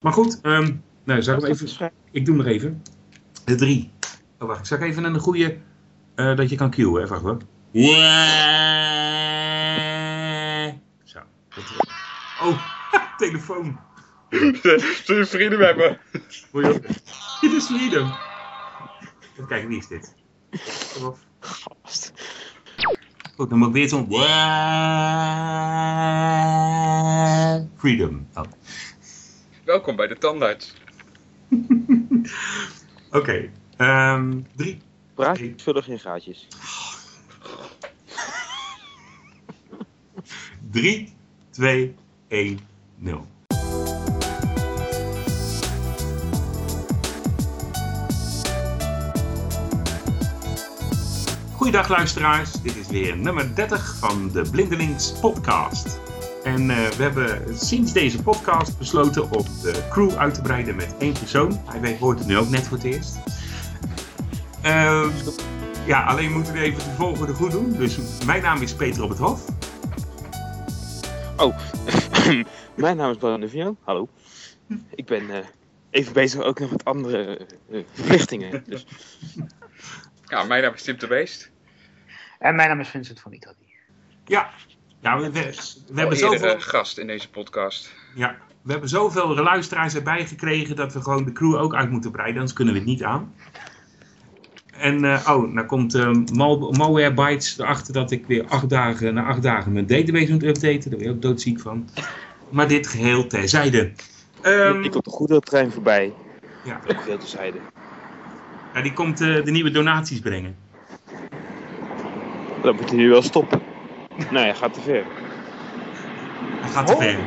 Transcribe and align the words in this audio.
Maar 0.00 0.12
goed, 0.12 0.38
um, 0.42 0.82
nou, 1.04 1.22
zal 1.22 1.34
ik, 1.34 1.40
hem 1.40 1.50
even, 1.50 1.92
ik 2.10 2.24
doe 2.24 2.34
hem 2.34 2.44
nog 2.44 2.54
even. 2.54 2.82
De 3.44 3.54
drie. 3.54 3.90
Oh, 4.38 4.48
wacht, 4.48 4.60
ik 4.60 4.66
zag 4.66 4.80
even 4.80 5.04
een 5.04 5.18
goede 5.18 5.58
uh, 6.16 6.36
dat 6.36 6.50
je 6.50 6.56
kan 6.56 6.70
cueën. 6.70 7.02
Even 7.02 7.08
wachten 7.08 7.28
hoor. 7.28 7.38
Zo. 11.04 11.18
Oh, 12.42 12.62
telefoon. 13.18 13.78
Zul 15.04 15.16
je 15.16 15.26
vrienden 15.26 15.58
hebben? 15.58 15.98
Dit 17.40 17.52
is 17.52 17.64
Freedom. 17.64 18.12
Even 19.32 19.46
kijken, 19.46 19.68
wie 19.68 19.78
is 19.78 19.86
dit? 19.88 20.14
Gast. 21.40 22.12
Goed, 23.36 23.50
dan 23.50 23.58
moet 23.58 23.68
ik 23.68 23.74
weer 23.74 23.88
zo'n... 23.88 24.06
Freedom. 27.76 28.26
Oh. 28.34 28.44
Welkom 29.70 29.96
bij 29.96 30.06
de 30.06 30.18
tandarts. 30.18 30.74
Oké, 33.10 33.50
okay, 33.78 34.14
um, 34.14 34.46
drie. 34.56 34.80
Praat 35.14 35.40
vullig 35.56 35.88
in 35.88 35.98
gaatjes. 35.98 36.48
Drie, 40.70 41.14
twee, 41.50 41.94
één, 42.28 42.58
nul. 42.96 43.26
Goeiedag 51.54 51.88
luisteraars, 51.88 52.52
dit 52.52 52.76
is 52.76 52.88
weer 52.88 53.16
nummer 53.16 53.54
30 53.54 53.96
van 53.98 54.30
de 54.32 54.50
Blindelings 54.50 55.12
podcast. 55.12 56.09
En 56.50 56.70
uh, 56.70 56.88
we 56.88 57.02
hebben 57.02 57.58
sinds 57.58 57.92
deze 57.92 58.22
podcast 58.22 58.78
besloten 58.78 59.30
om 59.30 59.44
de 59.62 59.86
crew 59.90 60.16
uit 60.16 60.34
te 60.34 60.42
breiden 60.42 60.76
met 60.76 60.96
één 60.98 61.12
persoon. 61.12 61.60
Hij 61.64 61.96
hoort 61.98 62.18
het 62.18 62.28
nu 62.28 62.36
ook 62.36 62.48
net 62.48 62.68
voor 62.68 62.76
het 62.76 62.86
eerst. 62.86 63.18
Uh, 64.64 65.08
ja, 65.86 66.04
alleen 66.04 66.32
moeten 66.32 66.52
we 66.52 66.60
even 66.60 66.84
de 66.84 66.90
volgende 66.90 67.32
goed 67.34 67.50
doen. 67.50 67.72
Dus 67.72 67.98
mijn 68.24 68.42
naam 68.42 68.62
is 68.62 68.74
Peter 68.74 69.02
op 69.02 69.08
het 69.08 69.18
Hof. 69.18 69.48
Oh, 71.36 71.58
mijn 72.76 72.96
naam 72.96 73.10
is 73.10 73.16
Brian 73.16 73.40
de 73.40 73.48
Vio. 73.48 73.76
Hallo. 73.80 74.08
Ik 74.94 75.06
ben 75.06 75.22
uh, 75.22 75.36
even 75.90 76.12
bezig 76.12 76.42
ook 76.42 76.58
nog 76.58 76.70
met 76.70 76.84
andere 76.84 77.46
uh, 77.70 77.84
verplichtingen. 77.92 78.64
Dus. 78.66 78.86
Ja, 80.24 80.44
mijn 80.44 80.62
naam 80.62 80.74
is 80.74 80.82
Tim 80.82 80.98
de 80.98 81.06
Beest. 81.06 81.50
En 82.38 82.54
mijn 82.54 82.68
naam 82.68 82.80
is 82.80 82.88
Vincent 82.88 83.20
van 83.20 83.32
Italië. 83.32 83.74
Ja, 84.24 84.50
ja 85.00 85.20
we, 85.20 85.30
we, 85.30 85.54
we 85.92 86.00
hebben 86.00 86.18
zoveel... 86.18 86.60
gast 86.60 86.98
in 86.98 87.06
deze 87.06 87.30
podcast. 87.30 87.92
Ja, 88.14 88.36
we 88.62 88.70
hebben 88.70 88.88
zoveel 88.88 89.34
luisteraars 89.34 89.94
erbij 89.94 90.26
gekregen 90.26 90.76
dat 90.76 90.92
we 90.92 91.02
gewoon 91.02 91.24
de 91.24 91.32
crew 91.32 91.54
ook 91.54 91.74
uit 91.74 91.90
moeten 91.90 92.10
breiden, 92.10 92.36
anders 92.36 92.56
kunnen 92.56 92.74
we 92.74 92.80
het 92.80 92.88
niet 92.88 93.04
aan. 93.04 93.34
En 94.70 95.04
uh, 95.04 95.26
oh, 95.28 95.52
nou 95.52 95.66
komt 95.66 95.94
uh, 95.94 96.10
Malware 96.70 97.14
Bytes 97.14 97.58
erachter 97.58 97.92
dat 97.92 98.10
ik 98.10 98.26
weer 98.26 98.44
acht 98.46 98.68
dagen, 98.68 99.14
na 99.14 99.24
acht 99.24 99.42
dagen 99.42 99.72
mijn 99.72 99.86
database 99.86 100.32
moet 100.32 100.42
updaten. 100.42 100.90
Daar 100.90 100.98
ben 100.98 101.08
ik 101.08 101.14
ook 101.14 101.22
doodziek 101.22 101.60
van. 101.60 101.88
Maar 102.48 102.68
dit 102.68 102.86
geheel 102.86 103.26
terzijde. 103.26 103.92
Um, 104.42 104.84
ik 104.84 104.90
komt 104.90 105.06
een 105.06 105.12
goede 105.12 105.40
trein 105.40 105.72
voorbij. 105.72 106.12
Ja. 106.64 106.80
Ook 106.88 107.00
geheel 107.00 107.18
terzijde. 107.18 107.58
Ja, 108.74 108.82
die 108.82 108.92
komt 108.92 109.20
uh, 109.20 109.44
de 109.44 109.50
nieuwe 109.50 109.70
donaties 109.70 110.20
brengen. 110.20 110.56
Dan 112.62 112.76
moet 112.76 112.88
hij 112.88 112.98
nu 112.98 113.08
wel 113.08 113.22
stoppen. 113.22 113.62
Nee, 114.28 114.44
hij 114.44 114.54
gaat 114.54 114.74
te 114.74 114.80
ver. 114.80 115.04
Hij 116.60 116.70
gaat 116.70 116.86
te 116.86 116.96
ver. 116.96 117.18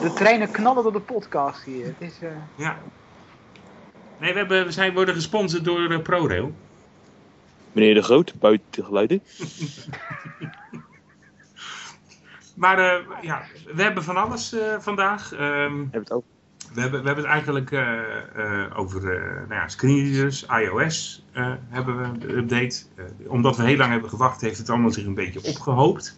De 0.00 0.12
treinen 0.12 0.50
knallen 0.50 0.82
door 0.82 0.92
de 0.92 1.00
podcast 1.00 1.62
hier. 1.62 1.86
Het 1.86 1.94
is, 1.98 2.22
uh... 2.22 2.28
Ja. 2.54 2.78
Nee, 4.18 4.32
we, 4.32 4.38
hebben, 4.38 4.64
we 4.64 4.72
zijn, 4.72 4.94
worden 4.94 5.14
gesponsord 5.14 5.64
door 5.64 5.80
uh, 5.80 5.98
ProRail. 5.98 6.52
Meneer 7.72 7.94
De 7.94 8.02
Groot, 8.02 8.34
buiten 8.38 8.66
de 8.70 8.84
geluiden. 8.84 9.22
maar 12.62 12.78
uh, 12.78 13.22
ja, 13.22 13.42
we 13.74 13.82
hebben 13.82 14.04
van 14.04 14.16
alles 14.16 14.56
vandaag. 14.78 15.32
Um, 15.32 15.40
hebben 15.40 16.00
het 16.00 16.12
ook. 16.12 16.24
We 16.74 16.80
hebben, 16.80 17.00
we 17.00 17.06
hebben 17.06 17.24
het 17.24 17.32
eigenlijk 17.32 17.70
uh, 17.70 17.80
uh, 18.36 18.64
over 18.74 19.02
uh, 19.02 19.48
nou 19.48 19.54
ja, 19.54 19.68
screenreaders, 19.68 20.46
iOS 20.46 21.24
hebben 21.68 22.12
we 22.12 22.18
de 22.18 22.36
update. 22.36 22.82
omdat 23.26 23.56
we 23.56 23.62
heel 23.62 23.76
lang 23.76 23.90
hebben 23.90 24.10
gewacht, 24.10 24.40
heeft 24.40 24.58
het 24.58 24.70
allemaal 24.70 24.90
zich 24.90 25.04
een 25.04 25.14
beetje 25.14 25.42
opgehoopt. 25.42 26.16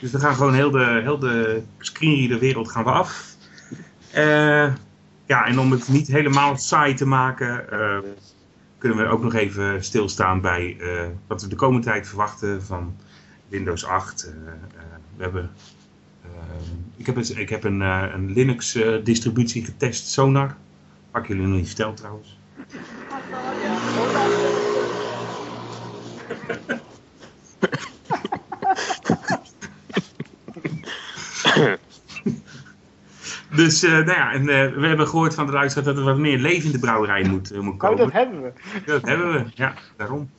Dus 0.00 0.10
we 0.10 0.18
gaan 0.18 0.34
gewoon 0.34 0.54
heel 0.54 0.70
de, 0.70 1.00
heel 1.02 1.18
de 1.18 1.62
screenreader 1.78 2.38
wereld 2.38 2.70
gaan 2.70 2.84
we 2.84 2.90
af. 2.90 3.36
ja, 5.26 5.46
en 5.46 5.58
om 5.58 5.70
het 5.70 5.88
niet 5.88 6.06
helemaal 6.06 6.56
saai 6.56 6.94
te 6.94 7.06
maken, 7.06 7.64
kunnen 8.78 8.98
we 8.98 9.06
ook 9.06 9.22
nog 9.22 9.34
even 9.34 9.84
stilstaan 9.84 10.40
bij 10.40 10.76
wat 11.26 11.42
we 11.42 11.48
de 11.48 11.56
komende 11.56 11.86
tijd 11.86 12.08
verwachten 12.08 12.62
van 12.62 12.96
Windows 13.48 13.84
8. 13.84 14.32
we 15.16 15.22
hebben 15.22 15.50
ik 16.96 17.06
heb, 17.06 17.16
een, 17.16 17.38
ik 17.38 17.48
heb 17.48 17.64
een, 17.64 17.80
uh, 17.80 18.04
een 18.14 18.32
Linux 18.32 18.76
uh, 18.76 19.04
distributie 19.04 19.64
getest, 19.64 20.06
Sonar. 20.06 20.56
Pak 21.10 21.26
jullie 21.26 21.46
nog 21.46 21.56
niet 21.56 21.66
verteld 21.66 21.96
trouwens. 21.96 22.38
Dus 33.54 33.84
uh, 33.84 33.90
nou 33.90 34.10
ja, 34.10 34.32
en, 34.32 34.40
uh, 34.40 34.46
we 34.80 34.86
hebben 34.86 35.08
gehoord 35.08 35.34
van 35.34 35.46
de 35.46 35.52
luisteraar 35.52 35.84
dat 35.84 35.96
er 35.96 36.04
wat 36.04 36.18
meer 36.18 36.38
leven 36.38 36.66
in 36.66 36.72
de 36.72 36.78
brouwerij 36.78 37.28
moet, 37.28 37.52
uh, 37.52 37.60
moet 37.60 37.76
komen. 37.76 37.98
Oh, 37.98 38.04
dat 38.04 38.12
hebben 38.12 38.42
we. 38.42 38.52
Dat 38.86 39.02
hebben 39.02 39.32
we, 39.32 39.44
ja, 39.54 39.74
daarom. 39.96 40.30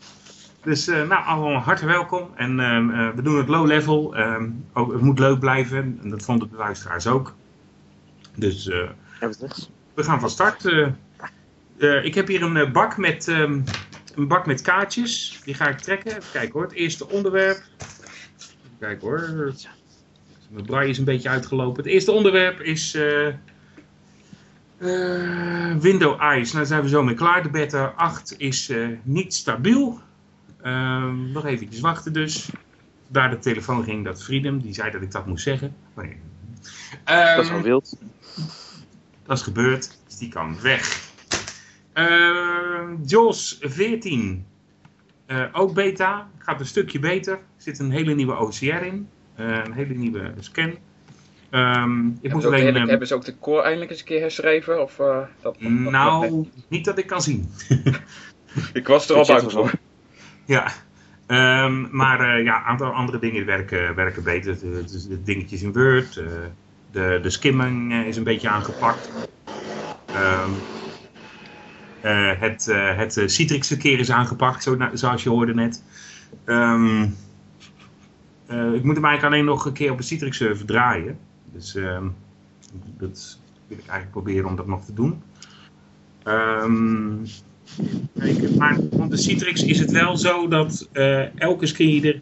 Dus 0.64 0.88
uh, 0.88 1.08
nou, 1.08 1.26
allemaal 1.26 1.62
hartelijk 1.62 1.96
welkom. 1.96 2.30
En 2.36 2.60
uh, 2.60 3.10
we 3.16 3.22
doen 3.22 3.38
het 3.38 3.48
low 3.48 3.66
level. 3.66 4.18
Uh, 4.18 4.44
ook, 4.74 4.92
het 4.92 5.02
moet 5.02 5.20
leuk 5.20 5.40
blijven. 5.40 6.00
En 6.04 6.10
dat 6.10 6.24
vonden 6.24 6.50
de 6.50 6.56
luisteraars 6.56 7.08
ook. 7.08 7.36
Dus 8.36 8.66
we 9.94 10.04
gaan 10.04 10.20
van 10.20 10.30
start. 10.30 10.66
ik 12.04 12.16
heb 12.16 12.28
hier 12.28 12.42
een 12.44 12.72
bak 12.72 12.98
met, 12.98 13.28
um, 13.28 13.64
een 14.16 14.28
bak 14.28 14.46
met 14.46 14.62
kaartjes. 14.62 15.42
Die 15.44 15.54
ga 15.54 15.68
ik 15.68 15.78
trekken. 15.78 16.12
Even 16.12 16.32
kijken 16.32 16.52
hoor. 16.54 16.64
Het 16.64 16.74
eerste 16.74 17.10
onderwerp. 17.10 17.64
Even 18.38 18.78
kijken 18.80 19.08
hoor. 19.08 19.54
Mijn 20.50 20.66
braai 20.66 20.90
is 20.90 20.98
een 20.98 21.06
beetje 21.06 21.30
uitgelopen. 21.30 21.84
Het 21.84 21.92
eerste 21.92 22.12
onderwerp 22.12 22.62
is... 22.62 22.98
Window 25.80 26.22
Eyes. 26.22 26.52
Nou, 26.52 26.58
daar 26.58 26.66
zijn 26.66 26.82
we 26.82 26.90
zo 26.90 27.04
mee 27.04 27.16
klaar. 27.16 27.44
De 27.44 27.50
beta 27.50 27.94
8 27.96 28.36
is 28.38 28.72
niet 29.04 29.34
stabiel. 29.34 30.02
Um, 30.64 31.32
nog 31.32 31.46
eventjes 31.46 31.80
wachten 31.80 32.14
dus. 32.14 32.50
Daar 33.08 33.30
de 33.30 33.40
telefoon 33.40 33.84
ging 33.84 34.06
dat 34.06 34.24
Freedom, 34.24 34.62
die 34.62 34.74
zei 34.74 34.92
dat 34.92 35.02
ik 35.02 35.12
dat 35.12 35.26
moest 35.26 35.44
zeggen. 35.44 35.76
Nee. 35.96 36.10
um, 36.10 37.36
dat 37.36 37.44
is 37.44 37.50
wel 37.50 37.62
wild. 37.62 37.98
Dat 39.26 39.38
is 39.38 39.44
gebeurd, 39.44 39.98
dus 40.08 40.18
die 40.18 40.30
kan 40.30 40.62
weg. 40.62 41.12
Uh, 41.94 42.90
JAWS 43.06 43.58
14. 43.62 44.46
Uh, 45.28 45.46
ook 45.52 45.74
beta, 45.74 46.30
gaat 46.38 46.60
een 46.60 46.66
stukje 46.66 47.00
beter. 47.00 47.34
Er 47.34 47.42
zit 47.58 47.80
een 47.80 47.92
hele 47.92 48.14
nieuwe 48.14 48.38
OCR 48.38 48.64
in. 48.64 49.08
Uh, 49.40 49.64
een 49.66 49.74
hele 49.74 49.94
nieuwe 49.94 50.34
scan. 50.40 50.78
Um, 51.52 52.18
ik 52.22 52.34
moet 52.34 52.46
alleen, 52.46 52.74
de, 52.74 52.80
hebben 52.80 53.08
ze 53.08 53.16
ook 53.16 53.26
de 53.26 53.40
core 53.40 53.62
eindelijk 53.62 53.92
eens 53.92 54.00
een 54.00 54.06
keer 54.06 54.20
herschreven? 54.20 54.82
Of, 54.82 55.00
uh, 55.00 55.22
dat, 55.42 55.62
nou, 55.62 56.48
niet 56.68 56.86
dat 56.86 56.98
ik 56.98 57.08
kan 57.08 57.22
zien. 57.22 57.50
ik 58.74 58.88
was 58.88 59.10
er 59.10 59.16
al 59.16 59.26
bang 59.26 59.52
voor. 59.52 59.72
Ja, 60.46 60.72
um, 61.66 61.88
maar 61.92 62.38
uh, 62.38 62.44
ja, 62.46 62.58
een 62.58 62.64
aantal 62.64 62.92
andere 62.92 63.20
dingen 63.20 63.46
werken, 63.46 63.96
werken 63.96 64.24
beter. 64.24 64.60
De, 64.60 65.22
dingetjes 65.24 65.62
in 65.62 65.74
Word, 65.74 66.16
uh, 66.16 66.28
de, 66.92 67.20
de 67.22 67.30
skimming 67.30 67.92
uh, 67.92 68.08
is 68.08 68.18
een 68.18 68.24
beetje 68.24 68.50
aangepakt. 68.50 69.10
Um, 70.16 70.54
het 72.40 72.66
het 72.96 73.32
Citrix 73.32 73.68
verkeer 73.68 74.00
is 74.00 74.12
aangepakt, 74.12 74.64
zo, 74.64 74.78
zoals 74.94 75.24
je 75.24 75.30
hoorde 75.30 75.54
net. 75.54 75.84
Um, 76.46 77.04
ik 78.50 78.84
moet 78.84 78.96
hem 78.96 79.06
eigenlijk 79.06 79.24
alleen 79.24 79.46
nog 79.46 79.66
een 79.66 79.74
keer 79.74 79.92
op 79.92 79.98
de 79.98 80.04
Citrix 80.04 80.38
server 80.38 80.66
draaien. 80.66 81.20
Dus 81.52 81.74
dat 82.98 83.40
wil 83.68 83.78
ik 83.78 83.88
eigenlijk 83.88 84.12
proberen 84.12 84.46
om 84.46 84.56
dat 84.56 84.68
nog 84.68 84.86
te 84.86 84.94
doen. 84.94 85.22
Um, 86.24 87.22
maar 88.58 88.78
rond 88.92 89.12
de 89.12 89.18
Citrix 89.18 89.64
is 89.64 89.80
het 89.80 89.92
wel 89.92 90.18
zo 90.18 90.48
dat 90.48 90.90
uh, 90.94 91.40
elke 91.42 91.66
screenreader 91.66 92.22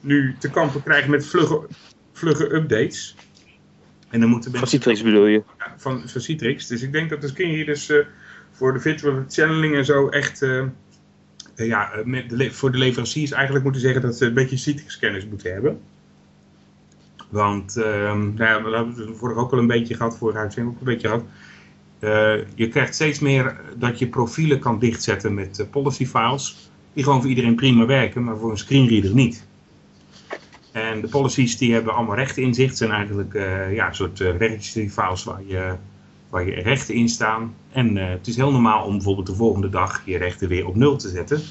nu 0.00 0.34
te 0.38 0.50
kampen 0.50 0.82
krijgt 0.82 1.08
met 1.08 1.26
vlugge, 1.26 1.66
vlugge 2.12 2.54
updates. 2.54 3.14
En 4.10 4.20
dan 4.20 4.28
moeten 4.28 4.50
mensen... 4.50 4.68
Van 4.68 4.78
Citrix 4.78 5.02
bedoel 5.02 5.26
je? 5.26 5.42
Ja, 5.58 5.74
van, 5.76 6.08
van 6.08 6.20
Citrix. 6.20 6.66
Dus 6.66 6.82
ik 6.82 6.92
denk 6.92 7.10
dat 7.10 7.20
de 7.20 7.28
screenreaders 7.28 7.90
uh, 7.90 7.98
voor 8.52 8.72
de 8.72 8.80
virtual 8.80 9.24
channeling 9.28 9.74
en 9.74 9.84
zo 9.84 10.08
echt... 10.08 10.42
Uh, 10.42 10.64
ja, 11.54 11.90
met 12.04 12.30
de 12.30 12.52
voor 12.52 12.72
de 12.72 12.78
leveranciers 12.78 13.30
eigenlijk 13.30 13.64
moeten 13.64 13.82
zeggen 13.82 14.02
dat 14.02 14.16
ze 14.16 14.26
een 14.26 14.34
beetje 14.34 14.56
Citrix-kennis 14.56 15.26
moeten 15.26 15.52
hebben. 15.52 15.80
Want 17.28 17.76
ehm, 17.76 18.34
nou 18.34 18.44
ja, 18.44 18.62
we 18.62 18.76
hebben 18.76 18.94
het 18.94 19.18
vorige 19.18 19.40
ook 19.40 19.52
al 19.52 19.58
een 19.58 19.66
beetje 19.66 19.94
gehad, 19.94 20.18
vorige 20.18 20.38
uitzending 20.38 20.74
ook 20.74 20.80
een 20.80 20.86
beetje 20.86 21.08
gehad. 21.08 21.24
Eh, 22.00 22.34
je 22.54 22.68
krijgt 22.68 22.94
steeds 22.94 23.18
meer 23.18 23.60
dat 23.76 23.98
je 23.98 24.06
profielen 24.06 24.58
kan 24.58 24.78
dichtzetten 24.78 25.34
met 25.34 25.58
eh, 25.58 25.66
policy 25.70 26.06
files. 26.06 26.70
Die 26.92 27.04
gewoon 27.04 27.20
voor 27.20 27.28
iedereen 27.30 27.54
prima 27.54 27.86
werken, 27.86 28.24
maar 28.24 28.36
voor 28.36 28.50
een 28.50 28.58
screenreader 28.58 29.14
niet. 29.14 29.46
En 30.72 31.00
de 31.00 31.08
policies 31.08 31.58
die 31.58 31.72
hebben 31.72 31.94
allemaal 31.94 32.16
rechten 32.16 32.42
in 32.42 32.54
zicht. 32.54 32.76
zijn 32.76 32.90
eigenlijk 32.90 33.34
eh, 33.34 33.74
ja, 33.74 33.88
een 33.88 33.94
soort 33.94 34.20
uh, 34.20 34.36
registry 34.36 34.88
files 34.88 35.24
waar 35.24 35.42
je, 35.46 35.74
waar 36.30 36.46
je 36.46 36.54
rechten 36.54 36.94
in 36.94 37.08
staan. 37.08 37.54
En 37.72 37.96
het 37.96 38.26
is 38.26 38.36
heel 38.36 38.52
normaal 38.52 38.84
om 38.84 38.92
bijvoorbeeld 38.92 39.26
de 39.26 39.34
volgende 39.34 39.68
dag 39.68 40.02
je 40.04 40.18
rechten 40.18 40.48
weer 40.48 40.66
op 40.66 40.76
nul 40.76 40.96
te 40.96 41.08
zetten. 41.08 41.42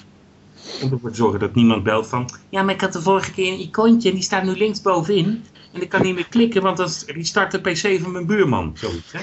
Om 0.83 0.91
ervoor 0.91 1.09
te 1.09 1.15
zorgen 1.15 1.39
dat 1.39 1.55
niemand 1.55 1.83
belt 1.83 2.07
van... 2.07 2.29
Ja, 2.49 2.63
maar 2.63 2.73
ik 2.73 2.81
had 2.81 2.93
de 2.93 3.01
vorige 3.01 3.31
keer 3.31 3.53
een 3.53 3.59
icoontje 3.59 4.09
en 4.09 4.15
die 4.15 4.23
staat 4.23 4.43
nu 4.43 4.51
linksbovenin. 4.51 5.43
En 5.73 5.81
ik 5.81 5.89
kan 5.89 6.01
niet 6.01 6.15
meer 6.15 6.27
klikken, 6.29 6.61
want 6.61 6.77
dat 6.77 7.05
start 7.19 7.51
de 7.51 7.59
pc 7.59 8.01
van 8.01 8.11
mijn 8.11 8.25
buurman. 8.25 8.71
Zoiets, 8.73 9.11
hè? 9.11 9.19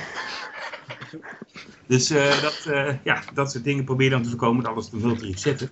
Dus 1.87 2.11
uh, 2.11 2.43
dat, 2.43 2.67
uh, 2.69 2.93
ja, 3.05 3.23
dat 3.35 3.53
soort 3.53 3.65
dingen 3.65 3.85
probeer 3.85 4.11
dan 4.11 4.23
te 4.23 4.29
voorkomen, 4.29 4.63
dat 4.63 4.73
alles 4.73 4.89
te 4.89 4.97
nul 4.97 5.17
te 5.17 5.27
resetten. 5.27 5.71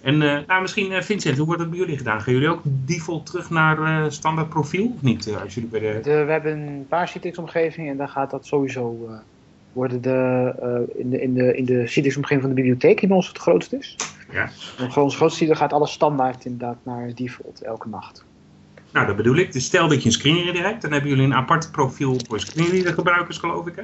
En 0.00 0.14
uh, 0.14 0.38
nou, 0.46 0.60
misschien 0.62 1.02
Vincent, 1.02 1.36
hoe 1.36 1.46
wordt 1.46 1.60
dat 1.60 1.70
bij 1.70 1.78
jullie 1.78 1.96
gedaan? 1.96 2.20
Gaan 2.20 2.32
jullie 2.32 2.48
ook 2.48 2.62
default 2.64 3.26
terug 3.26 3.50
naar 3.50 4.12
standaard 4.12 4.48
profiel 4.48 4.92
of 4.94 5.02
niet? 5.02 5.34
als 5.42 5.54
jullie 5.54 5.68
bij 5.68 5.80
de... 5.80 6.00
de... 6.02 6.24
we 6.24 6.32
hebben 6.32 6.58
een 6.58 6.86
paar 6.88 7.08
Citrix-omgevingen 7.08 7.90
en 7.90 7.96
dan 7.96 8.08
gaat 8.08 8.30
dat 8.30 8.46
sowieso 8.46 9.08
worden 9.72 10.02
de, 10.02 10.86
in 10.94 11.10
de, 11.10 11.20
in 11.20 11.34
de, 11.34 11.56
in 11.56 11.64
de 11.64 11.86
Citrix-omgeving 11.86 12.40
van 12.40 12.50
de 12.50 12.56
bibliotheek, 12.56 12.98
die 12.98 13.08
bij 13.08 13.16
ons 13.16 13.28
het 13.28 13.38
grootste 13.38 13.76
is. 13.76 13.96
Ja. 14.32 14.50
En 14.78 14.92
voor 14.92 15.02
ons 15.02 15.16
grootste 15.16 15.54
gaat 15.54 15.72
alles 15.72 15.92
standaard 15.92 16.44
inderdaad 16.44 16.76
naar 16.82 17.14
default 17.14 17.62
elke 17.62 17.88
nacht. 17.88 18.24
Nou, 18.92 19.06
dat 19.06 19.16
bedoel 19.16 19.36
ik. 19.36 19.52
Dus 19.52 19.64
stel 19.64 19.88
dat 19.88 20.02
je 20.02 20.06
een 20.06 20.14
screenreader 20.14 20.62
hebt, 20.62 20.82
dan 20.82 20.92
hebben 20.92 21.10
jullie 21.10 21.24
een 21.24 21.34
apart 21.34 21.70
profiel 21.70 22.20
voor 22.28 22.40
screenreader 22.40 22.92
gebruikers, 22.92 23.38
geloof 23.38 23.66
ik, 23.66 23.76
hè? 23.76 23.82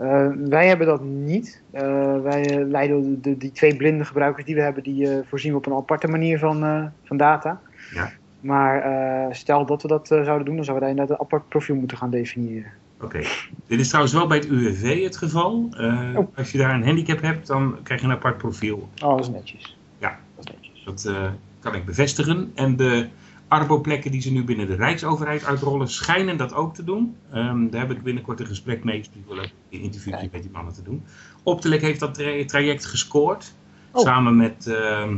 Uh, 0.00 0.28
wij 0.48 0.68
hebben 0.68 0.86
dat 0.86 1.02
niet. 1.02 1.62
Uh, 1.74 2.20
wij 2.22 2.64
leiden 2.64 3.22
de, 3.22 3.36
die 3.36 3.52
twee 3.52 3.76
blinde 3.76 4.04
gebruikers 4.04 4.46
die 4.46 4.54
we 4.54 4.60
hebben, 4.60 4.82
die 4.82 5.06
uh, 5.06 5.18
voorzien 5.28 5.50
we 5.50 5.58
op 5.58 5.66
een 5.66 5.72
aparte 5.72 6.08
manier 6.08 6.38
van, 6.38 6.90
van 7.04 7.16
data. 7.16 7.60
Ja. 7.92 8.12
Maar 8.40 9.34
stel 9.34 9.66
dat 9.66 9.82
we 9.82 9.88
dat 9.88 10.06
zouden 10.06 10.44
doen, 10.44 10.56
dan 10.56 10.64
zouden 10.64 10.74
we 10.74 10.80
daar 10.80 10.88
inderdaad 10.88 11.10
een 11.10 11.24
apart 11.24 11.48
profiel 11.48 11.74
moeten 11.74 11.96
gaan 11.96 12.10
definiëren. 12.10 12.70
Oké. 13.00 13.20
Dit 13.66 13.80
is 13.80 13.88
trouwens 13.88 14.14
wel 14.14 14.26
bij 14.26 14.36
het 14.36 14.46
UWV 14.46 15.02
het 15.02 15.16
geval. 15.16 15.68
Oh. 15.78 16.18
Als 16.36 16.52
je 16.52 16.58
daar 16.58 16.74
een 16.74 16.84
handicap 16.84 17.20
hebt, 17.20 17.46
dan 17.46 17.78
krijg 17.82 18.00
je 18.00 18.06
een 18.06 18.12
apart 18.12 18.38
profiel. 18.38 18.88
Oh, 19.02 19.10
dat 19.10 19.20
is 19.20 19.28
netjes. 19.28 19.76
Ja, 19.98 20.18
dat, 20.36 20.44
is 20.44 20.52
netjes. 20.54 21.02
dat 21.02 21.30
kan 21.60 21.74
ik 21.74 21.84
bevestigen. 21.84 22.52
En 22.54 22.76
de 22.76 23.08
Arboplekken 23.48 24.10
die 24.10 24.20
ze 24.20 24.32
nu 24.32 24.44
binnen 24.44 24.66
de 24.66 24.74
Rijksoverheid 24.74 25.44
uitrollen, 25.44 25.88
schijnen 25.88 26.36
dat 26.36 26.54
ook 26.54 26.74
te 26.74 26.84
doen. 26.84 27.16
Um, 27.34 27.70
daar 27.70 27.80
heb 27.80 27.90
ik 27.90 28.02
binnenkort 28.02 28.40
een 28.40 28.46
gesprek 28.46 28.84
mee, 28.84 28.98
dus 28.98 29.10
die 29.10 29.24
wil 29.28 29.38
een 29.38 29.80
interviewje 29.80 30.28
met 30.32 30.42
die 30.42 30.50
mannen 30.50 30.74
te 30.74 30.82
doen. 30.82 31.04
Optelek 31.42 31.80
heeft 31.80 32.00
dat 32.00 32.14
tra 32.14 32.44
traject 32.44 32.86
gescoord, 32.86 33.54
oh. 33.90 34.02
samen 34.02 34.36
met 34.36 34.66
uh, 34.68 35.10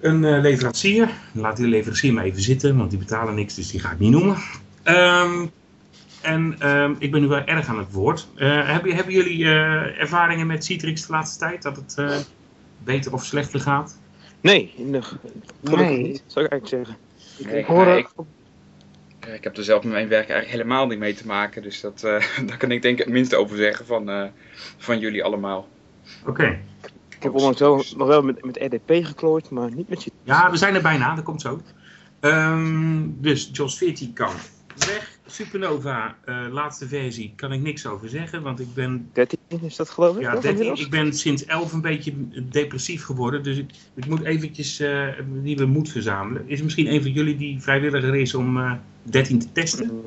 een 0.00 0.22
uh, 0.22 0.40
leverancier. 0.40 1.10
Laat 1.32 1.56
die 1.56 1.66
leverancier 1.66 2.12
maar 2.12 2.24
even 2.24 2.42
zitten, 2.42 2.76
want 2.76 2.90
die 2.90 2.98
betalen 2.98 3.34
niks, 3.34 3.54
dus 3.54 3.70
die 3.70 3.80
ga 3.80 3.90
ik 3.90 3.98
niet 3.98 4.10
noemen. 4.10 4.36
Um, 4.84 5.50
en 6.22 6.68
um, 6.68 6.96
ik 6.98 7.10
ben 7.10 7.20
nu 7.20 7.26
wel 7.26 7.44
erg 7.44 7.68
aan 7.68 7.78
het 7.78 7.92
woord. 7.92 8.28
Uh, 8.36 8.66
hebben, 8.66 8.94
hebben, 8.94 9.14
jullie 9.14 9.38
uh, 9.38 10.00
ervaringen 10.00 10.46
met 10.46 10.64
Citrix 10.64 11.06
de 11.06 11.12
laatste 11.12 11.38
tijd, 11.38 11.62
dat 11.62 11.76
het 11.76 12.26
beter 12.84 13.12
of 13.12 13.24
slechter 13.24 13.60
gaat? 13.60 13.98
Nee, 14.40 14.74
nog, 14.76 15.16
nee. 15.60 15.98
niet, 15.98 16.22
zou 16.26 16.44
ik 16.44 16.50
eigenlijk 16.50 16.66
zeggen. 16.66 16.96
Nee, 17.38 17.60
ik, 17.60 17.66
hoor 17.66 17.86
ik, 17.86 18.08
ik, 19.34 19.44
heb 19.44 19.56
er 19.56 19.64
zelf 19.64 19.82
met 19.82 19.92
mijn 19.92 20.08
werk 20.08 20.28
eigenlijk 20.28 20.50
helemaal 20.50 20.86
niet 20.86 20.98
mee 20.98 21.14
te 21.14 21.26
maken. 21.26 21.62
Dus 21.62 21.80
dat, 21.80 22.02
uh, 22.04 22.22
daar 22.46 22.56
kan 22.56 22.70
ik 22.70 22.82
denk 22.82 22.98
ik 22.98 23.04
het 23.04 23.14
minste 23.14 23.36
over 23.36 23.56
zeggen 23.56 23.86
van, 23.86 24.10
uh, 24.10 24.24
van 24.76 24.98
jullie 24.98 25.24
allemaal. 25.24 25.68
Oké. 26.20 26.30
Okay. 26.30 26.60
Ik 27.16 27.22
heb 27.22 27.34
onlangs 27.34 27.60
wel, 27.60 27.84
nog 27.96 28.08
wel 28.08 28.22
met, 28.22 28.44
met 28.44 28.56
RDP 28.56 29.04
geklooid, 29.06 29.50
maar 29.50 29.74
niet 29.74 29.88
met 29.88 30.04
je. 30.04 30.10
Ja, 30.22 30.50
we 30.50 30.56
zijn 30.56 30.74
er 30.74 30.82
bijna, 30.82 31.14
dat 31.14 31.24
komt 31.24 31.40
zo. 31.40 31.60
Um, 32.20 33.16
dus 33.20 33.50
JOS 33.52 33.78
14 33.78 34.12
kan 34.12 34.32
weg. 34.76 35.07
Supernova, 35.30 36.16
uh, 36.26 36.46
laatste 36.50 36.88
versie, 36.88 37.32
kan 37.36 37.52
ik 37.52 37.60
niks 37.60 37.86
over 37.86 38.08
zeggen, 38.08 38.42
want 38.42 38.60
ik 38.60 38.74
ben... 38.74 39.10
13 39.12 39.38
is 39.60 39.76
dat 39.76 39.90
geloof 39.90 40.16
ik? 40.16 40.22
Ja, 40.22 40.40
13. 40.40 40.76
Ik 40.76 40.90
ben 40.90 41.12
sinds 41.12 41.44
11 41.44 41.72
een 41.72 41.80
beetje 41.80 42.12
depressief 42.50 43.04
geworden, 43.04 43.42
dus 43.42 43.58
ik, 43.58 43.70
ik 43.94 44.06
moet 44.06 44.24
eventjes 44.24 44.80
uh, 44.80 45.06
nieuwe 45.26 45.66
moed 45.66 45.88
verzamelen. 45.88 46.42
Is 46.46 46.58
er 46.58 46.64
misschien 46.64 46.92
een 46.92 47.02
van 47.02 47.10
jullie 47.10 47.36
die 47.36 47.60
vrijwilliger 47.62 48.14
is 48.14 48.34
om 48.34 48.56
uh, 48.56 48.72
13 49.02 49.38
te 49.38 49.52
testen? 49.52 50.02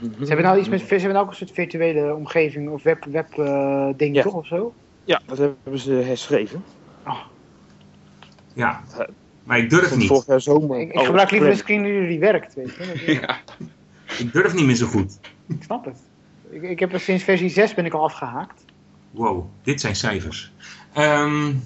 Ze 0.00 0.26
hebben 0.26 0.44
nou 0.44 0.58
iets 0.58 0.68
met, 0.68 0.80
ze 0.80 0.86
hebben 0.86 1.12
nou 1.12 1.24
ook 1.24 1.30
een 1.30 1.36
soort 1.36 1.52
virtuele 1.52 2.14
omgeving 2.14 2.70
of 2.70 2.82
web, 2.82 3.04
web 3.04 3.38
uh, 3.38 3.88
ding 3.96 4.14
ja. 4.14 4.22
toch 4.22 4.34
of 4.34 4.46
zo? 4.46 4.74
Ja, 5.04 5.20
dat 5.26 5.38
hebben 5.38 5.78
ze 5.78 5.92
herschreven. 5.92 6.64
Oh. 7.06 7.20
Ja, 8.54 8.82
maar 9.44 9.58
ik 9.58 9.70
durf 9.70 9.96
niet. 9.96 10.08
Vorig 10.08 10.26
jaar 10.26 10.40
zomer. 10.40 10.80
Ik, 10.80 10.92
ik 10.92 11.04
gebruik 11.04 11.30
liever 11.30 11.50
een 11.50 11.56
screenreader 11.56 12.08
die 12.08 12.18
werkt, 12.18 12.54
weet 12.54 12.74
je. 12.78 13.12
Ja. 13.20 13.38
Ik 14.18 14.32
durf 14.32 14.54
niet 14.54 14.66
meer 14.66 14.74
zo 14.74 14.86
goed. 14.86 15.18
Ik 15.48 15.62
snap 15.62 15.84
het. 15.84 15.98
Ik, 16.50 16.62
ik 16.62 16.78
heb 16.78 16.92
er 16.92 17.00
sinds 17.00 17.24
versie 17.24 17.48
6 17.48 17.74
ben 17.74 17.84
ik 17.84 17.92
al 17.92 18.04
afgehaakt. 18.04 18.64
Wow, 19.10 19.46
dit 19.62 19.80
zijn 19.80 19.96
cijfers. 19.96 20.52
Um, 20.98 21.62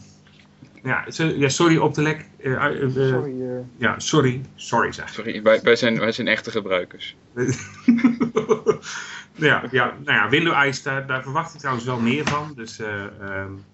ja, 0.82 1.04
ja, 1.36 1.48
sorry 1.48 1.76
op 1.76 1.94
de 1.94 2.02
lek. 2.02 2.24
Uh, 2.38 2.52
uh, 2.52 2.90
sorry. 2.94 3.40
Uh... 3.40 3.58
Ja, 3.76 3.98
sorry. 3.98 4.40
Sorry 4.54 4.92
zeg. 4.92 5.08
Sorry, 5.08 5.42
wij, 5.42 5.60
wij, 5.62 5.76
zijn, 5.76 5.98
wij 5.98 6.12
zijn 6.12 6.28
echte 6.28 6.50
gebruikers. 6.50 7.16
ja, 9.34 9.62
ja, 9.70 9.94
nou 10.04 10.18
ja, 10.18 10.28
Windows 10.28 10.66
Ice, 10.66 10.82
daar, 10.82 11.06
daar 11.06 11.22
verwacht 11.22 11.54
ik 11.54 11.58
trouwens 11.58 11.86
wel 11.86 12.00
meer 12.00 12.24
van. 12.24 12.52
Dus 12.56 12.78
um, 12.78 13.64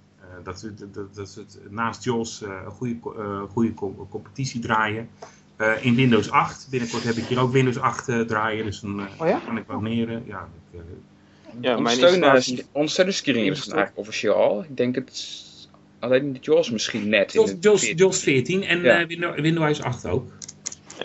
dat, 0.45 0.61
ze, 0.61 0.75
dat, 0.75 1.15
dat 1.15 1.29
ze 1.29 1.41
het 1.41 1.59
naast 1.71 2.05
JOS 2.05 2.43
uh, 2.43 2.49
een 2.65 2.71
goede, 2.71 2.97
uh, 3.19 3.43
goede 3.43 3.75
co 3.75 4.07
competitie 4.11 4.61
draaien. 4.61 5.09
Uh, 5.59 5.85
in 5.85 5.95
Windows 5.95 6.31
8, 6.31 6.67
binnenkort 6.71 7.05
heb 7.05 7.15
ik 7.15 7.25
hier 7.25 7.41
ook 7.41 7.53
Windows 7.53 7.79
8 7.79 8.05
draaien, 8.27 8.65
dus 8.65 8.81
dan 8.81 9.01
oh 9.19 9.29
ja? 9.29 9.41
kan 9.45 9.57
ik 9.57 9.65
wat 9.67 9.81
meer. 9.81 10.23
ja, 10.27 10.49
ik, 10.73 10.81
ja, 11.61 11.77
is 13.53 13.65
het 13.65 13.75
eigenlijk 13.75 13.99
officieel 13.99 14.35
al. 14.35 14.63
Ik 14.63 14.77
denk 14.77 14.95
het 14.95 15.45
alleen 15.99 16.33
de 16.33 16.39
JOS 16.41 16.71
misschien 16.71 17.09
net. 17.09 17.33
JOS, 17.33 17.51
in 17.51 17.59
JOS, 17.61 17.81
14. 17.81 17.97
JOS 17.97 18.23
14 18.23 18.63
en 18.63 18.83
ja. 18.83 19.07
Windows, 19.07 19.41
Windows 19.41 19.83
8 19.83 20.07
ook. 20.07 20.31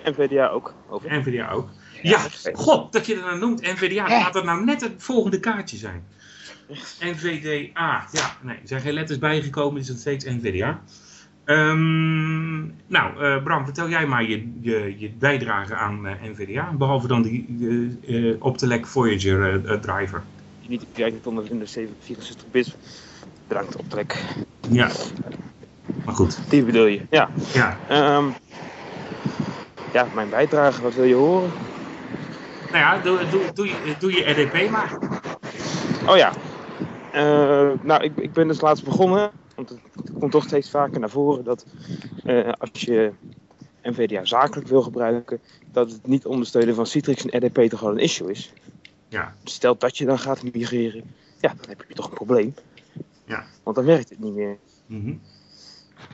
NVDA 0.06 0.48
ook. 0.48 0.74
Over. 0.90 1.20
NVDA 1.20 1.52
ook. 1.52 1.70
Ja, 2.02 2.28
ja 2.44 2.52
god, 2.54 2.92
dat 2.92 3.06
je 3.06 3.16
dat 3.16 3.24
nou 3.24 3.40
noemt, 3.40 3.62
NVDA, 3.62 4.08
laat 4.08 4.34
dat 4.34 4.44
nou 4.44 4.64
net 4.64 4.82
het 4.82 4.94
volgende 4.98 5.40
kaartje 5.40 5.78
zijn. 5.78 6.04
NVDA. 7.00 8.08
Ja, 8.12 8.36
nee, 8.42 8.56
er 8.56 8.68
zijn 8.68 8.82
geen 8.82 8.94
letters 8.94 9.20
bijgekomen, 9.20 9.82
is 9.82 9.88
het 9.88 10.00
steeds 10.00 10.26
NVDA. 10.26 10.82
Um, 11.46 12.76
nou, 12.88 13.24
uh, 13.24 13.44
Bram, 13.44 13.66
vertel 13.66 13.90
jij 13.90 14.06
maar 14.06 14.24
je, 14.24 14.52
je, 14.62 14.96
je 14.98 15.12
bijdrage 15.20 15.76
aan 15.76 16.06
uh, 16.06 16.12
NVDA, 16.24 16.72
behalve 16.72 17.08
dan 17.08 17.22
die 17.22 17.46
uh, 18.08 18.36
Optelec 18.40 18.86
Voyager 18.86 19.62
driver. 19.82 20.24
Niet 20.68 20.86
kijkt 20.94 21.28
onder 21.28 21.68
7 21.68 21.96
64 22.00 22.52
bit. 22.52 22.76
Bedankt, 23.48 23.76
Optelec. 23.76 24.24
Ja, 24.70 24.90
maar 26.06 26.16
goed. 26.16 26.40
Die 26.50 26.64
bedoel 26.64 26.86
je, 26.86 27.02
ja. 27.10 27.30
Ja. 27.54 27.78
Um, 28.18 28.34
ja, 29.94 30.08
mijn 30.14 30.30
bijdrage, 30.30 30.82
wat 30.82 30.94
wil 30.94 31.04
je 31.04 31.16
horen? 31.16 31.52
Nou 32.72 32.78
ja, 32.78 32.98
doe, 32.98 33.20
doe, 33.30 33.42
doe, 33.54 33.68
je, 33.68 33.96
doe 34.00 34.12
je 34.12 34.32
RDP 34.32 34.70
maar. 34.70 34.98
Oh 36.06 36.18
ja, 36.18 36.32
uh, 37.16 37.72
nou, 37.82 38.04
ik, 38.04 38.18
ik 38.18 38.34
ben 38.34 38.48
dus 38.48 38.62
laatst 38.62 38.84
begonnen, 38.84 39.32
want 39.56 39.70
het, 39.70 39.80
komt 40.20 40.32
toch 40.32 40.44
steeds 40.44 40.70
vaker 40.70 41.00
naar 41.00 41.10
voren 41.10 41.44
dat 41.44 41.66
uh, 42.26 42.52
als 42.58 42.82
je 42.82 43.12
NVDA 43.84 44.26
zakelijk 44.26 44.68
wil 44.68 44.82
gebruiken, 44.82 45.40
dat 45.72 45.92
het 45.92 46.08
niet 46.08 46.26
ondersteunen 46.26 46.76
van 46.76 46.86
Citrix 46.86 47.26
en 47.26 47.46
RDP 47.46 47.70
toch 47.70 47.80
wel 47.80 47.92
een 47.92 47.98
issue 47.98 48.32
is. 48.32 48.54
Ja. 49.08 49.34
Stel 49.44 49.78
dat 49.78 49.98
je 49.98 50.06
dan 50.06 50.20
gaat 50.20 50.44
migreren, 50.54 51.04
ja, 51.40 51.54
dan 51.58 51.70
heb 51.70 51.86
je 51.88 51.94
toch 51.94 52.06
een 52.06 52.14
probleem. 52.14 52.54
Ja. 53.26 53.46
Want 53.64 53.76
dan 53.76 53.86
werkt 53.86 54.10
het 54.10 54.20
niet 54.20 54.34
meer. 54.34 54.58
Mm 54.86 55.02
-hmm. 55.02 55.22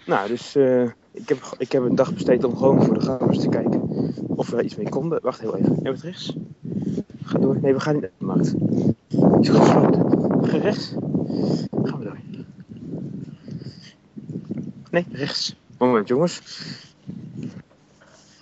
Nou, 0.05 0.27
dus 0.27 0.55
uh, 0.55 0.83
ik, 1.11 1.29
heb, 1.29 1.55
ik 1.57 1.71
heb 1.71 1.83
een 1.83 1.95
dag 1.95 2.13
besteed 2.13 2.43
om 2.43 2.57
gewoon 2.57 2.83
voor 2.83 2.93
de 2.93 2.99
grapjes 2.99 3.39
te 3.39 3.49
kijken 3.49 3.81
of 4.27 4.49
we 4.49 4.63
iets 4.63 4.75
mee 4.75 4.89
konden. 4.89 5.19
Wacht 5.21 5.39
heel 5.39 5.55
even, 5.55 5.73
hebben 5.73 5.83
we 5.83 5.89
het 5.89 6.01
rechts? 6.01 6.35
Ga 7.23 7.39
door. 7.39 7.57
Nee, 7.61 7.73
we 7.73 7.79
gaan 7.79 7.93
niet 7.93 8.01
naar 8.01 8.11
de 8.17 8.25
markt. 8.25 8.55
Is 9.41 9.49
gesloten. 9.49 10.14
Rechts. 10.42 10.94
Gaan 11.84 12.00
we 12.00 12.04
door. 12.04 12.18
Nee, 14.89 15.06
rechts. 15.12 15.56
Moment, 15.77 16.08
jongens. 16.08 16.42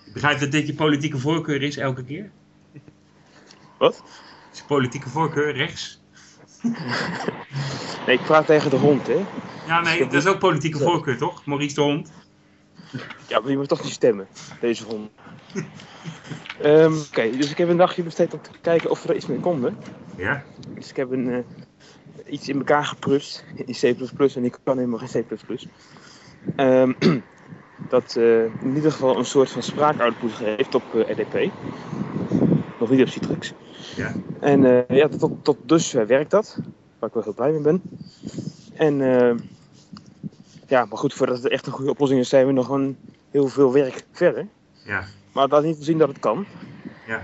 Ik 0.05 0.13
begrijp 0.13 0.39
dat 0.39 0.51
dit 0.51 0.67
je 0.67 0.73
politieke 0.73 1.17
voorkeur 1.17 1.61
is 1.61 1.77
elke 1.77 2.03
keer? 2.03 2.31
Wat? 3.77 4.03
Is 4.51 4.57
je 4.59 4.65
politieke 4.67 5.09
voorkeur 5.09 5.55
rechts? 5.55 6.01
nee, 8.05 8.17
ik 8.17 8.23
praat 8.23 8.45
tegen 8.45 8.69
de 8.69 8.75
hond, 8.75 9.07
hè. 9.07 9.25
Ja, 9.67 9.81
nee, 9.81 9.99
dat 9.99 10.13
is 10.13 10.25
ook 10.25 10.39
politieke 10.39 10.77
voorkeur, 10.77 11.17
toch? 11.17 11.45
Maurice 11.45 11.75
de 11.75 11.81
hond. 11.81 12.11
Ja, 13.27 13.39
maar 13.39 13.49
je 13.49 13.57
moet 13.57 13.67
toch 13.67 13.83
niet 13.83 13.93
stemmen, 13.93 14.27
deze 14.59 14.85
ronde. 14.85 15.09
Ehm, 16.61 16.93
Oké, 16.93 17.29
dus 17.37 17.51
ik 17.51 17.57
heb 17.57 17.69
een 17.69 17.77
dagje 17.77 18.03
besteed 18.03 18.33
om 18.33 18.41
te 18.41 18.49
kijken 18.61 18.89
of 18.89 19.03
we 19.03 19.09
er 19.09 19.15
iets 19.15 19.25
mee 19.25 19.39
konden. 19.39 19.77
Ja? 20.17 20.43
Dus 20.75 20.89
ik 20.89 20.95
heb 20.95 21.11
een, 21.11 21.29
eh, 21.29 21.37
iets 22.33 22.49
in 22.49 22.57
elkaar 22.57 22.85
geprust 22.85 23.43
in 23.65 23.73
C++ 23.73 24.35
en 24.35 24.45
ik 24.45 24.57
kan 24.63 24.77
helemaal 24.77 24.99
geen 24.99 25.25
C++. 25.27 25.35
Ehm, 26.55 26.93
dat 27.93 28.15
eh, 28.15 28.43
in 28.43 28.75
ieder 28.75 28.91
geval 28.91 29.17
een 29.17 29.25
soort 29.25 29.49
van 29.49 29.63
spraakoutput 29.63 30.31
geeft 30.31 30.75
op 30.75 30.95
eh, 30.95 31.09
RDP. 31.09 31.51
Nog 32.79 32.89
niet 32.89 33.01
op 33.01 33.07
Citrix. 33.07 33.53
Ja. 33.95 34.13
En 34.39 34.87
eh, 34.87 34.97
ja, 34.97 35.07
tot, 35.07 35.31
tot 35.43 35.57
dusver 35.65 36.07
werkt 36.07 36.31
dat. 36.31 36.57
Waar 36.99 37.09
ik 37.09 37.15
wel 37.15 37.23
heel 37.23 37.33
blij 37.33 37.51
mee 37.51 37.61
ben. 37.61 37.81
En 38.73 38.97
ja, 40.67 40.85
maar 40.85 40.97
goed, 40.97 41.13
voordat 41.13 41.43
het 41.43 41.51
echt 41.51 41.65
een 41.65 41.71
goede 41.71 41.91
oplossing 41.91 42.19
is, 42.19 42.29
zijn 42.29 42.45
we 42.45 42.51
nog 42.51 42.69
een 42.69 42.97
heel 43.31 43.47
veel 43.47 43.73
werk 43.73 44.05
verder. 44.11 44.47
Ja. 44.85 45.03
Maar 45.31 45.47
dat 45.47 45.63
niet 45.63 45.77
te 45.77 45.83
zien 45.83 45.97
dat 45.97 46.07
het 46.07 46.19
kan. 46.19 46.45
Ja. 47.07 47.21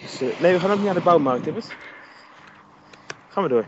Dus, 0.00 0.20
nee, 0.40 0.52
we 0.52 0.60
gaan 0.60 0.70
ook 0.70 0.76
niet 0.76 0.84
naar 0.84 0.94
de 0.94 1.00
bouwmarkt, 1.00 1.44
Tibbet. 1.44 1.76
Gaan 3.28 3.42
we 3.42 3.48
door. 3.48 3.64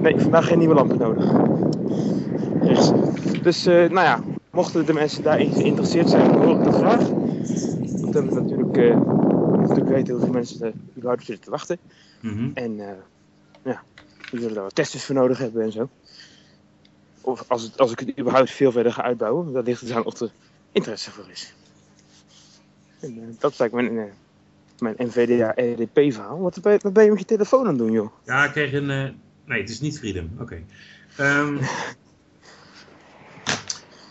Nee, 0.00 0.20
vandaag 0.20 0.46
geen 0.46 0.58
nieuwe 0.58 0.74
lampen 0.74 0.98
nodig. 0.98 1.32
Rechts. 2.60 2.90
Dus, 3.42 3.66
eh, 3.66 3.74
nou 3.74 4.06
ja, 4.06 4.20
mochten 4.50 4.86
de 4.86 4.92
mensen 4.92 5.22
daarin 5.22 5.52
geïnteresseerd 5.52 6.08
zijn, 6.08 6.28
dan 6.28 6.42
hoor 6.42 6.58
ik 6.58 6.64
dat 6.64 6.74
graag. 6.74 7.08
Want 8.00 8.12
dan 8.12 8.28
we 8.28 8.40
natuurlijk, 8.40 8.76
eh, 8.76 8.96
natuurlijk 9.58 9.88
weten 9.88 10.06
heel 10.06 10.24
veel 10.24 10.32
mensen 10.32 10.66
uh, 10.66 10.72
überhaupt 10.96 11.24
zitten 11.24 11.44
te 11.44 11.50
wachten. 11.50 11.78
Mhm. 12.20 12.50
En 12.54 12.80
eh, 12.80 12.96
ja, 13.62 13.82
we 14.30 14.38
zullen 14.38 14.54
daar 14.54 14.62
wat 14.62 14.74
testers 14.74 15.04
voor 15.04 15.14
nodig 15.14 15.38
hebben 15.38 15.62
en 15.62 15.72
zo. 15.72 15.88
Of 17.20 17.44
als, 17.48 17.62
het, 17.62 17.78
als 17.78 17.92
ik 17.92 17.98
het 17.98 18.18
überhaupt 18.18 18.50
veel 18.50 18.72
verder 18.72 18.92
ga 18.92 19.02
uitbouwen, 19.02 19.52
dan 19.52 19.64
ligt 19.64 19.80
het 19.80 19.90
aan 19.90 20.04
of 20.04 20.20
er 20.20 20.30
interesse 20.72 21.10
voor 21.10 21.24
is. 21.30 21.54
En 23.00 23.36
dat 23.38 23.60
eigenlijk 23.60 23.90
mijn, 23.92 24.06
eh, 24.06 24.14
mijn 24.78 24.94
NVDA-RDP-verhaal. 24.98 26.40
Wat, 26.40 26.58
ben 26.62 26.72
je- 26.72 26.78
wat 26.82 26.92
ben 26.92 27.04
je 27.04 27.10
met 27.10 27.18
je 27.18 27.24
telefoon 27.24 27.60
aan 27.60 27.66
het 27.68 27.78
doen, 27.78 27.92
joh? 27.92 28.08
Ja, 28.24 28.44
ik 28.44 28.50
kreeg 28.50 28.72
een... 28.72 28.90
eh, 28.90 29.04
Nee, 29.46 29.60
het 29.60 29.70
is 29.70 29.80
niet 29.80 29.98
Freedom. 29.98 30.30
Oké. 30.40 30.62
Ehm, 31.16 31.56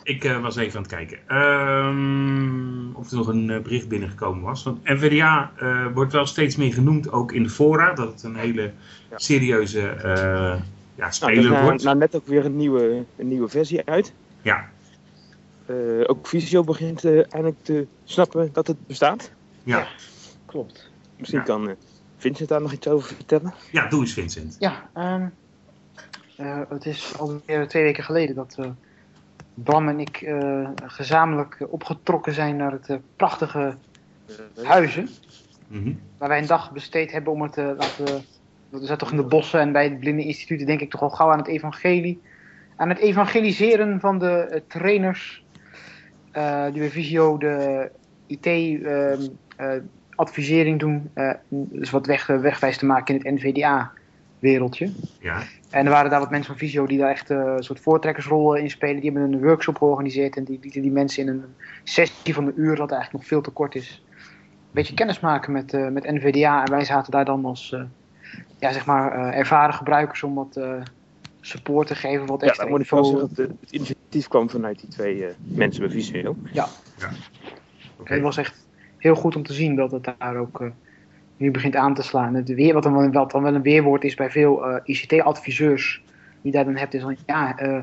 ik 0.04 0.24
eh, 0.24 0.42
was 0.42 0.56
even 0.56 0.76
aan 0.76 0.82
het 0.84 0.92
kijken. 0.92 1.18
Ehm, 1.28 2.96
of 2.96 3.10
er 3.12 3.18
nog 3.18 3.28
een 3.28 3.50
eh, 3.50 3.62
bericht 3.62 3.88
binnengekomen 3.88 4.44
was. 4.44 4.64
Want 4.64 4.84
NVDA 4.84 5.52
eh, 5.58 5.88
wordt 5.94 6.14
wel 6.14 6.26
steeds 6.26 6.56
meer 6.56 6.74
genoemd, 6.74 7.12
ook 7.12 7.32
in 7.32 7.44
de 7.44 7.50
fora. 7.50 7.94
Dat 7.94 8.12
het 8.12 8.24
een 8.24 8.36
hele 8.36 8.62
Ja. 9.10 9.18
serieuze 9.18 9.88
eh, 9.88 10.04
ja, 10.04 10.60
Nou, 10.96 11.08
er 11.08 11.14
speler 11.14 11.38
is 11.44 11.50
na, 11.50 11.64
wordt. 11.64 11.84
na 11.84 11.94
net 11.94 12.16
ook 12.16 12.28
weer 12.28 12.46
een 12.46 12.56
nieuwe, 12.58 13.04
een 13.16 13.28
nieuwe 13.28 13.48
versie 13.50 13.82
uit. 13.86 14.14
Ja, 14.42 14.72
Eh, 15.66 15.76
ook 16.06 16.28
Visio 16.28 16.64
begint 16.64 17.06
eindelijk 17.06 17.56
te 17.62 17.88
snappen 18.04 18.50
dat 18.54 18.68
het 18.68 18.88
bestaat. 18.88 19.32
ja. 19.64 19.88
Klopt. 20.54 20.92
Misschien 21.18 21.40
Ja. 21.40 21.46
kan 21.46 21.70
eh, 21.70 21.76
Vincent 22.18 22.50
daar 22.50 22.62
nog 22.62 22.72
iets 22.74 22.88
over 22.88 23.16
vertellen. 23.16 23.54
ja, 23.72 23.88
doe 23.88 24.02
eens 24.02 24.14
Vincent. 24.14 24.56
Ja, 24.60 24.90
ehm, 24.94 25.28
eh, 26.38 26.62
het 26.70 26.86
is 26.86 27.18
alweer 27.20 27.68
twee 27.68 27.84
weken 27.84 28.04
geleden 28.04 28.36
dat 28.36 28.56
eh, 28.60 28.70
Bram 29.54 29.88
en 29.88 30.00
ik 30.00 30.22
eh, 30.22 30.70
gezamenlijk 30.84 31.58
opgetrokken 31.70 32.34
zijn 32.34 32.56
naar 32.56 32.72
het 32.72 32.90
eh, 32.90 32.98
prachtige 33.16 33.76
Huizen. 34.64 35.10
Mhm. 35.68 35.94
Waar 36.18 36.30
wij 36.30 36.40
een 36.40 36.48
dag 36.48 36.72
besteed 36.72 37.12
hebben 37.12 37.34
om 37.34 37.42
het 37.42 37.54
te 37.54 37.76
laten. 37.78 38.26
We 38.70 38.80
zaten 38.80 38.98
toch 38.98 39.12
in 39.12 39.18
de 39.18 39.24
bossen 39.24 39.60
en 39.60 39.72
bij 39.72 39.84
het 39.84 40.00
Blinde 40.00 40.24
Instituut 40.24 40.66
denk 40.66 40.80
ik 40.82 40.90
toch 40.90 41.02
al 41.02 41.10
gauw 41.10 41.32
aan 41.32 41.38
het 41.38 41.48
evangelie. 41.48 42.22
Aan 42.76 42.90
het 42.90 42.98
evangeliseren 42.98 44.00
van 44.00 44.20
de 44.20 44.64
trainers. 44.68 45.42
eh, 46.32 46.64
die 46.64 46.80
bij 46.80 46.90
Visio 46.90 47.38
de 47.38 47.92
IT-advisering 50.18 50.80
doen. 50.80 51.10
eh, 51.14 51.34
dus 51.50 51.90
wat 51.90 52.06
weg, 52.06 52.28
wegwijs 52.28 52.78
te 52.78 52.86
maken 52.86 53.16
in 53.20 53.22
het 53.26 53.44
NVDA-wereldje. 53.44 54.90
Ja, 55.20 55.42
En 55.70 55.86
er 55.86 55.92
waren 55.92 56.10
daar 56.10 56.20
wat 56.20 56.30
mensen 56.30 56.50
van 56.50 56.58
Visio 56.60 56.86
die 56.86 56.98
daar 56.98 57.10
echt 57.10 57.30
eh, 57.30 57.38
een 57.38 57.64
soort 57.64 57.80
voortrekkersrol 57.80 58.56
in 58.56 58.70
spelen. 58.70 59.02
Die 59.02 59.12
hebben 59.12 59.34
een 59.34 59.42
workshop 59.42 59.78
georganiseerd 59.78 60.36
en 60.36 60.44
die 60.44 60.60
lieten 60.62 60.82
die 60.82 60.92
mensen 60.92 61.24
in 61.24 61.28
een 61.30 61.44
sessie 61.84 62.34
van 62.34 62.46
een 62.48 62.54
uur, 62.56 62.78
wat 62.78 62.92
eigenlijk 62.92 63.12
nog 63.12 63.26
veel 63.26 63.42
te 63.42 63.50
kort 63.52 63.76
is, 63.76 64.04
een 64.10 64.24
beetje 64.72 64.94
kennis 64.94 65.20
maken 65.20 65.52
met, 65.52 65.74
eh, 65.74 65.88
met 65.88 66.04
NVDA. 66.12 66.64
En 66.64 66.72
wij 66.72 66.84
zaten 66.86 67.12
daar 67.12 67.26
dan 67.26 67.46
als 67.46 67.72
eh, 67.72 67.82
ja, 68.60 68.72
zeg 68.72 68.86
maar, 68.86 69.12
eh, 69.12 69.38
ervaren 69.38 69.74
gebruikers 69.74 70.24
om 70.24 70.34
wat 70.34 70.56
eh, 70.58 70.82
support 71.42 71.88
te 71.88 71.96
geven, 71.96 72.26
wat 72.26 72.42
Ja, 72.42 72.48
extra 72.48 72.64
dan 72.64 72.74
moet 72.74 72.84
ik 72.84 72.90
wel 72.90 73.04
zeggen 73.04 73.30
dat 73.36 73.38
het, 73.38 73.72
initiatief 73.72 74.28
kwam 74.28 74.50
vanuit 74.50 74.80
die 74.80 74.90
twee 74.90 75.26
eh, 75.26 75.34
mensen 75.44 75.82
bij 75.82 75.92
Visio. 75.92 76.36
oké. 78.00 78.14
Het 78.14 78.22
was 78.22 78.38
echt 78.38 78.63
heel 79.04 79.16
goed 79.16 79.36
om 79.36 79.44
te 79.44 79.54
zien 79.54 79.76
dat 79.76 79.92
het 79.92 80.14
daar 80.18 80.38
ook 80.38 80.62
eh, 80.62 80.68
nu 81.38 81.52
begint 81.52 81.76
aan 81.76 81.94
te 81.94 82.02
slaan. 82.02 82.34
Het 82.34 82.54
weer, 82.54 82.74
wat, 82.74 82.84
dan 82.84 83.12
wat 83.12 83.32
dan 83.32 83.44
wel 83.44 83.56
een 83.56 83.62
weerwoord 83.62 84.04
is 84.04 84.16
bij 84.16 84.32
veel 84.32 84.66
eh, 84.66 84.80
ICT-adviseurs 84.84 86.04
die 86.42 86.52
daar 86.52 86.66
dan 86.66 86.76
hebt, 86.76 86.94
is 86.94 87.02
van 87.02 87.18
ja, 87.26 87.58
eh, 87.58 87.80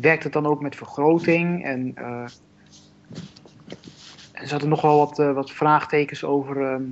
werkt 0.00 0.24
het 0.24 0.32
dan 0.32 0.46
ook 0.46 0.60
met 0.60 0.76
vergroting? 0.76 1.64
En 1.64 1.92
eh, 1.94 2.24
er 4.40 4.48
zaten 4.48 4.68
nog 4.68 4.80
wel 4.80 4.98
wat, 4.98 5.18
eh, 5.18 5.32
wat 5.32 5.50
vraagtekens 5.50 6.24
over 6.24 6.62
ehm, 6.62 6.82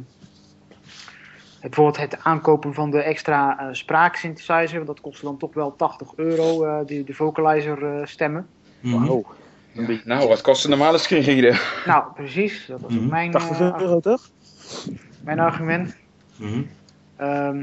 het, 1.61 1.75
bijvoorbeeld 1.75 2.11
het 2.11 2.25
aankopen 2.25 2.75
van 2.75 2.91
de 2.91 3.03
extra 3.03 3.59
eh 3.59 3.67
spraaksynthesizer. 3.73 4.75
Want 4.75 4.87
dat 4.87 5.01
kostte 5.01 5.25
dan 5.25 5.37
toch 5.37 5.55
wel 5.55 5.77
80 5.77 6.13
euro, 6.17 6.65
eh, 6.65 6.87
die, 6.87 7.05
de 7.05 7.15
vocalizer 7.15 7.85
eh, 7.85 8.07
stemmen. 8.07 8.47
Mhm. 8.81 9.07
Wauw. 9.07 9.25
Ja, 9.77 9.99
nou, 10.05 10.29
wat 10.29 10.41
kost 10.41 10.65
een 10.65 10.71
normale 10.71 10.99
screenreader? 10.99 11.83
Nou, 11.87 12.13
precies. 12.15 12.67
Dat 12.67 12.81
was 12.81 12.93
ook 12.93 13.01
Mhm. 13.01 13.09
mijn, 13.11 13.31
80 13.31 13.59
eh, 13.61 13.81
euro 13.81 14.01
toch? 14.01 14.31
mijn 15.25 15.41
argument. 15.41 15.97
Mhm. 16.37 16.63
Ehm, 17.17 17.57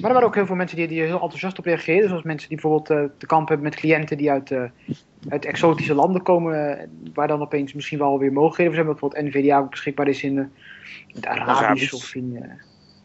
maar 0.00 0.10
er 0.10 0.12
waren 0.12 0.22
ook 0.22 0.34
heel 0.34 0.46
veel 0.46 0.54
mensen 0.56 0.76
die, 0.76 0.86
die 0.88 1.00
er 1.00 1.06
heel 1.06 1.20
enthousiast 1.20 1.58
op 1.58 1.64
reageerden. 1.64 2.08
Zoals 2.08 2.22
mensen 2.24 2.48
die 2.48 2.60
bijvoorbeeld 2.60 2.90
eh, 2.90 3.16
te 3.18 3.26
kampen 3.26 3.52
hebben 3.54 3.70
met 3.70 3.80
cliënten 3.80 4.16
die 4.16 4.30
uit, 4.30 4.50
eh, 4.50 4.62
uit 5.28 5.44
exotische 5.44 5.94
landen 5.94 6.22
komen. 6.22 6.88
waar 7.14 7.28
dan 7.28 7.40
opeens 7.40 7.72
misschien 7.72 7.98
wel 7.98 8.18
weer 8.18 8.32
mogelijkheden 8.32 8.72
voor 8.74 8.82
zijn. 8.84 8.96
Dat 8.96 9.00
bijvoorbeeld 9.00 9.34
NVDA 9.44 9.58
ook 9.58 9.70
beschikbaar 9.70 10.08
is 10.08 10.22
in, 10.22 10.52
het 11.14 11.26
Arabisch, 11.26 11.62
Arabisch. 11.62 11.92
of 11.92 12.14
in 12.14 12.44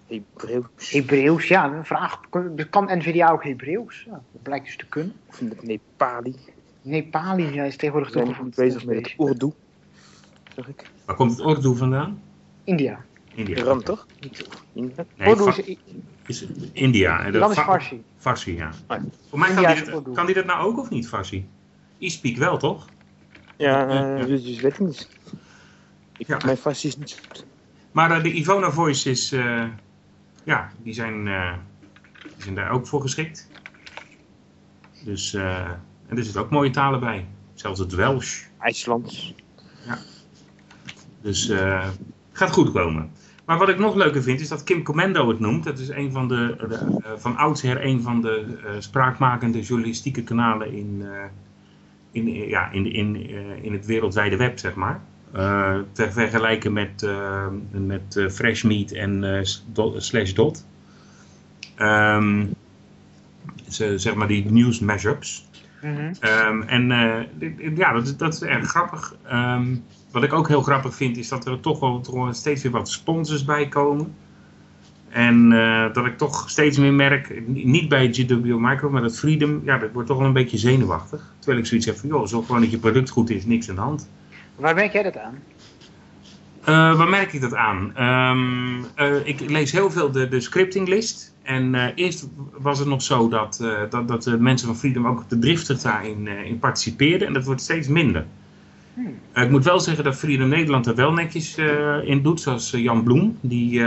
Hebreeuws. 0.07 0.91
Hebreeuws. 0.91 1.47
Ja, 1.47 1.65
een 1.71 1.85
vraag. 1.85 2.19
Kan 2.69 2.89
NVDA 2.97 3.31
ook 3.31 3.43
Hebreeuws? 3.43 4.03
Ja, 4.05 4.11
dat 4.31 4.41
blijkt 4.43 4.65
dus 4.65 4.75
te 4.77 4.85
kunnen. 4.85 5.13
Of 5.29 5.41
in 5.41 5.49
het 5.49 5.63
Nepali. 5.63 6.35
Nepali 6.81 7.53
ja, 7.53 7.63
is 7.63 7.75
tegenwoordig 7.75 8.11
zijn 8.13 8.25
toch 8.25 8.35
goed 8.37 8.55
bezig 8.55 8.85
met 8.85 8.95
het 8.95 9.15
Urdu. 9.19 9.51
Zeg 10.55 10.67
ik. 10.67 10.91
Waar 11.05 11.15
komt 11.15 11.37
het 11.37 11.47
Urdu 11.47 11.75
vandaan? 11.75 12.21
India. 12.63 13.05
India. 13.33 13.55
Iran 13.57 13.83
toch? 13.83 14.05
Niet 14.19 14.47
India. 14.73 15.05
Nee, 15.17 15.29
Urdu 15.29 15.49
is, 15.49 15.77
is 16.25 16.47
India. 16.73 17.23
En 17.23 17.33
is 17.33 17.39
Fa- 17.39 17.63
Farsi. 17.63 18.03
Farsi, 18.17 18.55
ja. 18.55 18.69
Ah. 18.87 19.01
Voor 19.29 19.39
mij 19.39 19.53
kan 19.53 19.65
die, 19.75 19.85
dat, 19.85 19.93
Urdu. 19.95 20.11
kan 20.11 20.25
die 20.25 20.35
dat 20.35 20.45
nou 20.45 20.65
ook 20.65 20.77
of 20.79 20.89
niet, 20.89 21.07
Farsi? 21.07 21.47
E-speak 21.99 22.37
wel, 22.37 22.57
toch? 22.57 22.87
Ja, 23.57 23.87
eh, 24.17 24.25
dus, 24.25 24.43
dus 24.43 24.61
weet 24.61 24.73
ik 24.73 24.79
niet. 24.79 25.09
Ik, 26.17 26.27
Ja. 26.27 26.39
Mijn 26.45 26.57
fascie 26.57 26.89
is 26.89 26.97
niet 26.97 27.19
goed. 27.27 27.45
Maar 27.91 28.11
eh, 28.11 28.23
de 28.23 28.31
Ivona 28.33 28.71
Voice 28.71 29.09
is, 29.09 29.31
eh, 29.31 29.63
ja, 30.43 30.71
die 30.83 30.93
zijn, 30.93 31.27
eh, 31.27 31.53
die 32.21 32.43
zijn 32.43 32.55
daar 32.55 32.71
ook 32.71 32.87
voor 32.87 33.01
geschikt. 33.01 33.49
Dus, 35.05 35.33
eh, 35.33 35.71
en 36.11 36.17
er 36.17 36.23
zitten 36.23 36.41
ook 36.41 36.49
mooie 36.49 36.69
talen 36.69 36.99
bij. 36.99 37.25
Zelfs 37.53 37.79
het 37.79 37.95
Welsh. 37.95 38.43
IJslands. 38.59 39.33
Dus 41.21 41.49
eh 41.49 41.87
gaat 42.31 42.51
goed 42.51 42.71
komen. 42.71 43.11
Maar 43.45 43.57
wat 43.57 43.69
ik 43.69 43.77
nog 43.77 43.95
leuker 43.95 44.23
vind 44.23 44.39
is 44.39 44.47
dat 44.47 44.63
Kim 44.63 44.83
Commando 44.83 45.29
het 45.29 45.39
noemt. 45.39 45.63
Dat 45.63 45.79
is 45.79 45.89
een 45.89 46.11
van 46.11 46.27
de, 46.27 46.55
de 46.69 46.75
eh, 47.03 47.11
van 47.17 47.37
oudsher 47.37 47.85
een 47.85 48.01
van 48.01 48.21
de 48.21 48.57
eh, 48.65 48.71
spraakmakende 48.79 49.61
journalistieke 49.61 50.23
kanalen 50.23 50.73
in, 50.73 51.03
in, 52.11 52.27
ja, 52.33 52.71
in, 52.71 52.93
in, 52.93 53.29
in 53.63 53.73
het 53.73 53.85
wereldwijde 53.85 54.35
web, 54.35 54.59
zeg 54.59 54.75
maar. 54.75 55.01
Te 55.91 56.11
vergelijken 56.11 56.73
met, 56.73 57.07
met 57.71 58.15
eh, 58.15 58.27
Freshmeat 58.29 58.91
en 58.91 59.43
dot- 59.71 60.03
slash 60.03 60.33
dot. 60.33 60.65
Ze- 63.69 63.97
zeg 63.97 64.13
maar 64.15 64.27
die 64.27 64.51
news 64.51 64.79
mashups. 64.79 65.49
Mhm. 65.81 66.13
Ehm, 66.19 66.61
en 66.61 66.91
eh, 66.91 67.75
ja, 67.77 67.93
dat, 67.93 68.03
is- 68.07 68.17
dat 68.17 68.33
is 68.33 68.41
erg 68.41 68.69
grappig. 68.69 69.15
Ehm, 69.27 69.75
wat 70.11 70.23
ik 70.23 70.33
ook 70.33 70.47
heel 70.47 70.61
grappig 70.61 70.95
vind, 70.95 71.17
is 71.17 71.27
dat 71.27 71.45
er 71.47 71.59
toch 71.59 71.79
wel, 71.79 72.01
toch 72.01 72.15
wel 72.15 72.33
steeds 72.33 72.63
weer 72.63 72.71
wat 72.71 72.89
sponsors 72.89 73.45
bij 73.45 73.67
komen. 73.67 74.13
En 75.09 75.51
eh, 75.51 75.93
dat 75.93 76.05
ik 76.05 76.17
toch 76.17 76.49
steeds 76.49 76.77
meer 76.77 76.93
merk, 76.93 77.41
niet 77.47 77.89
bij 77.89 78.07
GW 78.13 78.55
Micro, 78.57 78.89
maar 78.89 79.01
dat 79.01 79.17
Freedom, 79.17 79.61
ja, 79.65 79.77
dat 79.77 79.91
wordt 79.93 80.07
toch 80.07 80.17
wel 80.17 80.27
een 80.27 80.33
beetje 80.33 80.57
zenuwachtig. 80.57 81.33
Terwijl 81.39 81.61
ik 81.61 81.65
zoiets 81.67 81.85
heb 81.85 81.97
van, 81.97 82.09
joh, 82.09 82.25
zorg 82.27 82.45
gewoon 82.45 82.61
dat 82.61 82.71
je 82.71 82.77
product 82.77 83.09
goed 83.09 83.29
is, 83.29 83.45
niks 83.45 83.69
aan 83.69 83.75
de 83.75 83.81
hand. 83.81 84.09
Waar 84.55 84.75
merk 84.75 84.91
jij 84.93 85.03
dat 85.03 85.17
aan? 85.17 85.33
Uh, 86.61 86.97
waar 86.97 87.09
merk 87.09 87.33
ik 87.33 87.41
dat 87.41 87.55
aan? 87.55 87.93
Um, 87.99 88.85
uh, 88.99 89.27
ik 89.27 89.49
lees 89.49 89.71
heel 89.71 89.91
veel 89.91 90.11
de, 90.11 90.27
de 90.27 90.39
scriptinglist. 90.39 91.33
En 91.41 91.73
uh, 91.73 91.85
eerst 91.95 92.27
was 92.57 92.79
het 92.79 92.87
nog 92.87 93.01
zo 93.01 93.29
dat, 93.29 93.63
dat, 93.89 94.07
dat 94.07 94.23
de 94.23 94.39
mensen 94.39 94.67
van 94.67 94.77
Freedom 94.77 95.07
ook 95.07 95.29
de 95.29 95.39
driftig 95.39 95.81
daarin 95.81 96.27
in 96.27 96.59
participeerden. 96.59 97.27
En 97.27 97.33
dat 97.33 97.45
wordt 97.45 97.61
steeds 97.61 97.87
minder. 97.87 98.25
Hmm. 98.93 99.43
ik 99.43 99.49
moet 99.49 99.63
wel 99.63 99.79
zeggen 99.79 100.03
dat 100.03 100.15
Freedom 100.15 100.49
Nederland 100.49 100.87
er 100.87 100.95
wel 100.95 101.13
netjes 101.13 101.57
in 102.03 102.21
doet. 102.21 102.41
Zoals 102.41 102.71
Jan 102.71 103.03
Bloem. 103.03 103.37
Die 103.41 103.83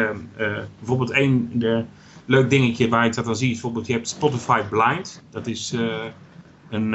bijvoorbeeld 0.78 1.10
één 1.10 1.50
de, 1.52 1.84
leuk 2.24 2.50
dingetje 2.50 2.88
waar 2.88 3.06
ik 3.06 3.14
dat 3.14 3.26
al 3.26 3.34
zie. 3.34 3.46
Is 3.46 3.52
bijvoorbeeld 3.52 3.86
je 3.86 3.92
hebt 3.92 4.08
Spotify 4.08 4.60
Blind. 4.62 5.22
Dat 5.30 5.46
is 5.46 5.74
een 6.70 6.94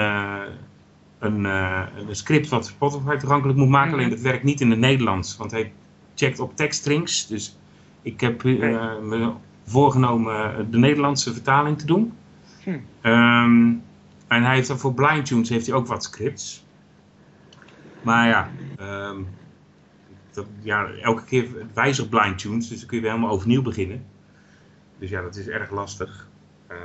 een, 1.20 1.44
uh, 1.44 1.84
een 2.08 2.16
script 2.16 2.50
wat 2.50 2.66
Spotify 2.66 3.16
toegankelijk 3.16 3.58
moet 3.58 3.70
maken. 3.70 3.94
Alleen 3.94 4.06
mhm. 4.06 4.16
dat 4.16 4.24
werkt 4.24 4.44
niet 4.44 4.62
in 4.62 4.70
het 4.70 4.80
Nederlands. 4.80 5.38
Want 5.38 5.52
hij 5.52 5.74
checkt 6.16 6.40
op 6.40 6.56
tekststrings. 6.56 7.28
Dus 7.28 7.58
ik 8.02 8.22
heb 8.22 8.44
uh, 8.44 9.00
me 9.00 9.32
voorgenomen 9.66 10.72
de 10.72 10.78
Nederlandse 10.78 11.34
vertaling 11.34 11.78
te 11.78 11.86
doen. 11.86 12.14
Hm. 12.64 12.70
Um, 13.02 13.84
en 14.28 14.44
hij 14.44 14.56
heeft 14.56 14.68
dan 14.68 14.80
voor 14.80 14.94
Blind 14.94 15.26
Tunes 15.26 15.50
heeft 15.50 15.66
hij 15.66 15.76
ook 15.76 15.88
wat 15.88 16.04
scripts. 16.04 16.66
Maar 18.02 18.28
ja, 18.28 18.50
um, 18.80 19.28
dat, 20.32 20.46
ja 20.62 20.92
elke 20.92 21.24
keer 21.24 21.48
wijzigt 21.74 22.10
Blind 22.10 22.38
Tunes. 22.38 22.68
Dus 22.68 22.80
dan 22.80 22.88
kun 22.88 22.98
je 22.98 23.04
weer 23.04 23.12
helemaal 23.12 23.34
overnieuw 23.34 23.62
beginnen. 23.62 24.06
Dus 25.00 25.10
ja, 25.10 25.22
dat 25.22 25.36
is 25.36 25.48
erg 25.48 25.72
lastig. 25.72 26.28
Uh, 26.72 26.78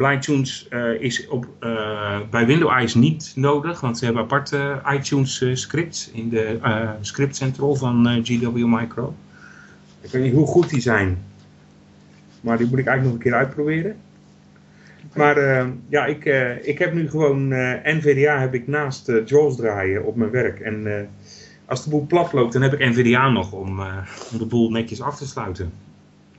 BlindTunes 0.00 0.66
uh, 0.70 1.00
is 1.00 1.28
op, 1.28 1.46
uh, 1.60 2.18
bij 2.30 2.46
Windows 2.46 2.94
niet 2.94 3.32
nodig, 3.36 3.80
want 3.80 3.98
ze 3.98 4.04
hebben 4.04 4.22
aparte 4.22 4.80
iTunes 4.92 5.40
uh, 5.40 5.54
scripts 5.54 6.10
in 6.10 6.28
de 6.28 6.58
script 7.00 7.36
central 7.36 7.74
van 7.74 8.20
GW 8.24 8.56
Micro. 8.56 9.14
Ik 10.00 10.10
weet 10.10 10.22
niet 10.22 10.32
hoe 10.32 10.46
goed 10.46 10.70
die 10.70 10.80
zijn, 10.80 11.24
maar 12.40 12.58
die 12.58 12.66
moet 12.66 12.78
ik 12.78 12.86
eigenlijk 12.86 13.04
nog 13.04 13.24
een 13.24 13.30
keer 13.30 13.46
uitproberen. 13.46 13.96
Maar 15.14 15.66
ja, 15.88 16.06
ik, 16.06 16.24
ik 16.62 16.78
heb 16.78 16.92
nu 16.92 17.10
gewoon 17.10 17.48
NVDA 17.84 18.40
heb 18.40 18.54
ik 18.54 18.66
naast 18.66 19.12
JAWS 19.24 19.56
draaien 19.56 20.04
op 20.04 20.16
mijn 20.16 20.30
werk. 20.30 20.60
En 20.60 21.08
als 21.64 21.84
de 21.84 21.90
boel 21.90 22.06
plat 22.06 22.32
loopt, 22.32 22.52
dan 22.52 22.62
heb 22.62 22.72
ik 22.72 22.88
NVDA 22.88 23.30
nog 23.30 23.52
om, 23.52 23.80
om 24.32 24.38
de 24.38 24.46
boel 24.46 24.70
netjes 24.70 25.02
af 25.02 25.16
te 25.16 25.26
sluiten. 25.26 25.72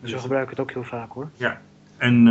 Zo 0.03 0.18
gebruik 0.18 0.44
ik 0.44 0.50
het 0.50 0.60
ook 0.60 0.72
heel 0.72 0.84
vaak 0.84 1.12
hoor. 1.12 1.30
Ja, 1.36 1.62
en 1.98 2.27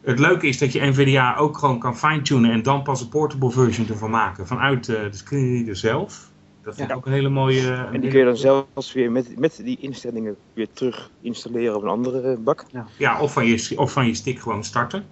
het 0.00 0.18
leuke 0.18 0.46
is 0.46 0.58
dat 0.58 0.72
je 0.72 0.80
NVDA 0.80 1.36
ook 1.36 1.58
gewoon 1.58 1.78
kan 1.78 1.96
fine-tunen 1.96 2.50
en 2.50 2.62
dan 2.62 2.82
pas 2.82 3.00
een 3.00 3.08
portable 3.08 3.50
version 3.50 3.88
ervan 3.88 4.10
maken 4.10 4.46
vanuit 4.46 4.88
uh, 4.88 4.96
de 5.10 5.16
screenreader 5.16 5.76
zelf. 5.76 6.28
Dat 6.62 6.74
vind 6.74 6.90
ik 6.90 6.96
ook 6.96 7.06
een 7.06 7.12
hele 7.12 7.28
mooie... 7.28 7.88
en 7.92 8.00
die 8.00 8.10
kun 8.10 8.18
je 8.18 8.24
dan 8.24 8.36
zelfs 8.36 8.92
weer 8.92 9.10
met, 9.10 9.38
met 9.38 9.60
die 9.64 9.78
instellingen 9.80 10.36
weer 10.52 10.68
terug 10.72 11.10
installeren 11.20 11.76
op 11.76 11.82
een 11.82 11.88
andere 11.88 12.36
bak. 12.36 12.64
Ja, 12.72 12.86
ja 12.98 13.20
of, 13.20 13.32
van 13.32 13.46
je, 13.46 13.72
of 13.76 13.92
van 13.92 14.06
je 14.06 14.14
stick 14.14 14.40
gewoon 14.40 14.64
starten. 14.64 15.04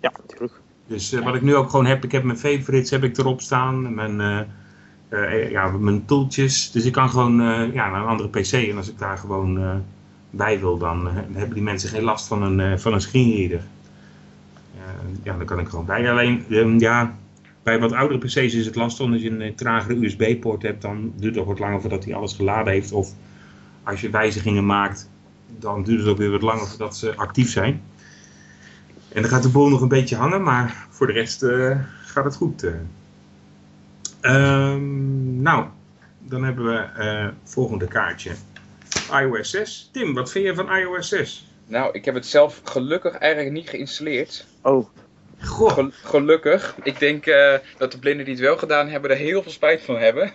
Ja, 0.00 0.12
natuurlijk. 0.26 0.60
Dus 0.86 1.12
uh, 1.12 1.24
wat 1.24 1.34
ik 1.34 1.42
nu 1.42 1.54
ook 1.54 1.70
gewoon 1.70 1.86
heb, 1.86 2.04
ik 2.04 2.12
heb 2.12 2.22
mijn 2.22 2.38
favorites 2.38 2.90
heb 2.90 3.04
ik 3.04 3.18
erop 3.18 3.40
staan, 3.40 3.94
mijn, 3.94 4.20
uh, 5.10 5.50
ja, 5.50 5.70
mijn 5.70 6.04
tooltjes. 6.04 6.70
Dus 6.70 6.84
ik 6.84 6.92
kan 6.92 7.10
gewoon 7.10 7.34
ja, 7.72 7.90
naar 7.90 8.00
een 8.00 8.08
andere 8.08 8.28
pc 8.28 8.52
en 8.52 8.76
als 8.76 8.90
ik 8.90 8.98
daar 8.98 9.18
gewoon 9.18 9.82
bij 10.30 10.60
wil, 10.60 10.78
dan 10.78 11.08
hebben 11.32 11.54
die 11.54 11.62
mensen 11.62 11.88
geen 11.88 12.02
last 12.02 12.26
van 12.26 12.42
een, 12.42 12.80
van 12.80 12.92
een 12.92 13.00
screenreader. 13.00 13.62
Eh, 14.98 15.04
ja, 15.22 15.36
dan 15.36 15.46
kan 15.46 15.58
ik 15.58 15.68
gewoon 15.68 15.84
bij. 15.84 16.10
Alleen, 16.10 16.44
ehm, 16.50 16.78
ja, 16.78 17.16
bij 17.62 17.78
wat 17.78 17.92
oudere 17.92 18.20
PC's 18.20 18.54
is 18.54 18.66
het 18.66 18.74
lastig 18.74 19.04
omdat 19.04 19.22
je 19.22 19.30
een 19.30 19.42
eh, 19.42 19.54
tragere 19.54 20.04
USB-poort 20.04 20.62
hebt. 20.62 20.82
Dan 20.82 21.12
duurt 21.16 21.34
het 21.34 21.42
ook 21.42 21.48
wat 21.48 21.58
langer 21.58 21.80
voordat 21.80 22.04
hij 22.04 22.14
alles 22.14 22.32
geladen 22.34 22.72
heeft. 22.72 22.92
Of 22.92 23.12
als 23.82 24.00
je 24.00 24.10
wijzigingen 24.10 24.66
maakt, 24.66 25.10
dan 25.58 25.82
duurt 25.82 26.00
het 26.00 26.08
ook 26.08 26.18
weer 26.18 26.30
wat 26.30 26.42
langer 26.42 26.66
voordat 26.66 26.96
ze 26.96 27.16
actief 27.16 27.50
zijn. 27.50 27.82
En 29.08 29.22
dan 29.22 29.30
gaat 29.30 29.42
de 29.42 29.48
boel 29.48 29.68
nog 29.68 29.80
een 29.80 29.88
beetje 29.88 30.16
hangen, 30.16 30.42
maar 30.42 30.86
voor 30.90 31.06
de 31.06 31.12
rest 31.12 31.42
uh, 31.42 31.78
gaat 32.04 32.24
het 32.24 32.34
goed. 32.34 32.66
Um, 34.22 35.42
nou, 35.42 35.66
dan 36.18 36.44
hebben 36.44 36.64
we 36.64 36.88
uh, 36.98 37.28
volgende 37.44 37.86
kaartje. 37.86 38.32
iOS 39.12 39.50
6. 39.50 39.88
Tim, 39.92 40.14
wat 40.14 40.30
vind 40.30 40.44
je 40.44 40.54
van 40.54 40.74
iOS 40.74 41.08
6? 41.08 41.46
Nou, 41.66 41.92
ik 41.92 42.04
heb 42.04 42.14
het 42.14 42.26
zelf 42.26 42.60
gelukkig 42.64 43.14
eigenlijk 43.14 43.52
niet 43.54 43.68
geïnstalleerd. 43.68 44.46
Oh. 44.68 44.88
Goh. 45.40 45.78
gelukkig. 45.90 46.76
Ik 46.82 46.98
denk 46.98 47.26
uh, 47.26 47.54
dat 47.76 47.92
de 47.92 47.98
blinden 47.98 48.24
die 48.24 48.34
het 48.34 48.42
wel 48.42 48.56
gedaan 48.56 48.88
hebben 48.88 49.10
er 49.10 49.16
heel 49.16 49.42
veel 49.42 49.52
spijt 49.52 49.82
van 49.82 49.96
hebben. 49.96 50.32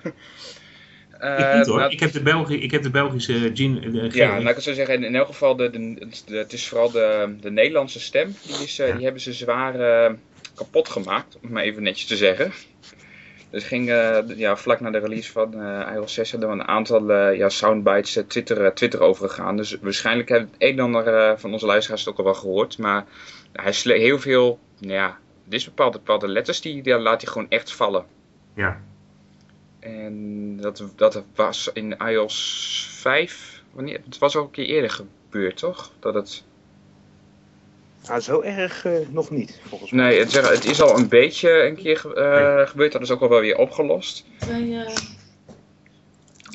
Uh, 1.22 1.40
ik 1.52 1.56
niet 1.56 1.66
hoor. 1.66 1.78
Nou, 1.78 1.92
ik, 1.92 2.00
heb 2.00 2.12
de 2.12 2.22
Belgi 2.22 2.62
ik 2.62 2.72
heb 2.72 2.82
de 2.82 2.90
Belgische 2.90 3.52
gene. 3.54 4.10
ja, 4.12 4.40
nou 4.40 4.56
ik 4.56 4.60
zou 4.60 4.76
zeggen, 4.76 4.96
in, 4.96 5.04
in 5.04 5.16
elk 5.16 5.28
geval, 5.28 5.56
de, 5.56 5.70
de, 5.70 6.38
het 6.38 6.54
is 6.54 6.68
vooral 6.68 6.92
de, 6.92 7.36
de 7.42 7.52
Nederlandse 7.52 8.00
stem. 8.00 8.36
Die, 8.42 8.64
is, 8.64 8.80
uh, 8.80 8.96
die 8.96 9.04
hebben 9.04 9.22
ze 9.22 9.34
zwaar 9.34 9.74
kapot 10.56 10.90
gemaakt, 10.90 11.36
om 11.36 11.42
het 11.42 11.52
maar 11.52 11.64
even 11.64 11.84
netjes 11.84 12.08
te 12.08 12.16
zeggen. 12.16 12.52
Dus 13.54 13.64
ging 13.64 13.90
uh, 13.90 14.18
ja, 14.36 14.56
vlak 14.56 14.80
na 14.80 14.92
de 14.92 15.00
release 15.00 15.32
van 15.32 15.62
uh, 15.62 15.92
iOS 15.94 16.14
6 16.14 16.32
hadden 16.32 16.50
we 16.50 16.56
een 16.56 16.68
aantal 16.68 17.10
uh, 17.10 17.38
ja, 17.38 17.50
soundbites 17.50 18.20
Twitter, 18.28 18.74
Twitter 18.74 19.02
overgegaan. 19.02 19.58
Dus 19.58 19.78
waarschijnlijk 19.82 20.30
hebben 20.30 20.50
het 20.52 20.62
een 20.62 20.80
en 20.80 20.84
ander 20.84 21.40
van 21.40 21.54
onze 21.54 21.66
luisteraars 21.66 22.02
het 22.02 22.10
ook 22.10 22.18
al 22.18 22.24
wel 22.24 22.34
gehoord. 22.34 22.78
Maar 22.78 23.06
hij 23.54 23.70
is 23.70 23.84
heel 23.84 24.20
veel, 24.20 24.60
nou 24.80 24.94
ja, 24.94 25.18
dit 25.44 25.60
is 25.60 25.66
bepaalde, 25.66 25.98
bepaalde 25.98 26.28
letters 26.28 26.62
die, 26.62 26.84
die 26.84 27.00
laat 27.00 27.22
hij 27.22 27.32
gewoon 27.32 27.50
echt 27.50 27.74
vallen. 27.74 28.06
Ja. 28.54 28.82
En 29.80 30.58
dat, 30.58 30.84
dat 30.96 31.24
was 31.36 31.70
in 31.74 31.98
iOS 31.98 32.88
5, 32.92 33.64
wanneer, 33.72 34.02
het 34.06 34.18
was 34.18 34.36
ook 34.36 34.46
een 34.46 34.52
keer 34.52 34.66
eerder 34.66 34.90
gebeurd 34.90 35.58
toch? 35.58 35.92
Dat 36.00 36.14
het 36.14 36.44
nou, 38.08 38.20
zo 38.20 38.42
erg 38.42 38.86
uh, 38.86 39.08
nog 39.10 39.30
niet, 39.30 39.62
volgens 39.68 39.92
mij. 39.92 40.10
Nee, 40.10 40.20
het, 40.20 40.34
het, 40.34 40.66
is 40.66 40.82
al 40.82 40.98
een 40.98 41.08
beetje 41.08 41.64
een 41.64 41.76
keer 41.76 42.02
uh, 42.18 42.68
gebeurd. 42.68 42.92
Dat 42.92 43.02
is 43.02 43.12
ook 43.12 43.22
al 43.22 43.30
wel 43.30 43.40
weer 43.40 43.58
opgelost. 43.58 44.26
Nee, 44.50 44.70
uh... 44.70 44.90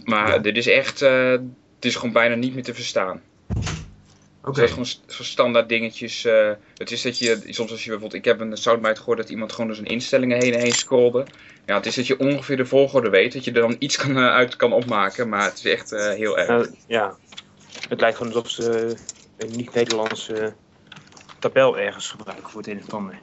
Maar 0.04 0.28
ja. 0.28 0.38
dit 0.38 0.56
is 0.56 0.66
echt... 0.66 1.00
het 1.00 1.40
is 1.80 1.94
gewoon 1.94 2.12
bijna 2.12 2.34
niet 2.34 2.54
meer 2.54 2.62
te 2.62 2.74
verstaan. 2.74 3.22
Oké. 4.48 4.61
Okay. 4.61 4.62
Het 4.62 4.87
is 4.87 5.00
gewoon 5.06 5.26
standaard 5.26 5.68
dingetjes. 5.68 6.22
het 6.74 6.90
is 6.90 7.02
dat 7.02 7.18
je... 7.18 7.40
Soms 7.46 7.70
als 7.70 7.84
je 7.84 7.90
bijvoorbeeld... 7.90 8.20
Ik 8.20 8.24
heb 8.24 8.40
een 8.40 8.56
soundbite 8.56 9.00
gehoord 9.00 9.18
dat 9.18 9.28
iemand 9.28 9.52
gewoon 9.52 9.66
door 9.66 9.76
zijn 9.76 9.88
instellingen 9.88 10.38
heen 10.38 10.54
en 10.54 10.61
heen 10.61 10.72
scrolde. 10.72 11.26
Ja, 11.66 11.76
het 11.76 11.87
is 11.87 11.94
dat 11.94 12.06
je 12.06 12.18
ongeveer 12.18 12.56
de 12.56 12.66
volgorde 12.66 13.11
weet. 13.11 13.32
Dat 13.32 13.44
je 13.44 13.52
er 13.52 13.61
dan 13.61 13.76
iets 13.78 13.96
kan, 13.96 14.18
uit 14.18 14.56
kan 14.56 14.72
opmaken. 14.72 15.28
Maar 15.28 15.44
het 15.44 15.58
is 15.58 15.64
echt 15.64 15.90
heel 15.90 16.38
erg. 16.38 16.68
ja. 16.87 17.16
Het 17.88 18.00
lijkt 18.00 18.16
gewoon 18.16 18.32
alsof 18.32 18.50
ze 18.50 18.96
niet-Nederlandse 19.48 20.54
tabel 21.38 21.78
ergens 21.78 22.08
gebruiken 22.08 22.50
voor 22.50 22.61
het 22.61 22.70
een 22.70 22.82
of 22.87 22.94
ander. 22.94 23.18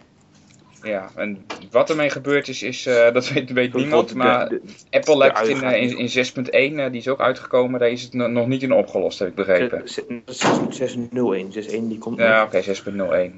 Ja, 0.85 1.09
en 1.15 1.45
wat 1.71 1.89
ermee 1.89 2.09
gebeurd 2.09 2.47
is, 2.47 2.63
is 2.63 2.87
uh, 2.87 3.11
dat 3.13 3.29
weet, 3.29 3.51
weet 3.51 3.73
niemand, 3.73 4.13
maar 4.13 4.51
Apple 4.89 5.17
lijkt 5.17 5.47
in, 5.47 5.63
uh, 5.63 5.81
in, 5.81 5.97
in 5.97 6.25
6.1, 6.73 6.75
uh, 6.75 6.91
die 6.91 6.99
is 6.99 7.07
ook 7.07 7.19
uitgekomen, 7.19 7.79
daar 7.79 7.89
is 7.89 8.01
het 8.01 8.13
nog 8.13 8.47
niet 8.47 8.63
in 8.63 8.73
opgelost, 8.73 9.19
heb 9.19 9.27
ik 9.27 9.35
begrepen. 9.35 9.81
6.01, 9.81 9.85
6.1 11.69 11.69
die 11.69 11.97
komt 11.97 12.17
Ja, 12.17 12.43
oké, 12.43 12.57
okay, 12.57 13.31
6.01. 13.31 13.35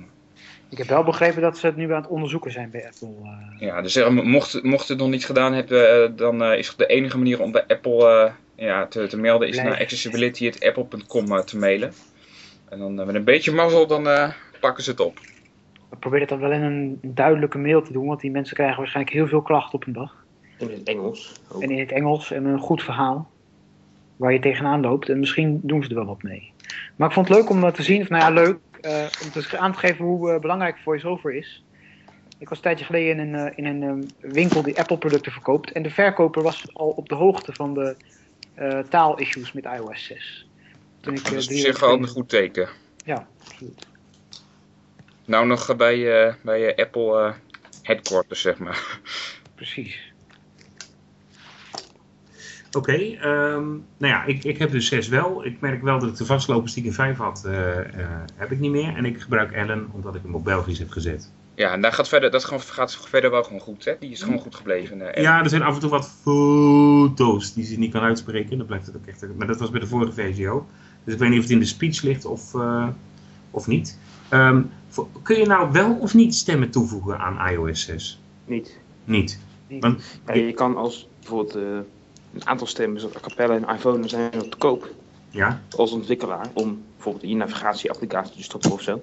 Ik 0.69 0.77
heb 0.77 0.87
wel 0.87 1.03
begrepen 1.03 1.41
dat 1.41 1.57
ze 1.57 1.65
het 1.65 1.75
nu 1.75 1.91
aan 1.91 2.01
het 2.01 2.11
onderzoeken 2.11 2.51
zijn 2.51 2.69
bij 2.69 2.85
Apple. 2.85 3.09
Ja, 3.59 3.81
dus 3.81 3.95
uh, 3.95 4.09
mocht, 4.09 4.63
mocht 4.63 4.87
het 4.87 4.97
nog 4.97 5.09
niet 5.09 5.25
gedaan 5.25 5.53
hebben, 5.53 6.15
dan 6.15 6.43
is 6.43 6.75
de 6.75 6.85
enige 6.85 7.17
manier 7.17 7.41
om 7.41 7.51
bij 7.51 7.63
Apple 7.67 8.31
ja, 8.55 8.87
te, 8.87 9.07
te 9.07 9.17
melden, 9.17 9.47
is 9.47 9.55
Blijf. 9.55 9.69
naar 9.69 9.79
accessibility.apple.com 9.79 11.45
te 11.45 11.57
mailen. 11.57 11.93
En 12.69 12.79
dan 12.79 12.95
met 12.95 13.15
een 13.15 13.23
beetje 13.23 13.51
mazzel, 13.51 13.87
dan 13.87 14.33
pakken 14.59 14.83
ze 14.83 14.89
het 14.89 14.99
op. 14.99 15.19
Probeer 15.99 16.19
het 16.19 16.29
dan 16.29 16.39
wel 16.39 16.51
in 16.51 16.61
een 16.61 16.99
duidelijke 17.01 17.57
mail 17.57 17.81
te 17.81 17.93
doen, 17.93 18.07
want 18.07 18.19
die 18.19 18.31
mensen 18.31 18.55
krijgen 18.55 18.77
waarschijnlijk 18.77 19.15
heel 19.15 19.27
veel 19.27 19.41
klachten 19.41 19.73
op 19.73 19.87
een 19.87 19.93
dag. 19.93 20.25
In 20.57 20.69
het 20.69 20.83
Engels. 20.83 21.33
Ook. 21.51 21.61
En 21.61 21.69
in 21.71 21.79
het 21.79 21.91
Engels 21.91 22.31
en 22.31 22.45
een 22.45 22.59
goed 22.59 22.83
verhaal. 22.83 23.29
Waar 24.15 24.33
je 24.33 24.39
tegenaan 24.39 24.81
loopt. 24.81 25.09
En 25.09 25.19
misschien 25.19 25.59
doen 25.63 25.83
ze 25.83 25.89
er 25.89 25.95
wel 25.95 26.05
wat 26.05 26.23
mee. 26.23 26.51
Maar 26.95 27.07
ik 27.07 27.13
vond 27.13 27.27
het 27.27 27.37
leuk 27.37 27.49
om 27.49 27.71
te 27.71 27.83
zien, 27.83 28.01
of 28.01 28.09
nou 28.09 28.23
ja, 28.23 28.29
leuk, 28.29 28.57
uh, 28.81 29.05
om 29.23 29.31
te 29.31 29.57
aan 29.57 29.71
te 29.71 29.79
geven 29.79 30.05
hoe 30.05 30.33
uh, 30.33 30.39
belangrijk 30.39 30.77
voice-over 30.77 31.33
is. 31.33 31.63
Ik 32.37 32.49
was 32.49 32.57
een 32.57 32.63
tijdje 32.63 32.85
geleden 32.85 33.19
in 33.19 33.33
een, 33.33 33.45
uh, 33.45 33.51
in 33.55 33.81
een 33.81 34.11
winkel 34.19 34.61
die 34.61 34.79
Apple-producten 34.79 35.31
verkoopt. 35.31 35.71
En 35.71 35.83
de 35.83 35.89
verkoper 35.89 36.43
was 36.43 36.73
al 36.73 36.89
op 36.89 37.09
de 37.09 37.15
hoogte 37.15 37.53
van 37.53 37.73
de 37.73 37.95
taalissues 38.89 39.51
met 39.51 39.65
iOS 39.65 40.05
6. 40.05 40.47
Toen 40.99 41.13
ik, 41.13 41.23
dat 41.23 41.33
is 41.33 41.47
op 41.47 41.53
zich 41.53 41.79
wel 41.79 41.93
een 41.93 42.07
goed 42.07 42.29
teken. 42.29 42.67
Ja, 43.05 43.27
absoluut. 43.39 43.86
Nou 45.27 45.47
nog 45.47 45.75
bij, 45.75 46.27
uh, 46.27 46.33
bij 46.41 46.61
uh, 46.61 46.75
Apple 46.85 47.33
headquarters, 47.83 48.41
zeg 48.41 48.57
maar. 48.57 48.99
Precies. 49.55 50.13
Oké, 52.67 52.77
okay, 52.77 53.19
um, 53.23 53.85
nou 53.97 54.13
ja, 54.13 54.23
ik, 54.23 54.43
ik 54.43 54.57
heb 54.57 54.71
dus 54.71 54.87
6 54.87 55.07
wel. 55.07 55.45
Ik 55.45 55.59
merk 55.59 55.81
wel 55.81 55.99
dat 55.99 56.09
ik 56.09 56.15
de 56.15 56.25
vastlopers 56.25 56.73
die 56.73 56.83
ik 56.83 56.89
in 56.89 56.95
5 56.95 57.17
had, 57.17 57.47
heb 58.35 58.51
ik 58.51 58.59
niet 58.59 58.71
meer. 58.71 58.95
En 58.95 59.05
ik 59.05 59.21
gebruik 59.21 59.51
Ellen 59.51 59.89
omdat 59.91 60.15
ik 60.15 60.21
hem 60.21 60.35
op 60.35 60.43
Belgisch 60.43 60.79
heb 60.79 60.89
gezet. 60.89 61.31
Ja, 61.55 61.71
en 61.71 61.81
daar 61.81 61.93
gaat 61.93 62.07
verder, 62.07 62.31
dat 62.31 62.45
gaat 62.45 62.97
verder 63.07 63.31
wel 63.31 63.43
gewoon 63.43 63.59
goed, 63.59 63.85
hè? 63.85 63.93
Die 63.99 64.11
is 64.11 64.21
gewoon 64.21 64.39
goed 64.39 64.55
gebleven. 64.55 65.13
eh, 65.13 65.23
Ja, 65.23 65.43
er 65.43 65.49
zijn 65.49 65.61
af 65.61 65.73
en 65.73 65.79
toe 65.79 65.89
wat 65.89 66.11
foto's 66.21 67.53
die 67.53 67.65
ze 67.65 67.79
niet 67.79 67.91
kan 67.91 68.01
uitspreken. 68.01 68.57
Dan 68.57 68.67
blijft 68.67 68.85
het 68.85 68.95
ook 68.95 69.05
echt. 69.05 69.25
Maar 69.37 69.47
dat 69.47 69.59
was 69.59 69.69
bij 69.69 69.79
de 69.79 69.87
vorige 69.87 70.13
VGO. 70.13 70.67
Dus 71.03 71.13
ik 71.13 71.19
weet 71.19 71.29
niet 71.29 71.37
of 71.37 71.43
het 71.43 71.53
in 71.53 71.59
de 71.59 71.65
speech 71.65 72.01
ligt 72.01 72.25
of, 72.25 72.55
eh, 72.55 72.87
of 73.51 73.67
niet. 73.67 73.99
Ehm, 74.29 74.61
voor- 74.87 75.07
kun 75.21 75.37
je 75.37 75.45
nou 75.45 75.71
wel 75.71 75.93
of 75.95 76.13
niet 76.13 76.35
stemmen 76.35 76.69
toevoegen 76.69 77.19
aan 77.19 77.49
iOS 77.49 77.81
6? 77.85 78.19
Niet. 78.45 78.77
Niet. 79.05 79.39
Niet. 79.67 79.81
Want, 79.81 80.19
Ja, 80.27 80.33
je 80.33 80.53
kan 80.53 80.77
als 80.77 81.07
bijvoorbeeld 81.19 81.55
eh, 81.55 81.61
een 82.33 82.47
aantal 82.47 82.67
stemmen, 82.67 82.99
zoals 82.99 83.15
a 83.15 83.19
cappella 83.19 83.55
en 83.55 83.75
iPhone, 83.75 84.07
zijn 84.07 84.29
nog 84.33 84.47
te 84.49 84.57
koop 84.57 84.89
ja, 85.29 85.61
als 85.75 85.91
ontwikkelaar 85.91 86.47
om 86.53 86.81
bijvoorbeeld 86.95 87.29
je 87.31 87.35
navigatieapplicatie 87.35 88.35
te 88.35 88.43
stoppen 88.43 88.71
of 88.71 88.81
zo. 88.81 89.01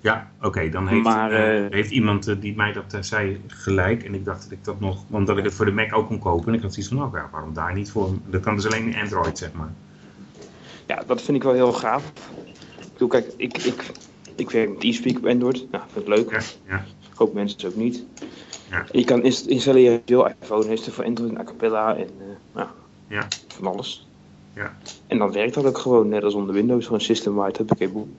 ja 0.00 0.30
oké. 0.42 0.68
dan 0.68 0.88
heeft, 0.88 1.02
Maar, 1.02 1.32
eh, 1.32 1.64
eh, 1.64 1.72
heeft 1.72 1.90
iemand 1.90 2.40
die 2.40 2.56
mij 2.56 2.72
dat 2.72 2.96
zei 3.06 3.40
gelijk. 3.46 4.02
En 4.02 4.14
ik 4.14 4.24
dacht 4.24 4.42
dat 4.42 4.50
ik 4.52 4.64
dat 4.64 4.80
nog. 4.80 5.04
Omdat 5.10 5.38
ik 5.38 5.44
het 5.44 5.54
voor 5.54 5.64
de 5.64 5.72
Mac 5.72 5.94
ook 5.96 6.06
kon 6.06 6.18
kopen. 6.18 6.48
En 6.48 6.54
ik 6.54 6.62
had 6.62 6.72
zoiets 6.72 6.92
van: 6.92 6.98
nou, 7.10 7.28
waarom 7.30 7.54
daar 7.54 7.74
niet 7.74 7.90
voor? 7.90 8.10
Dat 8.26 8.40
kan 8.42 8.54
dus 8.54 8.66
alleen 8.66 8.92
in 8.92 9.00
Android, 9.00 9.38
zeg 9.38 9.52
maar. 9.52 9.72
Ja, 10.86 11.02
dat 11.06 11.22
vind 11.22 11.36
ik 11.36 11.42
wel 11.42 11.52
heel 11.52 11.72
gaaf. 11.72 12.12
Ik 12.78 12.92
bedoel, 12.92 13.08
kijk, 13.08 13.32
ik, 13.36 13.56
ik, 13.58 13.90
ik 14.36 14.50
werk 14.50 14.68
met 14.68 14.84
e-speak 14.84 15.16
op 15.16 15.26
Android. 15.26 15.66
Nou, 15.70 15.84
vind 15.92 16.08
ik 16.08 16.14
leuk. 16.16 16.30
Ja, 16.30 16.40
ja. 16.68 16.84
Ik 17.10 17.20
hoop 17.20 17.34
mensen 17.34 17.56
het 17.56 17.66
ook 17.66 17.76
niet. 17.76 18.04
Ja. 18.70 18.84
Je 18.92 19.04
kan 19.04 19.22
inst- 19.22 19.46
installeren 19.46 20.02
veel 20.06 20.28
iPhone 20.28 20.66
heeft 20.66 20.86
er 20.86 20.92
voor 20.92 21.04
Android 21.04 21.30
en 21.30 21.38
a 21.40 21.44
cappella 21.44 21.96
en 21.96 22.08
eh, 22.18 22.26
nou, 22.54 22.68
Ja. 23.08 23.26
van 23.48 23.66
alles. 23.66 24.06
Ja. 24.54 24.76
En 25.06 25.18
dan 25.18 25.32
werkt 25.32 25.54
dat 25.54 25.64
ook 25.64 25.78
gewoon, 25.78 26.08
net 26.08 26.22
als 26.24 26.34
onder 26.34 26.54
Windows, 26.54 26.84
gewoon 26.84 27.00
system-wide, 27.00 27.56
huppakee 27.58 27.88
boem. 27.88 28.16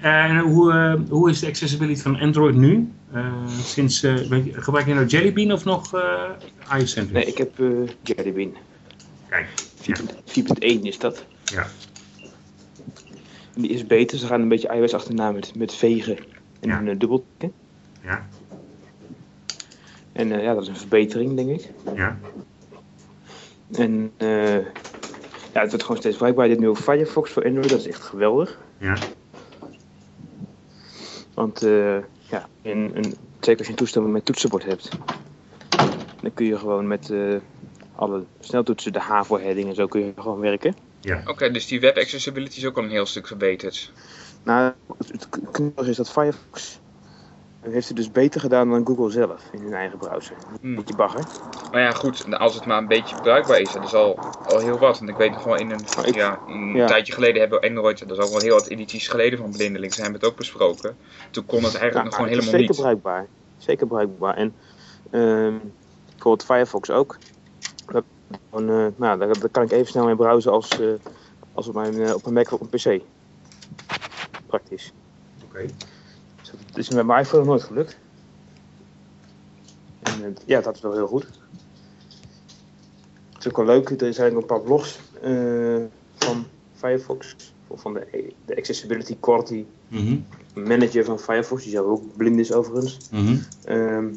En 0.00 0.38
hoe, 0.38 0.72
eh, 0.72 0.94
hoe 1.10 1.30
is 1.30 1.40
de 1.40 1.46
accessibility 1.46 2.00
van 2.00 2.20
Android 2.20 2.54
nu? 2.54 2.88
Eh, 3.12 3.32
sinds, 3.62 4.00
je- 4.00 4.48
gebruik 4.52 4.86
je 4.86 4.94
nou 4.94 5.06
Jelly 5.06 5.32
Bean 5.32 5.52
of 5.52 5.64
nog 5.64 5.92
iOS 6.78 6.90
Sandwich? 6.92 7.12
Nee, 7.12 7.24
ik 7.24 7.38
heb 7.38 7.58
Jelly 8.02 8.32
Bean. 8.32 8.52
Kijk, 9.28 9.48
ja, 9.82 9.94
4.1 10.24 10.82
is 10.82 10.98
dat. 10.98 11.24
ja, 11.44 11.66
En 13.54 13.62
die 13.62 13.70
is 13.70 13.86
beter, 13.86 14.18
ze 14.18 14.26
gaan 14.26 14.40
een 14.40 14.48
beetje 14.48 14.68
iOS 14.74 14.94
achterna 14.94 15.32
met, 15.32 15.54
met 15.56 15.74
vegen 15.74 16.16
en 16.60 16.68
Ja. 16.68 16.78
een 16.78 16.86
uh, 16.86 16.98
dubbeltikken. 16.98 17.52
ja, 18.02 18.26
En 20.12 20.32
eh, 20.32 20.42
ja, 20.42 20.54
dat 20.54 20.62
is 20.62 20.68
een 20.68 20.76
verbetering, 20.76 21.36
denk 21.36 21.48
ik. 21.60 21.70
ja. 21.94 22.18
En 23.72 24.12
eh, 24.16 24.54
ja, 25.52 25.60
het 25.60 25.68
wordt 25.68 25.82
gewoon 25.82 25.96
steeds 26.00 26.16
bruikbaar. 26.16 26.48
Dit 26.48 26.58
nieuwe 26.58 26.76
Firefox 26.76 27.30
voor 27.30 27.44
Android, 27.44 27.68
dat 27.68 27.78
is 27.78 27.86
echt 27.86 28.02
geweldig. 28.02 28.58
ja. 28.78 28.96
Want 31.34 31.62
eh, 31.62 31.96
ja, 32.20 32.48
in, 32.62 32.90
een, 32.94 33.14
zeker 33.40 33.56
als 33.58 33.66
je 33.66 33.72
een 33.72 33.74
toestel 33.78 34.02
met 34.02 34.24
toetsenbord 34.24 34.64
hebt, 34.64 34.88
dan 36.20 36.34
kun 36.34 36.46
je 36.46 36.58
gewoon 36.58 36.86
met 36.86 37.10
eh, 37.10 37.34
alle 37.94 38.22
sneltoetsen, 38.40 38.92
de 38.92 38.98
H 39.00 39.22
voor 39.24 39.40
heading 39.40 39.68
en 39.68 39.74
zo 39.74 39.86
kun 39.86 40.00
je 40.04 40.12
gewoon 40.16 40.38
werken. 40.40 40.74
Oké, 41.26 41.50
dus 41.50 41.66
die 41.66 41.80
web 41.80 41.96
accessibility 41.96 42.58
is 42.58 42.66
ook 42.66 42.76
al 42.76 42.82
een 42.82 42.90
heel 42.90 43.06
stuk 43.06 43.26
verbeterd. 43.26 43.92
Nou, 44.42 44.72
het, 44.98 45.28
knullige 45.52 45.90
is 45.90 45.96
dat 45.96 46.10
Firefox 46.10 46.78
heeft 47.60 47.88
het 47.88 47.96
dus 47.96 48.10
beter 48.10 48.40
gedaan 48.40 48.70
dan 48.70 48.86
Google 48.86 49.10
zelf 49.10 49.42
in 49.52 49.60
hun 49.62 49.74
eigen 49.74 49.98
browser. 49.98 50.36
Hmm. 50.60 50.74
Beetje 50.74 50.94
bagger. 50.94 51.24
Maar 51.72 51.80
ja, 51.80 51.90
goed, 51.92 52.38
als 52.38 52.54
het 52.54 52.66
maar 52.66 52.78
een 52.78 52.86
beetje 52.86 53.16
bruikbaar 53.22 53.60
is, 53.60 53.72
dat 53.72 53.84
is 53.84 53.94
al, 53.94 54.18
al 54.46 54.58
heel 54.58 54.78
wat. 54.78 54.98
Want 54.98 55.10
ik 55.10 55.16
weet 55.16 55.32
nog 55.32 55.42
wel, 55.42 55.56
in 55.56 55.70
een, 55.70 55.80
ik- 56.04 56.14
ja, 56.14 56.38
een 56.48 56.74
ja. 56.74 56.86
tijdje 56.86 57.12
geleden 57.12 57.40
hebben 57.40 57.60
we 57.60 57.68
Android, 57.68 58.08
dat 58.08 58.18
is 58.18 58.24
ook 58.24 58.30
wel 58.30 58.40
heel 58.40 58.54
wat 58.54 58.66
edities 58.66 59.08
geleden 59.08 59.38
van 59.38 59.50
Blindelings, 59.50 59.96
hebben 59.96 60.14
we 60.14 60.20
het 60.20 60.30
ook 60.32 60.38
besproken. 60.38 60.96
Toen 61.30 61.46
kon 61.46 61.64
het 61.64 61.74
eigenlijk 61.74 61.94
Ja, 61.94 62.02
nog 62.02 62.14
gewoon 62.14 62.28
helemaal 62.28 62.50
zeker 62.50 62.68
niet. 62.68 62.76
bruikbaar. 62.80 63.26
Zeker 63.58 63.86
bruikbaar. 63.86 64.36
En 64.36 64.54
ehm 65.10 65.54
bijvoorbeeld 66.06 66.44
Firefox 66.44 66.90
ook. 66.90 67.16
Gewoon, 68.50 68.68
eh, 68.68 68.86
nou, 68.96 69.18
daar, 69.18 69.38
daar 69.40 69.48
kan 69.48 69.62
ik 69.62 69.70
even 69.70 69.86
snel 69.86 70.04
mee 70.04 70.16
browsen 70.16 70.52
als, 70.52 70.80
eh, 70.80 70.88
als 71.52 71.68
op, 71.68 71.74
mijn, 71.74 72.02
eh, 72.02 72.14
op 72.14 72.22
mijn 72.22 72.34
Mac 72.34 72.52
of 72.52 72.60
op 72.60 72.72
een 72.72 72.80
PC. 72.98 73.02
Praktisch. 74.46 74.92
Oké. 75.44 75.66
Dus 76.40 76.50
dat 76.66 76.78
is 76.78 76.90
met 76.90 77.06
mijn 77.06 77.20
iPhone 77.20 77.38
nog 77.44 77.48
nooit 77.52 77.62
gelukt. 77.62 77.98
En 80.02 80.36
ja, 80.44 80.60
dat 80.60 80.74
is 80.74 80.80
wel 80.80 80.92
heel 80.92 81.06
goed. 81.06 81.26
Het 83.32 83.38
is 83.44 83.48
ook 83.48 83.56
wel 83.56 83.66
leuk, 83.66 84.00
er 84.00 84.14
zijn 84.14 84.32
ook 84.32 84.40
een 84.40 84.46
paar 84.46 84.60
blogs 84.60 84.98
van 86.14 86.46
Firefox. 86.74 87.36
Of 87.66 87.80
van 87.80 87.94
de, 87.94 88.32
de 88.44 88.56
Accessibility 88.56 89.16
Quality 89.20 89.64
Mhm, 89.88 90.16
Manager 90.54 91.04
van 91.04 91.18
Firefox, 91.18 91.62
die 91.62 91.72
zelf 91.72 91.86
ook 91.86 92.16
blind 92.16 92.38
is 92.38 92.52
overigens. 92.52 92.98
mhm, 93.10 93.36
Ehm 93.64 94.08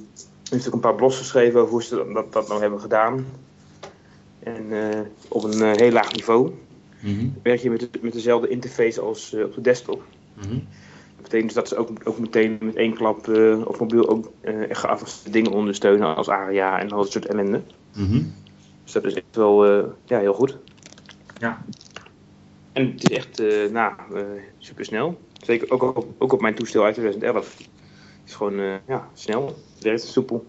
er 0.50 0.54
heeft 0.54 0.68
ook 0.68 0.74
een 0.74 0.80
paar 0.80 0.96
blogs 0.96 1.18
geschreven 1.18 1.60
over 1.60 1.72
hoe 1.72 1.84
ze 1.84 2.12
dat, 2.14 2.34
dat 2.34 2.48
nou 2.48 2.62
hebben 2.62 2.80
gedaan. 2.80 3.26
En 4.56 4.92
eh, 4.92 5.00
op 5.28 5.44
een 5.44 5.62
eh, 5.62 5.72
heel 5.76 5.92
laag 5.92 6.12
niveau 6.14 6.52
mhm, 7.00 7.28
werk 7.44 7.60
je 7.60 7.70
met, 7.70 7.80
de- 7.80 8.00
met 8.02 8.14
dezelfde 8.14 8.48
interface 8.48 9.02
als 9.02 9.34
eh, 9.34 9.44
op 9.44 9.54
de 9.54 9.62
desktop. 9.62 10.04
mhm. 10.34 10.50
Dat 11.16 11.22
betekent 11.32 11.44
dus 11.54 11.54
dat 11.54 11.68
ze 11.68 11.76
ook, 11.76 11.90
ook 12.04 12.20
meteen 12.20 12.58
met 12.62 12.76
één 12.76 12.94
klap 12.94 13.28
op 13.66 13.80
mobiel 13.80 14.10
ook 14.10 14.32
echt 14.42 14.80
geavanceerde 14.80 15.30
dingen 15.32 15.52
ondersteunen 15.52 16.16
als 16.16 16.30
ARIA 16.30 16.80
en 16.80 16.92
al 16.92 16.98
dat 16.98 17.12
soort 17.12 17.26
ellende. 17.26 17.62
mhm. 17.96 18.22
Dus 18.84 18.92
dat 18.92 19.04
is 19.04 19.14
echt 19.14 19.36
wel 19.36 19.66
ja, 20.06 20.20
heel 20.20 20.34
goed. 20.34 20.58
Ja. 21.40 21.66
En 22.74 22.92
het 22.92 23.10
is 23.10 23.18
echt 23.18 23.44
nou, 23.72 23.94
uh, 24.14 24.22
super 24.58 24.86
snel. 24.86 25.20
Zeker 25.44 25.72
ook 25.72 25.82
op, 25.98 26.08
ook 26.18 26.34
op 26.34 26.42
mijn 26.42 26.56
toestel 26.56 26.84
uit 26.84 26.94
2011. 26.94 27.58
Het 27.58 27.68
is 28.26 28.34
gewoon 28.36 28.80
ja, 28.88 29.08
snel, 29.14 29.46
het 29.76 29.84
werkt 29.84 30.02
soepel. 30.02 30.46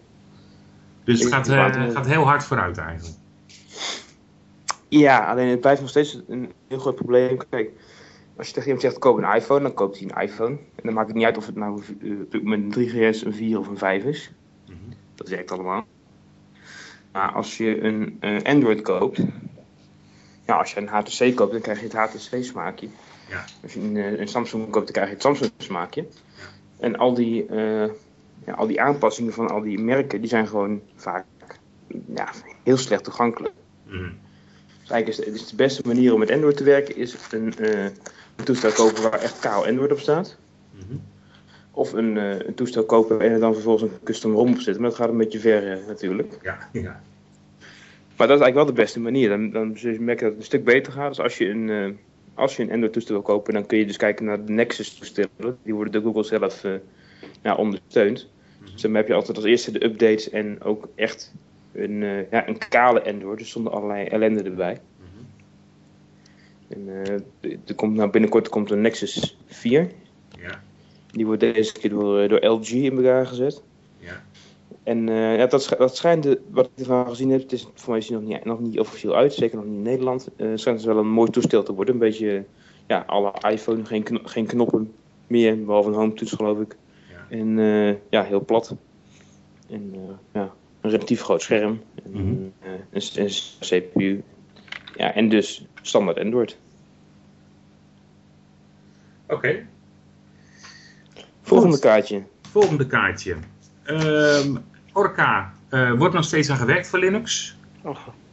Dus 1.04 1.20
het 1.20 1.32
gaat, 1.32 1.48
gaat 1.92 2.06
heel 2.06 2.24
hard 2.24 2.44
vooruit 2.44 2.78
eigenlijk. 2.78 3.17
Ja, 4.88 5.30
alleen 5.30 5.48
het 5.48 5.60
blijft 5.60 5.80
nog 5.80 5.90
steeds 5.90 6.20
een 6.28 6.52
heel 6.68 6.78
groot 6.78 6.94
probleem. 6.94 7.36
Kijk, 7.50 7.70
als 8.36 8.46
je 8.46 8.52
tegen 8.52 8.68
iemand 8.68 8.86
zegt 8.86 8.98
koop 8.98 9.16
een 9.16 9.34
iPhone, 9.34 9.62
dan 9.62 9.74
koopt 9.74 9.98
hij 9.98 10.08
een 10.10 10.22
iPhone. 10.22 10.50
En 10.50 10.82
dan 10.82 10.94
maakt 10.94 11.06
het 11.06 11.16
niet 11.16 11.24
uit 11.24 11.36
of 11.36 11.46
het 11.46 11.56
nou 11.56 11.82
uh, 12.00 12.20
op 12.20 12.30
dit 12.30 12.42
moment 12.42 12.76
een 12.76 12.88
3GS, 12.88 13.26
een 13.26 13.34
4 13.34 13.58
of 13.58 13.68
een 13.68 13.78
5 13.78 14.04
is. 14.04 14.32
Mhm. 14.66 14.76
Dat 15.14 15.28
werkt 15.28 15.50
allemaal. 15.50 15.86
Maar 17.12 17.32
als 17.32 17.56
je 17.56 17.82
een 17.82 18.16
eh, 18.20 18.42
Android 18.42 18.80
koopt, 18.82 19.20
ja, 20.46 20.56
als 20.56 20.72
je 20.72 20.80
een 20.80 20.88
HTC 20.88 21.36
koopt, 21.36 21.52
dan 21.52 21.60
krijg 21.60 21.78
je 21.78 21.84
het 21.84 21.94
HTC 21.94 22.44
smaakje. 22.44 22.88
Ja. 23.28 23.44
Als 23.62 23.72
je 23.72 23.80
een, 23.80 23.96
eh, 23.96 24.18
een 24.18 24.28
Samsung 24.28 24.70
koopt, 24.70 24.84
dan 24.84 24.94
krijg 24.94 25.08
je 25.08 25.14
het 25.14 25.22
Samsung 25.22 25.52
smaakje. 25.56 26.06
En 26.78 26.96
al 26.96 27.14
die, 27.14 27.46
eh, 27.46 27.90
ja, 28.44 28.52
al 28.56 28.66
die 28.66 28.80
aanpassingen 28.80 29.32
van 29.32 29.50
al 29.50 29.60
die 29.60 29.78
merken, 29.78 30.20
die 30.20 30.30
zijn 30.30 30.48
gewoon 30.48 30.80
vaak 30.94 31.24
ja, 32.14 32.30
heel 32.62 32.76
slecht 32.76 33.04
toegankelijk. 33.04 33.54
Mhm. 33.86 34.10
Dus 34.88 34.96
eigenlijk 34.96 35.28
is 35.28 35.34
de, 35.34 35.40
is 35.40 35.50
de 35.50 35.56
beste 35.56 35.82
manier 35.86 36.12
om 36.12 36.18
met 36.18 36.30
Android 36.30 36.56
te 36.56 36.64
werken, 36.64 36.96
is 36.96 37.16
een, 37.30 37.58
eh, 37.58 37.84
een 38.36 38.44
toestel 38.44 38.70
kopen 38.70 39.02
waar 39.02 39.20
echt 39.20 39.38
kaal 39.38 39.66
Android 39.66 39.92
op 39.92 39.98
staat. 39.98 40.36
Mhm. 40.70 40.96
Of 41.70 41.92
een, 41.92 42.18
eh, 42.18 42.38
een 42.46 42.54
toestel 42.54 42.84
kopen 42.84 43.20
en 43.20 43.32
er 43.32 43.40
dan 43.40 43.54
vervolgens 43.54 43.90
een 43.90 43.98
custom 44.04 44.32
ROM 44.32 44.52
op 44.52 44.60
zetten. 44.60 44.82
Maar 44.82 44.90
dat 44.90 44.98
gaat 44.98 45.08
een 45.08 45.16
beetje 45.16 45.38
ver 45.38 45.72
eh, 45.72 45.86
natuurlijk. 45.86 46.38
Ja, 46.42 46.68
ja. 46.72 47.00
Maar 48.16 48.26
dat 48.26 48.36
is 48.36 48.42
eigenlijk 48.42 48.54
wel 48.54 48.66
de 48.66 48.72
beste 48.72 49.00
manier. 49.00 49.28
Dan, 49.28 49.50
dan 49.50 49.76
zul 49.76 49.90
je 49.90 50.04
dat 50.04 50.20
het 50.20 50.36
een 50.36 50.42
stuk 50.42 50.64
beter 50.64 50.92
gaat. 50.92 51.08
Dus 51.08 51.20
als 51.20 51.38
je 51.38 51.48
een, 51.48 51.98
als 52.34 52.56
je 52.56 52.62
een 52.62 52.70
Android 52.70 52.92
toestel 52.92 53.14
wil 53.14 53.22
kopen, 53.22 53.54
dan 53.54 53.66
kun 53.66 53.78
je 53.78 53.86
dus 53.86 53.96
kijken 53.96 54.24
naar 54.24 54.44
de 54.44 54.52
Nexus 54.52 54.94
toestellen. 54.94 55.58
Die 55.62 55.74
worden 55.74 55.92
door 55.92 56.02
Google 56.02 56.24
zelf 56.24 56.62
ja, 57.42 57.54
ondersteund. 57.54 58.28
Dus 58.72 58.82
dan 58.82 58.94
heb 58.94 59.06
je 59.06 59.14
altijd 59.14 59.36
als 59.36 59.46
eerste 59.46 59.70
de 59.70 59.84
updates 59.84 60.30
en 60.30 60.62
ook 60.62 60.88
echt 60.94 61.32
een, 61.72 62.02
eh, 62.02 62.30
ja, 62.30 62.48
een 62.48 62.58
kale 62.68 63.04
Android. 63.12 63.38
Dus 63.38 63.50
zonder 63.50 63.72
allerlei 63.72 64.06
ellende 64.06 64.42
erbij. 64.42 64.78
Mhm. 64.96 65.22
En, 66.68 66.88
eh, 67.42 67.52
er 67.66 67.74
komt, 67.74 67.94
nou, 67.96 68.10
binnenkort 68.10 68.48
komt 68.48 68.70
een 68.70 68.80
Nexus 68.80 69.36
4. 69.46 69.90
Ja, 70.40 70.62
Die 71.10 71.26
wordt 71.26 71.40
deze 71.40 71.72
keer 71.72 71.90
door, 71.90 72.18
eh, 72.20 72.28
door 72.28 72.44
LG 72.46 72.70
in 72.70 72.96
elkaar 72.96 73.26
gezet. 73.26 73.62
ja. 73.98 74.22
En 74.82 75.06
ja, 75.08 75.46
dat, 75.46 75.62
sch- 75.62 75.76
dat 75.78 75.96
schijnt, 75.96 76.22
de, 76.22 76.40
wat 76.50 76.66
ik 76.66 76.78
ervan 76.78 77.06
gezien 77.08 77.30
heb, 77.30 77.40
het 77.40 77.52
is 77.52 77.66
voor 77.74 77.88
mij 77.90 77.98
is 77.98 78.06
die 78.06 78.16
nog 78.16 78.24
niet, 78.28 78.44
nog 78.44 78.60
niet 78.60 78.78
officieel 78.80 79.14
uit, 79.16 79.32
zeker 79.34 79.56
nog 79.56 79.64
niet 79.66 79.74
in 79.74 79.82
Nederland. 79.82 80.28
Eh 80.36 80.46
schijnt 80.54 80.78
het 80.78 80.88
wel 80.88 80.96
een 80.98 81.10
mooi 81.10 81.30
toestel 81.30 81.62
te 81.62 81.72
worden. 81.74 81.94
Een 81.94 82.00
beetje, 82.00 82.44
ja, 82.86 83.04
alle 83.06 83.32
iPhone, 83.50 83.84
geen, 83.84 84.02
kno- 84.02 84.20
geen 84.22 84.46
knoppen 84.46 84.92
meer, 85.26 85.64
behalve 85.64 85.88
een 85.88 85.94
home 85.94 86.12
toets 86.14 86.32
geloof 86.32 86.60
ik. 86.60 86.76
Ja. 87.10 87.36
En 87.36 87.56
ja, 88.10 88.22
heel 88.22 88.44
plat. 88.44 88.74
En 89.70 89.94
ja, 90.32 90.54
een 90.88 90.94
relatief 90.94 91.22
groot 91.22 91.42
scherm. 91.42 91.80
En, 92.04 92.10
Mhm. 92.12 92.34
eh, 92.60 92.70
een, 92.90 93.24
een 93.24 93.30
CPU. 93.60 94.22
Ja, 94.96 95.14
en 95.14 95.28
dus 95.28 95.66
standaard 95.82 96.18
Android. 96.18 96.58
Oké, 99.28 99.66
Volgende 101.42 101.74
Goed. 101.74 101.84
kaartje. 101.84 102.22
volgende 102.50 102.86
kaartje. 102.86 103.36
Ehm, 103.82 104.56
Orca 104.92 105.52
eh, 105.68 105.92
wordt 105.92 106.14
nog 106.14 106.24
steeds 106.24 106.50
aan 106.50 106.56
gewerkt 106.56 106.88
voor 106.88 106.98
Linux. 106.98 107.56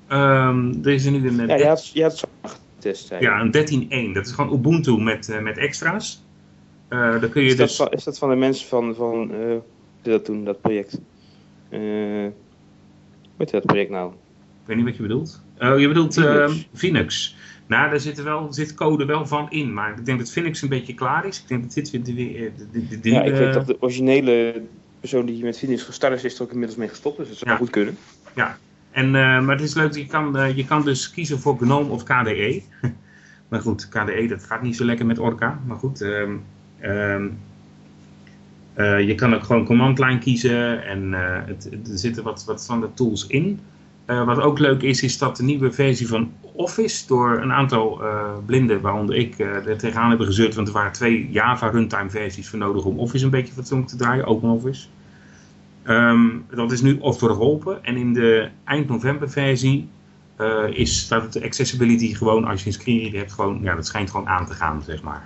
Ehm, 0.08 0.74
er 0.84 0.91
is 0.91 1.06
er 1.06 1.12
nu 1.12 1.28
een, 1.28 1.48
Ja, 1.48 1.56
je 1.56 1.65
had, 1.68 1.88
je 1.88 2.02
had 2.02 2.12
het 2.12 2.20
zo 2.20 2.28
getest. 2.76 3.08
zei 3.08 3.20
je. 3.22 3.26
ja, 3.28 3.39
een 3.41 3.52
13.1. 3.52 4.13
Dat 4.13 4.26
is 4.26 4.32
gewoon 4.32 4.54
Ubuntu 4.54 4.98
met, 4.98 5.30
eh, 5.30 5.39
met 5.41 5.58
extra's. 5.58 6.24
Uh, 6.89 7.22
dan 7.22 7.30
kun 7.30 7.41
je 7.41 7.48
is, 7.50 7.56
dus... 7.56 7.78
dat 7.78 7.88
van, 7.88 7.98
is 7.98 8.04
dat 8.04 8.18
van 8.18 8.30
de 8.30 8.36
mensen 8.36 8.68
van, 8.68 8.96
van 8.96 9.32
uh, 9.32 9.56
die 10.02 10.12
dat 10.12 10.26
doen, 10.26 10.44
dat 10.44 10.62
project? 10.62 11.00
Wat 13.36 13.48
is 13.48 13.52
dat 13.52 13.65
project 13.65 13.89
nou? 13.89 14.12
Ik 14.12 14.65
weet 14.65 14.76
niet 14.76 14.86
wat 14.86 14.95
je 14.95 15.02
bedoelt. 15.02 15.41
Oh, 15.60 15.80
je 15.80 15.88
bedoelt 15.88 16.13
Phoenix. 16.13 16.67
Phoenix. 16.74 17.36
Nou, 17.67 17.89
daar 17.89 18.00
zit, 18.00 18.24
wel, 18.24 18.54
zit 18.54 18.74
code 18.74 19.06
wel 19.06 19.28
van 19.28 19.52
in, 19.52 19.74
maar 19.74 19.98
ik 19.98 20.06
denk 20.06 20.19
dat 20.19 20.32
Phoenix 20.32 20.62
een 20.62 20.69
beetje 20.69 20.93
klaar 20.93 21.26
is. 21.26 21.41
Ik 21.41 21.48
denk 21.48 21.62
dat 21.62 21.74
dit 21.74 21.91
weer... 21.91 22.52
De, 22.71 22.88
de, 22.88 23.00
de, 23.00 23.10
ja, 23.10 23.21
ik 23.24 23.34
weet 23.34 23.54
dat 23.54 23.67
de 23.67 23.78
originele 23.80 24.62
persoon 25.00 25.26
die 25.26 25.43
met 25.43 25.58
Phoenix 25.58 25.84
gestart 25.84 26.13
is, 26.13 26.24
is 26.24 26.36
er 26.36 26.43
ook 26.43 26.52
inmiddels 26.52 26.80
mee 26.80 26.88
gestopt, 26.88 27.17
dus 27.17 27.28
dat 27.28 27.38
zou 27.38 27.52
ja. 27.52 27.58
goed 27.58 27.69
kunnen. 27.69 27.98
Ja, 28.36 28.58
en, 28.91 29.06
uh, 29.06 29.12
maar 29.41 29.56
het 29.56 29.62
is 29.62 29.74
leuk, 29.74 29.95
je 29.95 30.06
kan, 30.06 30.38
uh, 30.38 30.56
je 30.56 30.65
kan 30.65 30.84
dus 30.84 31.12
kiezen 31.12 31.39
voor 31.39 31.58
GNOME 31.58 31.89
of 31.89 32.04
KDE. 32.04 32.62
maar 33.50 33.62
goed, 33.62 33.89
KDE 33.89 34.28
dat 34.28 34.43
gaat 34.43 34.62
niet 34.62 34.76
zo 34.76 34.86
lekker 34.86 35.06
met 35.06 35.19
Orca, 35.19 35.60
maar 35.65 35.78
goed... 35.78 36.02
Um, 36.02 36.43
um, 36.82 37.39
uh, 38.77 39.07
je 39.07 39.15
kan 39.15 39.35
ook 39.35 39.43
gewoon 39.43 39.65
command 39.65 39.99
line 39.99 40.17
kiezen 40.17 40.85
en 40.85 41.11
het, 41.45 41.69
er 41.71 41.97
zitten 41.97 42.23
wat, 42.23 42.43
wat 42.45 42.61
standaard 42.61 42.95
tools 42.97 43.27
in. 43.27 43.59
Uh, 44.07 44.25
wat 44.25 44.39
ook 44.39 44.59
leuk 44.59 44.81
is, 44.81 45.03
is 45.03 45.17
dat 45.17 45.38
de 45.38 45.43
nieuwe 45.43 45.71
versie 45.71 46.07
van 46.07 46.31
Office 46.53 47.07
door 47.07 47.41
een 47.41 47.51
aantal 47.51 48.01
blinden, 48.45 48.81
waaronder 48.81 49.15
ik, 49.15 49.39
er 49.39 49.77
tegenaan 49.77 50.09
hebben 50.09 50.27
gezeurd. 50.27 50.55
Want 50.55 50.67
er 50.67 50.73
waren 50.73 50.91
twee 50.91 51.29
Java 51.31 51.67
runtime 51.67 52.09
versies 52.09 52.49
voor 52.49 52.59
nodig 52.59 52.85
om 52.85 52.99
Office 52.99 53.25
een 53.25 53.31
beetje 53.31 53.53
fatsoenlijk 53.53 53.89
te 53.89 53.95
draaien, 53.95 54.25
OpenOffice. 54.25 54.88
Um, 55.88 56.45
dat 56.55 56.71
is 56.71 56.81
nu 56.81 56.99
geholpen 57.01 57.83
en 57.83 57.97
in 57.97 58.13
de 58.13 58.49
eind 58.63 58.88
november 58.88 59.29
versie 59.29 59.88
is, 60.69 60.99
staat 60.99 61.33
de 61.33 61.43
accessibility 61.43 62.13
gewoon, 62.13 62.45
als 62.45 62.61
je 62.61 62.67
een 62.67 62.73
screenreader 62.73 63.19
hebt, 63.19 63.33
gewoon, 63.33 63.59
ja, 63.61 63.75
dat 63.75 63.85
schijnt 63.85 64.11
gewoon 64.11 64.27
aan 64.27 64.45
te 64.45 64.53
gaan, 64.53 64.83
zeg 64.85 65.03
maar. 65.03 65.23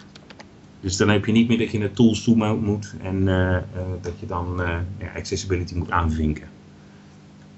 Dus 0.82 0.98
dan 0.98 1.10
heb 1.10 1.26
je 1.26 1.32
niet 1.32 1.48
meer 1.48 1.58
dat 1.58 1.72
je 1.72 1.80
naar 1.80 1.92
tools 1.92 2.24
toe 2.24 2.56
moet 2.56 2.96
en 3.02 3.26
dat 4.02 4.14
je 4.20 4.26
dan 4.26 4.62
ja, 4.98 5.12
accessibility 5.16 5.76
moet 5.76 5.92
aanvinken. 5.92 6.48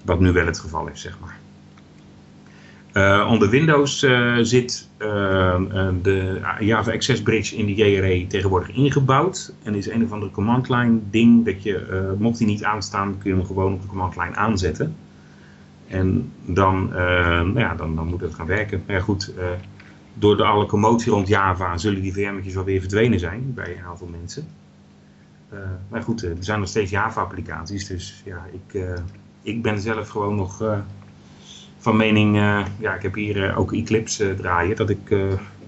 Wat 0.05 0.19
nu 0.19 0.31
wel 0.31 0.45
het 0.45 0.59
geval 0.59 0.87
is, 0.87 1.01
zeg 1.01 1.17
maar. 1.19 1.39
Uh, 2.93 3.27
onder 3.31 3.49
Windows 3.49 3.99
zit 4.41 4.89
de 6.01 6.41
Java 6.59 6.91
Access 6.91 7.21
Bridge 7.21 7.55
in 7.55 7.65
de 7.65 7.75
JRE 7.75 8.25
tegenwoordig 8.27 8.75
ingebouwd. 8.75 9.53
En 9.63 9.75
is 9.75 9.89
een 9.89 10.03
of 10.03 10.11
andere 10.11 10.31
command 10.31 10.69
line 10.69 10.99
ding 11.09 11.45
dat 11.45 11.63
je, 11.63 12.15
mocht 12.19 12.37
die 12.37 12.47
niet 12.47 12.63
aanstaan, 12.63 13.17
kun 13.17 13.29
je 13.29 13.37
hem 13.37 13.45
gewoon 13.45 13.73
op 13.73 13.81
de 13.81 13.87
command 13.87 14.15
line 14.15 14.35
aanzetten. 14.35 14.95
En 15.87 16.31
dan, 16.45 16.89
nou 16.89 17.59
ja, 17.59 17.75
dan, 17.75 17.95
dan 17.95 18.07
moet 18.07 18.21
het 18.21 18.35
gaan 18.35 18.47
werken. 18.47 18.83
Maar 18.87 19.01
goed, 19.01 19.33
door 20.13 20.37
de 20.37 20.43
alle 20.43 20.65
commotie 20.65 21.11
rond 21.11 21.27
Java 21.27 21.77
zullen 21.77 22.01
die 22.01 22.13
VM'tjes 22.13 22.57
alweer 22.57 22.79
verdwenen 22.79 23.19
zijn 23.19 23.53
bij 23.53 23.77
een 23.77 23.85
aantal 23.85 24.07
mensen. 24.07 24.47
maar 25.89 26.03
goed, 26.03 26.23
er 26.23 26.35
zijn 26.39 26.59
nog 26.59 26.67
steeds 26.67 26.91
Java 26.91 27.21
applicaties, 27.21 27.87
dus 27.87 28.21
ja, 28.25 28.45
ik 28.51 28.81
ik 29.43 29.61
ben 29.61 29.79
zelf 29.79 30.09
gewoon 30.09 30.35
nog 30.35 30.61
uh, 30.61 30.79
van 31.77 31.97
mening, 31.97 32.35
ja, 32.79 32.95
ik 32.95 33.01
heb 33.01 33.13
hier 33.13 33.55
ook 33.55 33.73
Eclipse 33.73 34.35
draaien, 34.35 34.75
dat 34.75 34.89
ik, 34.89 35.15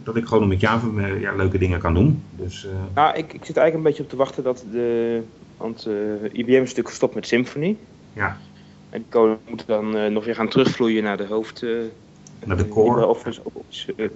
dat 0.04 0.16
ik 0.16 0.26
gewoon 0.26 0.48
met 0.48 0.60
Java 0.60 1.08
ja, 1.08 1.36
leuke 1.36 1.58
dingen 1.58 1.80
kan 1.80 1.94
doen. 1.94 2.24
Dus, 2.36 2.68
nou, 2.94 3.18
ik, 3.18 3.34
ik 3.34 3.46
zit 3.46 3.58
eigenlijk 3.58 3.74
een 3.76 3.84
beetje 3.84 4.04
op 4.04 4.10
te 4.10 4.16
wachten 4.16 4.44
dat 4.44 4.66
de, 4.72 5.22
want 5.58 5.88
IBM 6.32 6.52
is 6.52 6.60
natuurlijk 6.60 6.90
gestopt 6.90 7.16
met 7.16 7.28
Symfony. 7.28 7.78
Ja. 8.14 8.38
En 8.90 9.00
die 9.00 9.10
code 9.10 9.38
moet 9.50 9.64
dan 9.68 10.14
nog 10.14 10.26
weer 10.26 10.36
gaan 10.36 10.50
terugvloeien 10.50 11.04
naar 11.04 11.18
de 11.18 11.26
hoofd... 11.26 11.66
naar 12.46 12.58
de 12.58 12.68
core. 12.68 13.06
Office, 13.08 13.42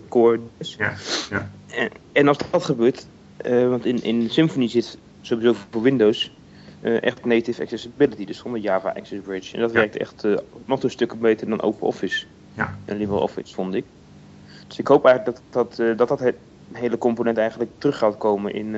core 0.07 0.39
dus. 0.57 0.75
Ja, 0.75 0.93
ja. 1.29 1.49
En, 1.67 1.89
en 2.11 2.27
als 2.27 2.37
dat 2.51 2.63
gebeurt, 2.63 3.07
want 3.43 3.85
in, 3.85 4.03
in 4.03 4.29
Symfony 4.29 4.67
zit 4.69 4.97
sowieso 5.21 5.55
voor 5.71 5.81
Windows 5.81 6.31
uh, 6.81 7.03
echt 7.03 7.25
native 7.25 7.61
accessibility, 7.61 8.25
dus 8.25 8.37
zonder 8.37 8.61
Java 8.61 8.89
Access 8.89 9.21
Bridge. 9.23 9.55
En 9.55 9.61
dat 9.61 9.71
Ja. 9.71 9.77
werkt 9.79 9.97
echt 9.97 10.25
uh, 10.25 10.37
nog 10.65 10.83
een 10.83 10.91
stukken 10.91 11.19
beter 11.19 11.49
dan 11.49 11.61
OpenOffice 11.61 12.25
Ja. 12.53 12.77
en 12.85 12.97
LibreOffice, 12.97 13.53
vond 13.53 13.73
ik. 13.73 13.85
Dus 14.67 14.79
ik 14.79 14.87
hoop 14.87 15.05
eigenlijk 15.05 15.37
dat 15.49 15.77
dat, 15.77 15.97
dat, 15.97 16.07
dat 16.07 16.19
he 16.19 16.31
hele 16.71 16.97
component 16.97 17.37
eigenlijk 17.37 17.71
terug 17.77 17.97
gaat 17.97 18.17
komen 18.17 18.53
in, 18.53 18.71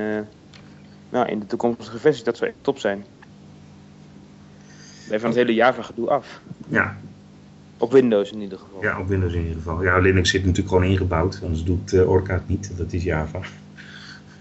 nou, 1.10 1.28
in 1.28 1.40
de 1.40 1.46
toekomstige 1.46 2.00
versies, 2.00 2.24
dat 2.24 2.38
zou 2.38 2.50
echt 2.50 2.60
top 2.62 2.80
zijn. 2.80 3.06
Blijf 5.06 5.22
van 5.22 5.30
het 5.30 5.40
hele 5.40 5.54
Java 5.54 5.82
gedoe 5.82 6.10
af. 6.10 6.42
Ja, 6.68 6.98
Op 7.82 7.92
Windows 7.92 8.32
in 8.32 8.42
ieder 8.42 8.58
geval. 8.58 8.82
ja, 8.82 9.00
op 9.00 9.08
Windows 9.08 9.34
in 9.34 9.40
ieder 9.42 9.56
geval. 9.56 9.84
Ja, 9.84 9.98
Linux 9.98 10.30
zit 10.30 10.42
natuurlijk 10.46 10.70
gewoon 10.70 10.84
ingebouwd, 10.84 11.40
anders 11.44 11.64
doet 11.64 11.94
uh, 11.94 12.10
Orca 12.10 12.34
het 12.34 12.48
niet, 12.48 12.78
dat 12.78 12.94
is 12.94 13.04
Java. 13.04 13.40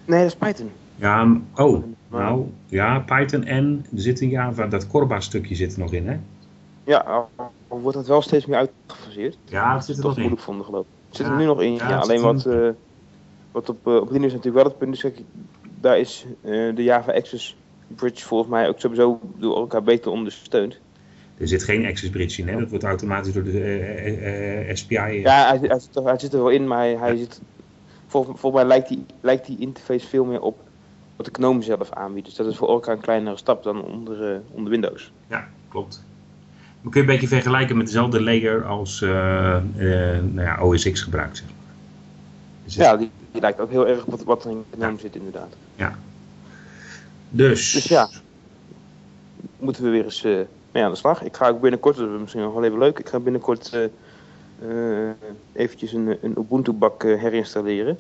Nee, 0.05 0.18
dat 0.22 0.29
is 0.29 0.37
Python. 0.37 0.70
Ja, 0.96 1.37
oh, 1.55 1.85
nou, 2.11 2.46
ja, 2.66 2.98
Python 2.98 3.44
en 3.44 3.87
er 3.94 4.01
zit 4.01 4.20
een 4.20 4.29
Java, 4.29 4.66
dat 4.66 4.87
Corba 4.87 5.20
stukje 5.20 5.55
zit 5.55 5.72
er 5.72 5.79
nog 5.79 5.92
in, 5.92 6.09
hè? 6.09 6.16
Ja, 6.85 6.98
al, 6.98 7.51
wordt 7.68 7.96
dat 7.96 8.07
wel 8.07 8.22
steeds 8.22 8.46
meer 8.46 8.57
uitgefaseerd. 8.59 9.38
Ja, 9.44 9.74
dat 9.74 9.85
zit 9.85 9.96
er 9.96 10.03
toch 10.03 10.11
nog 10.11 10.14
in. 10.16 10.20
moeilijk 10.22 10.42
vonden 10.46 10.64
geloof 10.64 10.85
ik. 10.85 10.90
Het 11.09 11.16
zit 11.16 11.27
Ja, 11.27 11.33
er 11.33 11.38
nu 11.38 11.44
nog 11.44 11.62
in. 11.62 11.74
ja, 11.74 11.88
Ja, 11.88 11.94
het 11.94 12.03
alleen 12.03 12.20
wat, 12.20 12.46
uh, 12.46 12.68
wat 13.53 13.68
op, 13.68 13.87
uh, 13.87 13.94
op 13.96 14.11
Linux 14.11 14.33
natuurlijk 14.33 14.62
wel 14.62 14.64
het 14.64 14.79
punt 14.79 14.94
is, 14.94 15.22
daar 15.81 15.98
is 15.98 16.27
uh, 16.44 16.74
de 16.77 16.83
Java 16.83 17.12
Access 17.12 17.57
Bridge 17.87 18.27
volgens 18.27 18.51
mij 18.51 18.68
ook 18.68 18.81
sowieso 18.81 19.20
door 19.37 19.57
elkaar 19.57 19.83
beter 19.83 20.11
ondersteund. 20.11 20.79
Er 21.38 21.48
zit 21.48 21.62
geen 21.62 21.87
Access 21.87 22.11
Bridge 22.11 22.40
in, 22.40 22.48
hè? 22.48 22.59
Dat 22.59 22.68
wordt 22.68 22.85
automatisch 22.85 23.33
door 23.33 23.42
de 23.42 24.66
uh, 24.68 24.74
SPI. 24.74 24.94
Ja, 24.94 25.48
hij, 25.48 25.59
hij, 25.62 25.79
zit 25.79 25.96
er, 25.96 26.05
hij, 26.05 26.18
zit 26.18 26.33
er, 26.33 26.38
wel 26.38 26.51
in, 26.51 26.66
maar 26.66 26.79
hij, 26.79 26.96
hij 26.96 27.16
zit, 27.16 27.40
volgens, 28.07 28.40
volgens 28.40 28.62
mij 28.62 28.70
lijkt 28.70 28.88
die, 28.88 29.05
lijkt 29.20 29.46
die 29.46 29.59
interface 29.59 30.07
veel 30.07 30.24
meer 30.24 30.40
op 30.40 30.59
wat 31.16 31.27
de 31.27 31.33
GNOME 31.35 31.62
zelf 31.62 31.90
aanbiedt. 31.90 32.27
Dus 32.27 32.35
dat 32.35 32.46
is 32.46 32.57
voor 32.57 32.68
elkaar 32.68 32.94
een 32.94 33.01
kleinere 33.01 33.37
stap 33.37 33.62
dan 33.62 33.83
onder, 33.83 34.42
onder 34.51 34.70
Windows. 34.70 35.12
Ja, 35.29 35.48
klopt. 35.68 36.05
We 36.81 36.90
kun 36.90 37.03
je 37.03 37.07
een 37.07 37.12
beetje 37.12 37.29
vergelijken 37.29 37.77
met 37.77 37.87
dezelfde 37.87 38.22
layer 38.22 38.64
als 38.64 39.01
uh, 39.01 39.11
uh, 39.11 40.18
nou 40.20 40.40
ja, 40.40 40.62
OS 40.62 40.90
X 40.90 41.03
gebruikt. 41.03 41.37
Zeg 41.37 41.46
maar. 41.46 41.74
dus 42.64 42.74
ja, 42.74 42.96
die, 42.96 43.11
die, 43.33 43.40
lijkt 43.40 43.61
ook 43.61 43.70
heel 43.70 43.88
erg 43.88 44.05
op 44.05 44.11
wat, 44.11 44.24
wat 44.24 44.44
er 44.44 44.51
in 44.51 44.64
GNOME 44.70 44.92
ja. 44.92 44.98
zit 44.98 45.16
inderdaad. 45.16 45.57
Ja. 45.77 45.98
Dus. 47.31 47.72
Dus 47.72 47.85
ja, 47.85 48.09
moeten 49.59 49.83
we 49.83 49.90
weer 49.90 50.05
eens 50.05 50.27
mee 50.79 50.87
aan 50.87 50.93
de 50.93 50.99
slag. 50.99 51.23
Ik 51.23 51.37
ga 51.37 51.49
ook 51.49 51.61
binnenkort, 51.61 51.97
dat 51.97 52.09
is 52.09 52.21
misschien 52.21 52.43
nog 52.43 52.55
wel 52.55 52.64
even 52.64 52.79
leuk, 52.79 52.99
ik 52.99 53.09
ga 53.09 53.21
binnenkort 53.21 53.79
eventjes 55.53 55.93
een, 55.93 56.19
een 56.23 56.38
Ubuntu-bak 56.38 57.03
herinstalleren. 57.03 57.97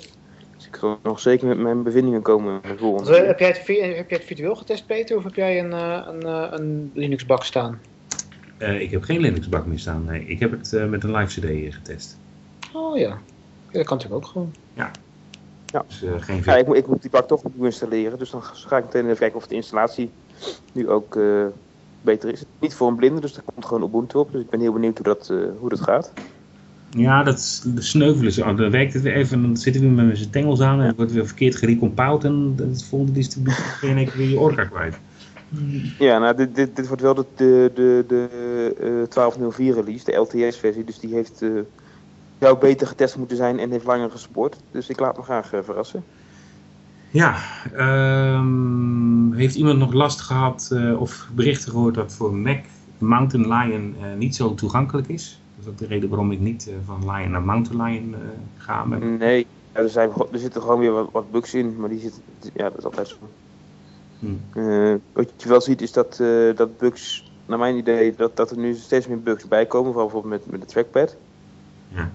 Dus 0.56 0.66
ik 0.66 0.76
ga 0.76 0.96
nog 1.02 1.20
zeker 1.20 1.46
met 1.46 1.58
mijn 1.58 1.82
bevindingen 1.82 2.22
komen 2.22 2.60
volgende 2.76 3.12
keer. 3.12 3.26
Heb 3.26 3.38
jij, 3.38 3.48
het, 3.48 3.56
heb 3.96 4.08
jij 4.08 4.18
het 4.18 4.24
virtueel 4.24 4.56
getest, 4.56 4.86
Peter, 4.86 5.16
of 5.16 5.24
heb 5.24 5.34
jij 5.34 5.58
een, 5.58 5.72
een, 5.72 6.26
een 6.54 6.90
Linux-bak 6.94 7.44
staan? 7.44 7.80
Uh, 8.58 8.80
ik 8.80 8.90
heb 8.90 9.02
geen 9.02 9.20
Linux-bak 9.20 9.66
meer 9.66 9.78
staan. 9.78 10.04
Nee, 10.04 10.24
ik 10.24 10.40
heb 10.40 10.50
het 10.50 10.72
uh, 10.72 10.84
met 10.84 11.04
een 11.04 11.16
live 11.16 11.40
CD 11.40 11.74
getest. 11.74 12.18
Oh 12.72 12.96
ja. 12.96 13.08
ja 13.08 13.18
dat 13.72 13.86
kan 13.86 13.96
natuurlijk 13.96 14.24
ook 14.24 14.30
gewoon. 14.30 14.54
Ja. 14.74 14.90
Ja. 15.66 15.84
Dus, 15.86 16.02
uh, 16.02 16.12
geen 16.18 16.42
ja, 16.44 16.56
ik, 16.56 16.66
moet, 16.66 16.76
ik 16.76 16.86
moet 16.86 17.02
die 17.02 17.10
bak 17.10 17.28
toch 17.28 17.42
opnieuw 17.42 17.64
installeren. 17.64 18.18
Dus 18.18 18.30
dan 18.30 18.42
ga 18.42 18.76
ik 18.76 18.84
meteen 18.84 19.04
even 19.04 19.16
kijken 19.16 19.36
of 19.36 19.46
de 19.46 19.54
installatie 19.54 20.10
nu 20.72 20.88
ook 20.88 21.18
beter 22.02 22.32
is. 22.32 22.42
Niet 22.58 22.74
voor 22.74 22.88
een 22.88 22.96
blinde, 22.96 23.20
dus 23.20 23.36
er 23.36 23.42
komt 23.54 23.66
gewoon 23.66 23.88
Ubuntu 23.88 24.18
op. 24.18 24.32
Dus 24.32 24.42
ik 24.42 24.50
ben 24.50 24.60
heel 24.60 24.72
benieuwd 24.72 24.98
hoe 24.98 25.06
dat, 25.06 25.32
hoe 25.58 25.68
dat 25.68 25.80
gaat. 25.80 26.12
Ja, 26.90 27.22
dat 27.22 27.62
de 27.74 27.82
sneuvelen 27.82 28.32
ze. 28.32 28.40
Dan 28.40 28.70
werkt 28.70 28.92
het 28.92 29.02
weer 29.02 29.14
even, 29.14 29.42
dan 29.42 29.56
zitten 29.56 29.82
we 29.82 29.88
met 30.02 30.18
zijn 30.18 30.30
tengels 30.30 30.60
aan 30.60 30.80
en 30.80 30.86
het 30.86 30.96
wordt 30.96 31.12
weer 31.12 31.26
verkeerd 31.26 31.56
gerecompiled 31.56 32.24
en 32.24 32.56
de 32.56 32.84
volgende 32.84 33.12
distributie 33.12 33.64
ben 33.80 33.96
één 33.96 34.06
keer 34.06 34.16
weer 34.16 34.28
je 34.28 34.38
orca 34.38 34.64
kwijt. 34.64 34.98
Ja, 35.98 36.18
nou, 36.18 36.36
dit, 36.36 36.54
dit, 36.54 36.76
dit 36.76 36.86
wordt 36.86 37.02
wel 37.02 37.14
de, 37.14 37.24
de, 37.36 37.70
de, 37.74 38.04
de 38.08 38.28
uh, 38.80 38.86
1204 38.86 39.74
release, 39.74 40.04
de 40.04 40.16
LTS-versie. 40.16 40.84
Dus 40.84 40.98
die 40.98 41.14
heeft, 41.14 41.42
uh, 41.42 41.60
zou 42.40 42.58
beter 42.58 42.86
getest 42.86 43.16
moeten 43.16 43.36
zijn 43.36 43.58
en 43.58 43.70
heeft 43.70 43.84
langer 43.84 44.10
gesport. 44.10 44.56
Dus 44.70 44.88
ik 44.88 45.00
laat 45.00 45.16
me 45.16 45.22
graag 45.22 45.54
uh, 45.54 45.60
verrassen. 45.62 46.04
Ja, 47.10 47.36
um, 48.36 49.32
heeft 49.32 49.54
iemand 49.54 49.78
nog 49.78 49.92
last 49.92 50.20
gehad 50.20 50.70
uh, 50.72 51.00
of 51.00 51.28
berichten 51.34 51.70
gehoord 51.70 51.94
dat 51.94 52.12
voor 52.12 52.34
Mac 52.34 52.64
Mountain 52.98 53.48
Lion 53.48 53.94
niet 54.18 54.36
zo 54.36 54.54
toegankelijk 54.54 55.08
is? 55.08 55.40
Dat 55.56 55.64
is 55.64 55.70
ook 55.70 55.78
de 55.78 55.86
reden 55.86 56.08
waarom 56.08 56.32
ik 56.32 56.40
niet 56.40 56.70
van 56.84 57.10
Lion 57.10 57.30
naar 57.30 57.42
Mountain 57.42 57.82
Lion 57.82 58.14
ga. 58.56 58.84
Met... 58.84 59.18
Nee, 59.18 59.46
ja, 59.74 59.80
er, 59.80 59.88
zijn, 59.88 60.10
er 60.32 60.38
zitten 60.38 60.60
gewoon 60.60 60.78
weer 60.78 60.92
wat, 60.92 61.08
wat 61.12 61.30
bugs 61.30 61.54
in, 61.54 61.76
maar 61.78 61.88
die 61.88 62.00
zitten, 62.00 62.22
ja, 62.54 62.68
dat 62.68 62.78
is 62.78 62.84
altijd 62.84 63.08
zo. 63.08 63.16
Hmm. 64.18 64.40
Wat 65.12 65.32
je 65.36 65.48
wel 65.48 65.60
ziet 65.60 65.82
is 65.82 65.92
dat, 65.92 66.16
dat 66.54 66.78
bugs, 66.78 67.32
naar 67.46 67.58
mijn 67.58 67.76
idee, 67.76 68.14
dat, 68.16 68.36
dat 68.36 68.50
er 68.50 68.58
nu 68.58 68.74
steeds 68.74 69.06
meer 69.06 69.20
bugs 69.20 69.48
bij 69.48 69.66
komen. 69.66 69.92
Vooral 69.92 70.10
bijvoorbeeld 70.10 70.42
met, 70.42 70.50
met 70.50 70.60
de 70.60 70.66
trackpad. 70.66 71.16
Ja. 71.88 72.10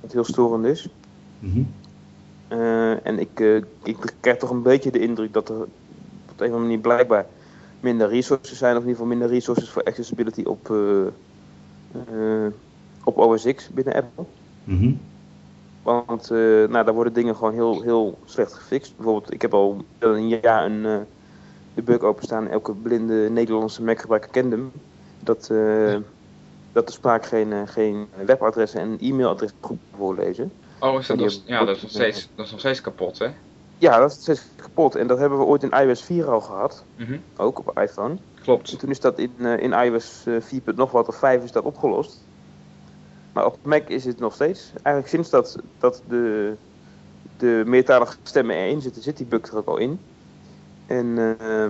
Wat 0.00 0.12
heel 0.12 0.24
storend 0.24 0.64
is. 0.64 0.88
Mm 1.38 1.52
-hmm. 1.52 1.72
Uh, 2.52 3.06
en 3.06 3.18
ik, 3.18 3.40
ik 3.82 3.96
krijg 4.20 4.38
toch 4.38 4.50
een 4.50 4.62
beetje 4.62 4.90
de 4.90 4.98
indruk 4.98 5.32
dat 5.32 5.48
er 5.48 5.56
op 5.56 5.68
een 6.26 6.34
of 6.36 6.40
andere 6.40 6.58
manier 6.58 6.78
blijkbaar 6.78 7.26
minder 7.80 8.08
resources 8.08 8.58
zijn. 8.58 8.76
Of 8.76 8.82
in 8.82 8.88
ieder 8.88 9.02
geval 9.02 9.16
minder 9.16 9.28
resources 9.28 9.70
voor 9.70 9.82
accessibility 9.82 10.42
op, 10.42 10.74
op 13.04 13.18
OS 13.18 13.52
X 13.54 13.68
binnen 13.68 13.94
Apple. 13.94 14.24
Mm 14.64 14.78
-hmm. 14.78 15.00
Want 15.82 16.30
uh, 16.30 16.38
nou, 16.68 16.84
daar 16.84 16.94
worden 16.94 17.12
dingen 17.12 17.36
gewoon 17.36 17.52
heel, 17.52 17.82
heel 17.82 18.18
slecht 18.24 18.52
gefixt. 18.52 18.96
Bijvoorbeeld, 18.96 19.32
ik 19.32 19.42
heb 19.42 19.54
al 19.54 19.84
een 19.98 20.28
jaar 20.28 20.64
een, 20.64 20.84
uh, 20.84 20.96
de 21.74 21.82
bug 21.82 22.00
openstaan. 22.00 22.48
Elke 22.48 22.72
blinde 22.72 23.28
Nederlandse 23.30 23.82
Mac-gebruiker 23.82 24.30
kent 24.30 24.52
hem. 24.52 24.72
Dat, 25.20 25.48
uh, 25.52 25.96
dat 26.72 26.86
de 26.86 26.92
spraak 26.92 27.26
geen, 27.26 27.68
geen 27.68 28.06
webadressen 28.26 28.80
en 28.80 28.96
e-mailadressen 29.00 29.58
goed 29.60 29.78
voorlezen. 29.96 30.52
Oh, 30.82 30.98
is 30.98 31.06
dat, 31.06 31.16
nog, 31.16 31.32
ja, 31.44 31.64
dat, 31.64 31.76
is 31.76 31.82
nog 31.82 31.90
steeds, 31.90 32.28
dat 32.34 32.44
is 32.44 32.50
nog 32.50 32.60
steeds 32.60 32.80
kapot, 32.80 33.18
hè? 33.18 33.28
Ja, 33.78 33.98
dat 33.98 34.10
is 34.10 34.14
nog 34.14 34.22
steeds 34.22 34.42
kapot. 34.56 34.94
En 34.94 35.06
dat 35.06 35.18
hebben 35.18 35.38
we 35.38 35.44
ooit 35.44 35.62
in 35.62 35.70
iOS 35.70 36.02
4 36.02 36.30
al 36.30 36.40
gehad. 36.40 36.84
Mm 36.96 37.06
-hmm. 37.06 37.20
Ook 37.36 37.58
op 37.58 37.78
iPhone. 37.78 38.16
Klopt. 38.42 38.72
En 38.72 38.78
toen 38.78 38.90
is 38.90 39.00
dat 39.00 39.18
in, 39.18 39.32
in 39.38 39.72
iOS 39.72 40.24
4. 40.40 40.60
nog 40.74 40.90
wat 40.90 41.08
of 41.08 41.16
5 41.16 41.44
is 41.44 41.52
dat 41.52 41.64
opgelost. 41.64 42.24
Maar 43.32 43.46
op 43.46 43.58
Mac 43.62 43.88
is 43.88 44.04
het 44.04 44.18
nog 44.18 44.34
steeds. 44.34 44.70
Eigenlijk 44.72 45.08
sinds 45.08 45.30
dat, 45.30 45.58
dat 45.78 46.02
de, 46.08 46.54
de 47.36 47.62
meertalige 47.66 48.16
stemmen 48.22 48.56
erin 48.56 48.80
zitten, 48.80 49.02
zit 49.02 49.16
die 49.16 49.26
bug 49.26 49.50
er 49.50 49.56
ook 49.56 49.66
al 49.66 49.76
in. 49.76 50.00
En 50.86 51.06
uh, 51.06 51.66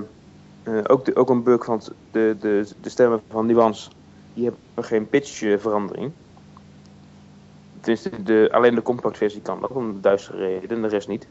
uh, 0.74 0.80
ook, 0.86 1.04
de, 1.04 1.16
ook 1.16 1.30
een 1.30 1.42
bug 1.42 1.64
van 1.64 1.80
de, 2.10 2.36
de, 2.40 2.66
de 2.80 2.88
stemmen 2.88 3.22
van 3.30 3.46
Nuance, 3.46 3.90
die 4.34 4.44
hebben 4.44 4.84
geen 4.84 5.08
pitchverandering. 5.08 6.12
Tenminste, 7.82 8.22
de, 8.22 8.48
alleen 8.52 8.74
de 8.74 8.82
compact 8.82 9.16
versie 9.16 9.40
kan 9.40 9.60
dat, 9.60 9.70
om 9.70 9.98
duistere 10.00 10.38
reden, 10.38 10.82
de 10.82 10.88
rest 10.88 11.08
niet. 11.08 11.26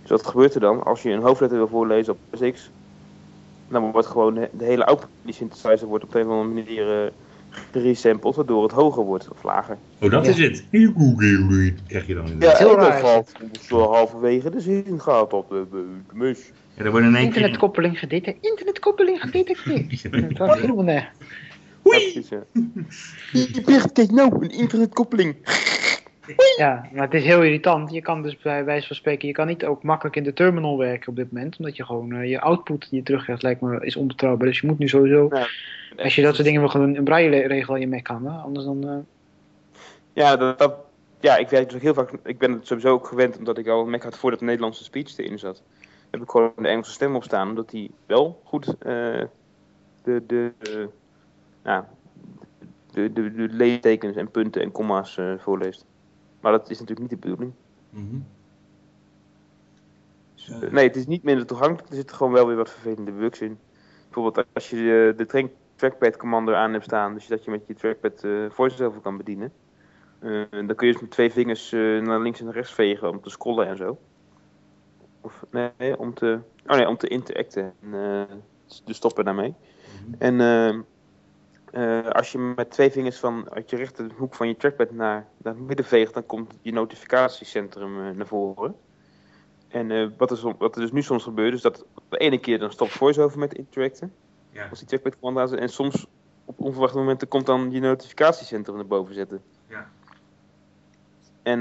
Dus 0.00 0.10
wat 0.10 0.26
gebeurt 0.26 0.54
er 0.54 0.60
dan? 0.60 0.84
Als 0.84 1.02
je 1.02 1.10
een 1.10 1.22
hoofdletter 1.22 1.58
wil 1.58 1.68
voorlezen 1.68 2.12
op 2.12 2.18
PSX, 2.30 2.70
dan 3.68 3.90
wordt 3.92 4.06
gewoon 4.06 4.34
de, 4.34 4.64
hele 4.64 4.86
output 4.86 5.08
die 5.22 5.34
synthesizer 5.34 5.86
wordt 5.86 6.04
op 6.04 6.14
een 6.14 6.26
of 6.26 6.30
andere 6.32 6.62
manier 6.62 7.04
uh, 7.04 7.10
geresampled, 7.70 8.36
waardoor 8.36 8.62
het 8.62 8.72
hoger 8.72 9.04
wordt 9.04 9.28
of 9.28 9.42
lager. 9.42 9.76
Oh, 9.98 10.10
dat 10.10 10.24
Ja. 10.24 10.30
is 10.30 10.38
het. 10.38 10.64
Google 10.70 11.74
krijg 11.86 12.06
je 12.06 12.14
dan. 12.14 12.26
Ja, 12.26 12.30
inderdaad. 12.32 12.58
heel 12.58 12.68
heel 12.68 12.78
raar 12.78 12.96
is 12.96 13.02
half, 13.02 13.32
zo 13.60 13.78
halverwege 13.78 14.50
de 14.50 14.60
zin 14.60 15.00
gaat 15.00 15.32
op 15.32 15.48
de, 15.48 15.66
de, 15.70 15.86
de 16.08 16.16
mus. 16.16 16.52
Ja, 16.74 16.82
dan 16.82 16.92
wordt 16.92 17.06
in 17.06 17.14
één 17.14 17.24
keer... 17.24 17.36
Internetkoppeling 17.36 17.98
gedetecteerd. 17.98 18.44
Internetkoppeling 18.52 19.20
gedetecteerd. 19.20 20.02
Het 20.28 20.38
was 20.38 20.60
Dat 21.82 22.00
is, 22.14 22.28
eh, 22.30 23.64
Bert, 23.64 23.92
kijk 23.92 24.10
nou, 24.10 24.34
een 24.44 24.50
internetkoppeling. 24.50 25.36
Ja, 26.56 26.88
maar 26.92 27.02
het 27.04 27.14
is 27.14 27.24
heel 27.24 27.42
irritant. 27.42 27.90
Je 27.92 28.00
kan 28.02 28.22
dus 28.22 28.36
bij 28.38 28.64
wijze 28.64 28.86
van 28.86 28.96
spreken, 28.96 29.28
je 29.28 29.34
kan 29.34 29.46
niet 29.46 29.64
ook 29.64 29.82
makkelijk 29.82 30.16
in 30.16 30.22
de 30.24 30.32
terminal 30.32 30.78
werken 30.78 31.08
op 31.08 31.16
dit 31.16 31.32
moment. 31.32 31.56
Omdat 31.58 31.76
je 31.76 31.84
gewoon 31.84 32.12
eh, 32.12 32.30
je 32.30 32.40
output 32.40 32.80
die 32.90 32.98
je 32.98 33.04
terugkrijgt, 33.04 33.42
lijkt 33.42 33.60
me, 33.60 33.84
is 33.86 33.96
onbetrouwbaar. 33.96 34.46
Dus 34.48 34.60
je 34.60 34.66
moet 34.66 34.78
nu 34.78 34.88
sowieso, 34.88 35.28
Ja. 35.30 35.46
als 36.02 36.14
je 36.14 36.22
dat 36.22 36.34
soort 36.34 36.46
dingen 36.46 36.60
wil 36.60 36.70
gaan 36.70 36.80
doen, 36.80 36.96
een 36.96 37.04
braille 37.04 37.46
regel 37.46 37.74
in 37.74 37.80
je 37.80 37.86
Mac. 37.88 38.08
Hè? 38.08 38.14
Anders 38.28 38.64
dan... 38.64 38.88
eh, 38.88 38.96
Ja, 40.12 40.36
dat, 40.36 40.58
dat, 40.58 40.74
ja, 41.20 41.36
ik 41.36 41.48
werk 41.48 41.66
dus 41.66 41.74
ook 41.76 41.82
heel 41.82 41.94
vaak. 41.94 42.10
Ik 42.24 42.38
ben 42.38 42.52
het 42.52 42.66
sowieso 42.66 42.92
ook 42.92 43.06
gewend 43.06 43.38
omdat 43.38 43.58
ik 43.58 43.68
al 43.68 43.80
een 43.82 43.90
Mac 43.90 44.02
had 44.02 44.18
voordat 44.18 44.38
de 44.38 44.44
Nederlandse 44.44 44.84
speech 44.84 45.18
erin 45.18 45.38
zat. 45.38 45.62
Heb 46.10 46.22
ik 46.22 46.30
gewoon 46.30 46.52
de 46.56 46.68
Engelse 46.68 46.92
stem 46.92 47.16
op 47.16 47.24
staan, 47.24 47.48
omdat 47.48 47.70
die 47.70 47.90
wel 48.06 48.40
goed 48.44 48.66
eh, 48.66 48.74
de, 50.04 50.22
de, 50.26 50.52
ja, 51.64 51.88
de, 52.92 53.12
de, 53.12 53.32
de 53.32 53.48
leestekens 53.48 54.16
en 54.16 54.30
punten 54.30 54.62
en 54.62 54.72
comma's 54.72 55.18
eh, 55.18 55.38
voorleest. 55.38 55.86
Maar 56.40 56.52
dat 56.52 56.70
is 56.70 56.80
natuurlijk 56.80 57.10
niet 57.10 57.20
de 57.20 57.28
bedoeling. 57.28 57.52
Mhm. 57.90 58.18
Dus, 60.34 60.50
eh, 60.50 60.70
nee, 60.70 60.86
het 60.86 60.96
is 60.96 61.06
niet 61.06 61.22
minder 61.22 61.46
toegankelijk. 61.46 61.88
Er 61.88 61.94
zitten 61.94 62.16
gewoon 62.16 62.32
wel 62.32 62.46
weer 62.46 62.56
wat 62.56 62.70
vervelende 62.70 63.12
bugs 63.12 63.40
in. 63.40 63.58
Bijvoorbeeld 64.04 64.46
als 64.52 64.70
je 64.70 64.76
eh, 64.76 65.18
de 65.18 65.26
track- 65.26 65.52
trackpad 65.74 66.16
commander 66.16 66.54
aan 66.54 66.72
hebt 66.72 66.84
staan, 66.84 67.14
dus 67.14 67.26
dat 67.26 67.44
je 67.44 67.50
met 67.50 67.66
je 67.66 67.74
trackpad 67.74 68.24
eh 68.24 68.50
voiceover 68.50 69.00
kan 69.00 69.16
bedienen. 69.16 69.52
Dan 70.50 70.74
kun 70.74 70.86
je 70.86 70.92
dus 70.92 71.00
met 71.00 71.10
twee 71.10 71.32
vingers 71.32 71.70
naar 71.70 72.20
links 72.20 72.38
en 72.38 72.44
naar 72.44 72.54
rechts 72.54 72.72
vegen 72.72 73.08
om 73.08 73.20
te 73.20 73.30
scrollen 73.30 73.66
en 73.66 73.76
zo. 73.76 73.98
Of 75.20 75.44
nee, 75.50 75.98
om 75.98 76.14
te, 76.14 76.38
oh 76.66 76.76
nee, 76.76 76.88
om 76.88 76.96
te 76.96 77.08
interacten. 77.08 77.72
En, 77.80 78.26
dus 78.84 78.96
stoppen 78.96 79.24
daarmee. 79.24 79.54
Mhm. 80.06 80.14
En 80.18 80.40
eh, 81.72 82.08
als 82.08 82.32
je 82.32 82.38
met 82.38 82.70
twee 82.70 82.90
vingers 82.90 83.18
van 83.18 83.50
uit 83.50 83.70
je 83.70 83.76
rechterhoek 83.76 84.34
van 84.34 84.48
je 84.48 84.56
trackpad 84.56 84.90
naar, 84.90 85.26
naar 85.36 85.54
het 85.54 85.62
midden 85.62 85.84
veegt, 85.86 86.14
dan 86.14 86.26
komt 86.26 86.58
je 86.60 86.72
notificatiecentrum 86.72 88.06
eh, 88.06 88.14
naar 88.16 88.26
voren. 88.26 88.76
En 89.68 89.90
eh, 89.90 90.08
wat, 90.16 90.30
er, 90.30 90.56
wat 90.58 90.74
er 90.74 90.80
dus 90.80 90.92
nu 90.92 91.02
soms 91.02 91.22
gebeurt, 91.22 91.54
is 91.54 91.60
dat 91.60 91.84
de 92.08 92.18
ene 92.18 92.38
keer 92.38 92.58
dan 92.58 92.72
stopt 92.72 92.92
VoiceOver 92.92 93.38
met 93.38 93.54
interacten, 93.54 94.12
Ja. 94.50 94.68
als 94.68 94.78
die 94.78 94.88
trackpad 94.88 95.18
command 95.18 95.38
aan 95.38 95.48
zit, 95.48 95.58
en 95.58 95.68
soms 95.68 96.06
op 96.44 96.60
onverwachte 96.60 96.98
momenten 96.98 97.28
komt 97.28 97.46
dan 97.46 97.70
je 97.70 97.80
notificatiecentrum 97.80 98.76
naar 98.76 98.86
boven 98.86 99.14
zetten. 99.14 99.42
Ja. 99.68 99.90
En 101.42 101.60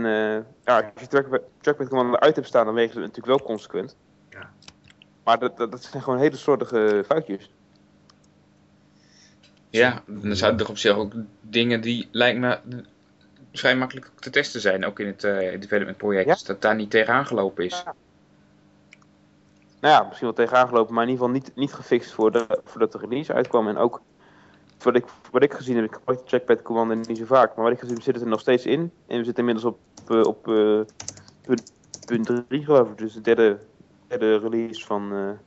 ja, 0.63 0.91
als 0.93 1.01
je 1.01 1.07
trackpad, 1.07 1.41
trackpad 1.61 1.87
command 1.87 2.19
uit 2.19 2.35
hebt 2.35 2.47
staan, 2.47 2.65
dan 2.65 2.73
wegen 2.73 2.93
ze 2.93 2.99
natuurlijk 2.99 3.27
wel 3.27 3.41
consequent. 3.41 3.95
Ja. 4.29 4.49
Maar 5.23 5.39
dat, 5.39 5.57
dat, 5.57 5.71
dat 5.71 5.83
zijn 5.83 6.03
gewoon 6.03 6.19
hele 6.19 6.35
soortige 6.35 7.03
foutjes. 7.07 7.51
Ja, 9.71 10.03
dan 10.05 10.35
zijn 10.35 10.59
er 10.59 10.69
op 10.69 10.77
zich 10.77 10.95
ook 10.95 11.13
dingen 11.41 11.81
die 11.81 12.07
lijkt 12.11 12.39
me 12.39 12.59
vrij 13.51 13.75
makkelijk 13.75 14.11
te 14.19 14.29
testen 14.29 14.61
zijn, 14.61 14.85
ook 14.85 14.99
in 14.99 15.07
het 15.07 15.23
eh, 15.23 15.59
development 15.59 15.97
project, 15.97 16.25
Ja. 16.27 16.33
dus 16.33 16.43
dat 16.43 16.61
daar 16.61 16.75
niet 16.75 16.89
tegenaan 16.89 17.25
gelopen 17.25 17.65
is. 17.65 17.83
nou 19.79 19.93
ja, 19.93 20.03
misschien 20.03 20.27
wel 20.27 20.35
tegenaan 20.35 20.67
gelopen, 20.67 20.93
maar 20.93 21.03
in 21.03 21.09
ieder 21.09 21.25
geval 21.25 21.39
niet, 21.41 21.55
niet 21.55 21.73
gefixt 21.73 22.11
voordat, 22.11 22.61
voordat 22.63 22.91
de 22.91 22.97
release 22.97 23.33
uitkwam. 23.33 23.67
En 23.67 23.77
ook 23.77 24.01
wat 24.83 24.95
ik, 24.95 25.05
wat 25.31 25.43
ik 25.43 25.53
gezien 25.53 25.75
heb, 25.75 25.85
ik 25.85 25.93
gebruik 25.93 26.19
de 26.19 26.25
trackpad 26.25 26.61
command 26.61 27.07
niet 27.07 27.17
zo 27.17 27.25
vaak, 27.25 27.55
maar 27.55 27.63
wat 27.63 27.73
ik 27.73 27.79
gezien 27.79 27.93
heb 27.95 28.03
zit 28.03 28.13
het 28.13 28.23
er 28.23 28.29
nog 28.29 28.39
steeds 28.39 28.65
in. 28.65 28.91
En 29.07 29.17
we 29.17 29.23
zitten 29.23 29.47
inmiddels 29.47 29.65
op, 29.73 29.79
eh, 30.09 30.21
op 30.21 30.47
eh, 30.47 30.81
punt, 31.41 31.73
punt 32.05 32.43
3 32.47 32.63
geloof 32.63 32.89
ik, 32.89 32.97
dus 32.97 33.13
de 33.13 33.21
derde, 33.21 33.59
derde 34.07 34.37
release 34.37 34.85
van, 34.85 35.37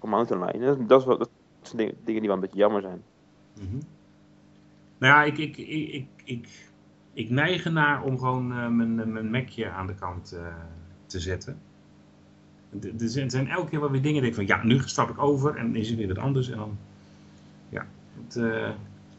van 0.00 0.08
Mountain 0.08 0.44
Lion. 0.44 0.64
Dat, 0.64 0.88
dat, 0.88 1.00
is 1.00 1.18
dat 1.18 1.28
zijn 1.62 1.76
dingen, 1.76 1.94
dingen 2.04 2.20
die 2.20 2.28
wel 2.30 2.38
een 2.38 2.44
beetje 2.44 2.58
jammer 2.58 2.80
zijn. 2.80 3.02
Mhm. 3.60 3.76
Nou 4.98 5.14
ja, 5.14 5.24
ik, 5.24 5.38
ik, 5.38 5.56
ik, 5.56 5.92
ik, 5.92 6.06
ik, 6.24 6.48
ik 7.12 7.30
neig 7.30 7.64
ernaar 7.64 8.02
om 8.02 8.18
gewoon 8.18 8.52
eh, 8.52 8.68
mijn, 8.68 9.12
mijn 9.12 9.30
Macje 9.30 9.70
aan 9.70 9.86
de 9.86 9.94
kant 9.94 10.32
eh, 10.32 10.46
te 11.06 11.20
zetten. 11.20 11.58
Er 12.82 13.30
zijn, 13.30 13.48
elke 13.48 13.70
keer 13.70 13.80
wel 13.80 13.90
weer 13.90 14.02
dingen, 14.02 14.22
denk 14.22 14.36
ik 14.36 14.46
van 14.46 14.56
ja, 14.56 14.64
nu 14.64 14.80
stap 14.84 15.10
ik 15.10 15.22
over 15.22 15.56
en 15.56 15.76
is 15.76 15.90
er 15.90 15.96
weer 15.96 16.08
wat 16.08 16.18
anders. 16.18 16.50
En 16.50 16.58
dan, 16.58 16.78
ja, 17.68 17.86
het 18.24 18.36
eh, 18.36 18.70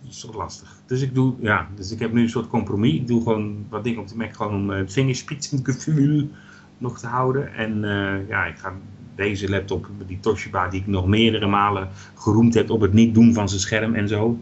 is 0.08 0.20
toch 0.20 0.36
lastig. 0.36 0.82
Dus 0.86 1.02
ik 1.02 1.14
doe, 1.14 1.36
ja, 1.40 1.68
dus 1.76 1.92
ik 1.92 2.00
heb 2.00 2.14
nu 2.14 2.22
een 2.22 2.30
soort 2.30 2.48
compromis. 2.48 2.94
Ik 2.94 3.08
doe 3.08 3.22
gewoon 3.22 3.66
wat 3.70 3.84
dingen 3.84 4.02
op 4.02 4.08
de 4.08 4.16
Mac 4.16 4.36
gewoon 4.36 4.54
om 4.54 4.72
eh, 4.72 4.78
het 4.78 4.94
vingerspitsengevoel 4.94 6.30
nog 6.78 7.00
te 7.00 7.08
houden. 7.08 7.54
En 7.54 7.84
eh, 7.84 8.28
ja, 8.28 8.46
ik 8.46 8.58
ga 8.58 8.74
deze 9.18 9.50
laptop, 9.50 9.88
die 10.08 10.20
Toshiba, 10.20 10.68
die 10.68 10.80
ik 10.80 10.88
nog 10.88 11.08
meerdere 11.08 11.48
malen 11.48 11.90
geroemd 12.16 12.54
heb 12.54 12.70
op 12.70 12.82
het 12.82 12.94
niet 12.94 13.14
doen 13.14 13.34
van 13.34 13.50
zijn 13.50 13.62
scherm 13.62 13.96
en 13.96 14.08
zo. 14.08 14.40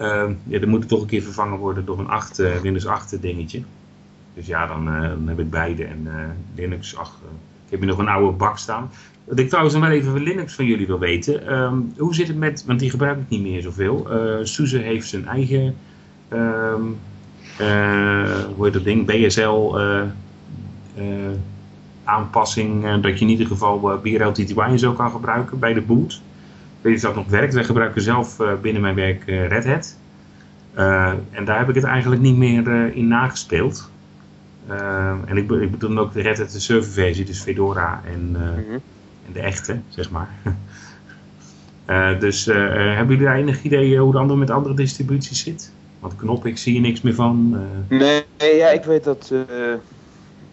Uh, 0.00 0.30
ja, 0.46 0.58
dan 0.58 0.68
moet 0.68 0.80
het 0.80 0.88
toch 0.88 1.00
een 1.00 1.06
keer 1.06 1.22
vervangen 1.22 1.58
worden 1.58 1.84
door 1.84 1.98
een 1.98 2.08
8, 2.08 2.40
uh, 2.40 2.56
Windows 2.56 2.86
8 2.86 3.22
dingetje. 3.22 3.62
Dus 4.34 4.46
ja, 4.46 4.66
dan, 4.66 4.88
uh, 4.88 5.00
dan 5.08 5.28
heb 5.28 5.38
ik 5.38 5.50
beide 5.50 5.84
en 5.84 6.02
uh, 6.06 6.12
Linux 6.54 6.96
8. 6.96 7.10
ik 7.64 7.70
heb 7.70 7.78
hier 7.78 7.88
nog 7.88 7.98
een 7.98 8.08
oude 8.08 8.36
bak 8.36 8.58
staan. 8.58 8.90
Wat 9.24 9.38
ik 9.38 9.48
trouwens 9.48 9.74
nog 9.74 9.84
wel 9.84 9.92
even 9.92 10.10
van 10.10 10.22
Linux 10.22 10.54
van 10.54 10.64
jullie 10.64 10.86
wil 10.86 10.98
weten. 10.98 11.52
Um, 11.54 11.92
hoe 11.96 12.14
zit 12.14 12.28
het 12.28 12.36
met, 12.36 12.64
want 12.66 12.80
die 12.80 12.90
gebruik 12.90 13.18
ik 13.18 13.28
niet 13.28 13.42
meer 13.42 13.62
zoveel. 13.62 14.08
Suze 14.42 14.78
heeft 14.78 15.08
zijn 15.08 15.26
eigen, 15.26 15.74
um, 16.32 16.98
hoe 18.54 18.64
heet 18.64 18.72
dat 18.72 18.84
ding, 18.84 19.06
BSL 19.06 19.76
aanpassing. 22.04 23.00
dat 23.00 23.18
je 23.18 23.24
in 23.24 23.30
ieder 23.30 23.46
geval 23.46 23.92
uh, 23.92 24.00
BRL 24.00 24.32
TTY 24.32 24.60
en 24.60 24.78
zo 24.78 24.92
kan 24.92 25.10
gebruiken 25.10 25.58
bij 25.58 25.72
de 25.72 25.80
boot. 25.80 26.12
Ik 26.12 26.80
weet 26.80 26.92
niet 26.94 27.04
of 27.04 27.14
dat 27.14 27.24
nog 27.24 27.30
werkt. 27.30 27.54
Wij 27.54 27.64
gebruiken 27.64 28.02
zelf 28.02 28.40
uh, 28.40 28.52
binnen 28.62 28.82
mijn 28.82 28.94
werk 28.94 29.22
Red 29.26 29.66
Hat. 29.66 29.96
En 31.30 31.44
daar 31.44 31.58
heb 31.58 31.68
ik 31.68 31.74
het 31.74 31.84
eigenlijk 31.84 32.22
niet 32.22 32.36
meer 32.36 32.94
in 32.94 33.08
nagespeeld. 33.08 33.90
en 35.26 35.36
ik, 35.36 35.50
ik 35.50 35.70
bedoel 35.70 35.98
ook 35.98 36.12
de 36.12 36.22
Red 36.22 36.38
Hat 36.38 36.50
de 36.50 36.60
serverversie, 36.60 37.24
dus 37.24 37.40
Fedora 37.40 38.02
en, 38.12 38.28
mm 38.28 38.34
-hmm. 38.34 38.80
en 39.26 39.32
de 39.32 39.40
echte, 39.40 39.80
zeg 39.88 40.10
maar. 40.10 40.28
dus 42.24 42.44
hebben 42.44 43.08
jullie 43.08 43.24
daar 43.24 43.36
enig 43.36 43.62
idee 43.62 43.98
hoe 43.98 44.12
de 44.12 44.18
andere 44.18 44.38
met 44.38 44.50
andere 44.50 44.74
distributies 44.74 45.42
zit? 45.42 45.72
Want 46.00 46.16
knop, 46.16 46.46
ik 46.46 46.58
zie 46.58 46.74
er 46.74 46.80
niks 46.80 47.00
meer 47.00 47.14
van. 47.14 47.56
Nee, 47.88 48.24
ja, 48.38 48.68
ik 48.68 48.84
weet 48.84 49.04
dat 49.04 49.32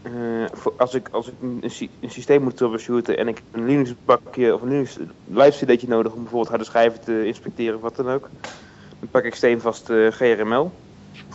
uh, 0.04 0.46
als 0.78 0.94
ik, 0.94 1.08
als 1.12 1.28
ik 1.28 1.34
een, 1.42 1.64
een, 2.00 2.12
systeem 2.12 2.42
moet 2.42 2.58
troubleshooten 2.58 3.18
en 3.18 3.28
ik 3.28 3.36
heb 3.36 3.46
een 3.52 3.66
Linux 3.66 3.94
bakje 4.06 4.54
of 4.54 4.62
een 4.62 4.70
Linux 4.70 4.98
live 5.28 5.66
cd'tje 5.66 5.88
nodig 5.88 6.12
om 6.12 6.18
bijvoorbeeld 6.20 6.50
harde 6.50 6.64
schijven 6.64 7.00
te 7.04 7.26
inspecteren 7.26 7.76
of 7.76 7.82
wat 7.82 7.96
dan 7.96 8.10
ook, 8.10 8.30
dan 9.00 9.10
pak 9.12 9.24
ik 9.24 9.36
steenvast 9.36 9.90
uh, 9.90 10.12
GRML, 10.12 10.72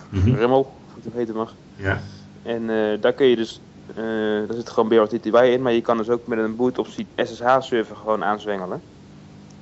mm 0.09 0.21
-hmm. 0.23 0.35
RML, 0.35 0.73
hoe 0.93 1.03
het 1.05 1.13
heten 1.13 1.35
mag. 1.35 1.55
Ja. 1.77 2.01
En 2.43 2.63
uh, 2.63 3.01
daar 3.01 3.13
kun 3.13 3.27
je 3.27 3.37
dus, 3.37 3.61
daar 3.95 4.57
zit 4.57 4.71
gewoon 4.71 4.89
BRTTY 4.89 5.29
in, 5.29 5.63
maar 5.63 5.73
je 5.73 5.83
kan 5.83 5.97
dus 5.97 6.09
ook 6.09 6.27
met 6.27 6.39
een 6.39 6.57
boot 6.57 6.79
op 6.79 6.87
SSH 7.17 7.57
server 7.61 7.97
gewoon 7.97 8.25
aanzwengelen. 8.25 8.83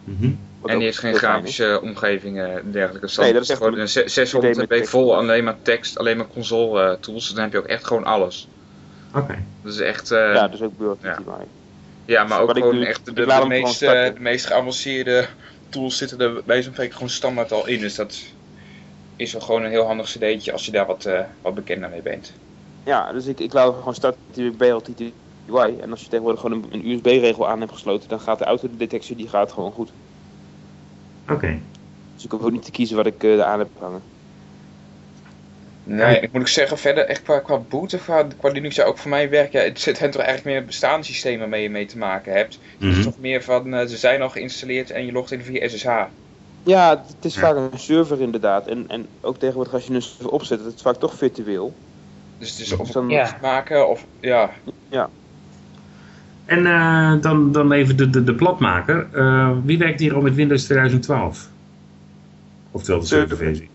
Mhm. 0.05 0.31
En 0.65 0.77
die 0.77 0.87
heeft 0.87 0.99
geen 0.99 1.13
is. 1.13 1.19
grafische 1.19 1.81
omgevingen 1.83 2.53
en 2.53 2.73
dergelijke. 2.73 3.21
Nee, 3.21 3.33
dat 3.33 3.43
is 3.43 3.49
echt 3.49 3.59
gewoon 3.59 3.73
een 3.73 3.81
een 3.81 3.89
ze- 3.89 4.09
600 4.09 4.55
idee 4.55 4.67
met 4.69 4.79
MB 4.81 4.87
vol, 4.87 5.17
alleen 5.17 5.45
maar 5.45 5.57
tekst, 5.63 5.99
alleen 5.99 6.17
maar 6.17 6.27
console 6.27 6.83
eh, 6.83 6.97
tools. 7.01 7.35
Dan 7.35 7.43
heb 7.43 7.53
je 7.53 7.59
ook 7.59 7.65
echt 7.65 7.87
gewoon 7.87 8.05
alles. 8.05 8.49
Oké. 9.15 9.39
Dat 9.63 9.73
is 9.73 9.81
echt, 9.81 10.11
eh, 10.11 10.19
Ja, 10.19 10.33
ja. 10.33 10.49
dus 10.49 10.63
ook 10.63 10.79
Bureaucracy 10.79 11.23
bij. 12.07 12.25
maar 12.25 12.41
ook 12.41 12.47
Wat 12.47 12.57
ik 12.57 12.63
gewoon 12.63 12.79
doe, 12.79 12.87
echt 12.87 13.05
de, 13.05 13.13
de, 13.13 13.45
meest, 13.47 13.79
gewoon 13.79 13.95
eh, 13.97 14.15
de 14.15 14.21
meest 14.21 14.47
geavanceerde 14.47 15.27
tools 15.69 15.97
zitten 15.97 16.21
er 16.21 16.43
bij 16.45 16.63
zo'n 16.63 16.73
spreken 16.73 16.95
gewoon 16.95 17.09
standaard 17.09 17.53
al 17.53 17.67
in. 17.67 17.81
Dus 17.81 17.95
dat 17.95 18.23
is 19.17 19.33
wel 19.33 19.43
gewoon 19.43 19.63
een 19.63 19.71
heel 19.71 19.87
handig 19.87 20.07
cd'tje 20.07 20.53
als 20.53 20.65
je 20.65 20.71
daar 20.71 20.87
wat, 20.87 21.05
eh, 21.05 21.21
wat 21.43 21.55
bekender 21.55 21.91
mee 21.91 22.03
bent. 22.03 22.33
Ja, 22.85 23.13
dus 23.13 23.27
ik, 23.27 23.41
ik 23.41 23.53
laat 23.53 23.75
gewoon 23.75 23.95
starten 23.95 24.21
met 24.35 24.57
BLTTY. 24.57 25.13
En 25.81 25.91
als 25.91 26.01
je 26.01 26.09
tegenwoordig 26.09 26.41
gewoon 26.41 26.63
een, 26.63 26.73
een 26.73 26.91
USB-regel 26.91 27.49
aan 27.49 27.61
hebt 27.61 27.73
gesloten, 27.73 28.09
dan 28.09 28.21
gaat 28.21 28.39
de 28.39 28.45
autodetectie 28.45 29.17
die 29.17 29.29
gaat 29.29 29.53
gewoon 29.53 29.73
goed. 29.73 29.93
Oké. 31.31 31.59
Dus 32.15 32.25
ik 32.25 32.31
hoef 32.31 32.43
ook 32.43 32.53
niet 32.53 32.65
te 32.65 32.71
kiezen 32.71 32.97
wat 32.97 33.07
ik 33.07 33.23
eh 33.23 33.41
aan 33.41 33.59
heb 33.59 33.69
hangen. 33.79 34.03
Nee, 35.87 36.21
ik 36.21 36.33
moet 36.33 36.41
ook 36.41 36.49
zeggen, 36.49 36.79
verder 36.79 37.05
echt 37.05 37.23
qua, 37.23 37.39
qua 37.39 37.59
boot 37.59 37.95
of 37.95 38.03
qua, 38.05 38.27
qua 38.39 38.49
Linux 38.51 38.75
zou 38.75 38.89
ook 38.89 38.99
voor 38.99 39.11
mij 39.11 39.31
werken. 39.31 39.61
Ja, 39.61 39.67
het 39.67 39.81
zit 39.81 39.99
hen 39.99 40.11
toch 40.11 40.23
eigenlijk 40.23 40.57
meer 40.57 40.67
bestaande 40.67 41.07
systemen 41.07 41.41
waarmee 41.41 41.63
je 41.63 41.71
mee 41.71 41.87
te 41.87 41.99
maken 41.99 42.33
hebt. 42.33 42.59
Het 42.79 42.89
is 42.89 42.95
Mhm. 42.95 43.03
toch 43.05 43.19
meer 43.19 43.43
van, 43.43 43.75
eh, 43.75 43.87
ze 43.87 43.97
zijn 43.97 44.23
al 44.23 44.31
geïnstalleerd 44.31 44.91
en 44.91 45.07
je 45.07 45.13
logt 45.13 45.33
in 45.33 45.43
via 45.43 45.69
SSH. 45.69 45.89
Ja, 46.63 47.05
het 47.07 47.25
is 47.25 47.35
Ja. 47.35 47.41
vaak 47.41 47.57
een 47.57 47.79
server 47.79 48.21
inderdaad. 48.21 48.67
En, 48.67 48.85
en 48.89 49.07
ook 49.21 49.39
tegenwoordig 49.39 49.75
als 49.75 49.87
je 49.87 49.93
een 49.95 50.03
server 50.03 50.31
opzet, 50.31 50.65
het 50.65 50.75
is 50.75 50.83
vaak 50.83 50.97
toch 50.97 51.15
virtueel. 51.15 51.75
Dus 52.39 52.51
het 52.51 52.59
is 52.61 52.73
of 52.73 52.79
Dus 52.79 52.87
het 52.87 52.95
dan, 52.95 53.09
Ja. 53.09 53.39
maken 53.43 53.89
of, 53.89 54.05
ja. 54.21 54.51
En 56.45 56.67
eh, 56.67 57.13
dan, 57.21 57.53
dan 57.53 57.73
even 57.73 57.97
de, 57.97 58.11
de, 58.11 58.25
de 58.25 58.35
platmaker. 58.35 59.07
Eh, 59.13 59.51
wie 59.65 59.79
werkt 59.79 60.01
hier 60.01 60.15
al 60.15 60.21
met 60.21 60.35
Windows 60.35 60.65
2012? 60.65 61.49
Oftewel 62.71 63.01
de 63.01 63.07
Server. 63.07 63.29
serverversie. 63.29 63.69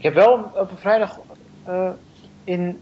Ik 0.00 0.06
heb 0.06 0.14
wel 0.14 0.50
op 0.54 0.70
een 0.70 0.78
vrijdag 0.78 1.20
eh, 1.64 1.90
in, 2.44 2.80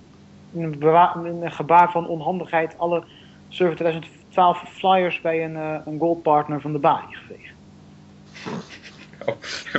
in, 0.53 0.63
een 0.63 0.79
bewa- 0.79 1.15
in 1.25 1.43
een 1.43 1.53
gebaar 1.53 1.91
van 1.91 2.07
onhandigheid 2.09 2.79
alle 2.79 3.05
Server 3.49 3.77
2012 3.77 4.63
flyers 4.73 5.21
bij 5.21 5.45
een, 5.45 5.57
eh, 5.57 5.77
een 5.87 5.99
goldpartner 5.99 6.61
van 6.61 6.73
de 6.73 6.79
balie 6.79 7.17
geveegd. 7.17 7.53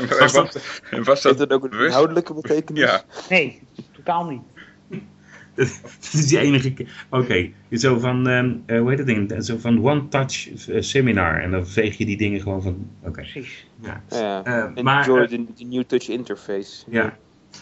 Was 0.20 0.34
dat- 0.34 0.54
was, 0.92 1.06
was 1.06 1.24
heeft 1.24 1.24
dat 1.24 1.38
dat 1.38 1.52
ook 1.54 1.64
een 1.64 1.70
bewust? 1.70 1.88
inhoudelijke 1.90 2.34
betekenis? 2.34 2.82
Ja. 2.84 3.02
Nee, 3.30 3.62
totaal 3.92 4.26
niet. 4.26 4.42
Dat 5.56 5.68
is 6.14 6.28
die 6.28 6.40
enige 6.40 6.74
keer. 6.74 7.06
Oké, 7.10 7.50
zo 7.72 8.00
van, 8.00 8.28
ehm, 8.28 8.54
eh, 8.66 8.80
hoe 8.80 8.90
heet 8.90 8.98
het 8.98 9.08
ding? 9.08 9.44
Zo 9.44 9.58
van 9.58 9.86
One 9.86 10.08
Touch 10.08 10.48
Seminar. 10.80 11.42
En 11.42 11.52
dan 11.52 11.68
veeg 11.68 11.98
je 11.98 12.06
die 12.06 12.18
dingen 12.18 12.42
gewoon 12.42 12.62
van. 12.62 12.90
Oké. 13.02 13.12
Precies. 13.12 13.68
Ja. 13.82 14.02
Ja. 14.10 14.44
Eh, 14.44 14.84
maar, 14.84 15.08
Enjoy 15.08 15.28
the, 15.28 15.46
the 15.56 15.64
new 15.64 15.84
touch 15.84 16.08
interface. 16.10 16.84
ja. 16.90 17.18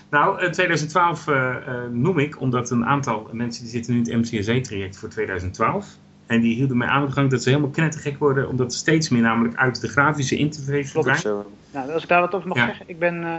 Nou, 0.09 0.39
eh, 0.41 0.49
2012 0.49 1.27
eh, 1.27 1.55
eh, 1.55 1.91
noem 1.91 2.19
ik 2.19 2.41
omdat 2.41 2.69
een 2.71 2.85
aantal 2.85 3.29
mensen 3.31 3.63
die 3.63 3.71
zitten 3.71 3.93
nu 3.93 3.99
in 4.01 4.05
het 4.05 4.31
MCSE-traject 4.31 4.97
voor 4.97 5.09
2012. 5.09 5.97
En 6.25 6.41
die 6.41 6.55
hielden 6.55 6.77
mij 6.77 6.87
aan 6.87 7.05
de 7.05 7.11
gang 7.11 7.29
dat 7.29 7.43
ze 7.43 7.49
helemaal 7.49 7.69
knettergek 7.71 8.17
worden, 8.17 8.49
omdat 8.49 8.71
er 8.71 8.77
steeds 8.77 9.09
meer 9.09 9.21
namelijk 9.21 9.55
uit 9.55 9.81
de 9.81 9.87
grafische 9.87 10.35
interface 10.37 10.91
Klopt. 10.91 11.09
verdwijnt. 11.21 11.47
Nou, 11.73 11.91
als 11.91 12.03
ik 12.03 12.09
daar 12.09 12.19
wat 12.21 12.33
over 12.35 12.47
mag 12.47 12.57
Ja. 12.57 12.65
zeggen. 12.65 12.85
Ik 12.89 12.99
ben 12.99 13.23
eh, 13.23 13.35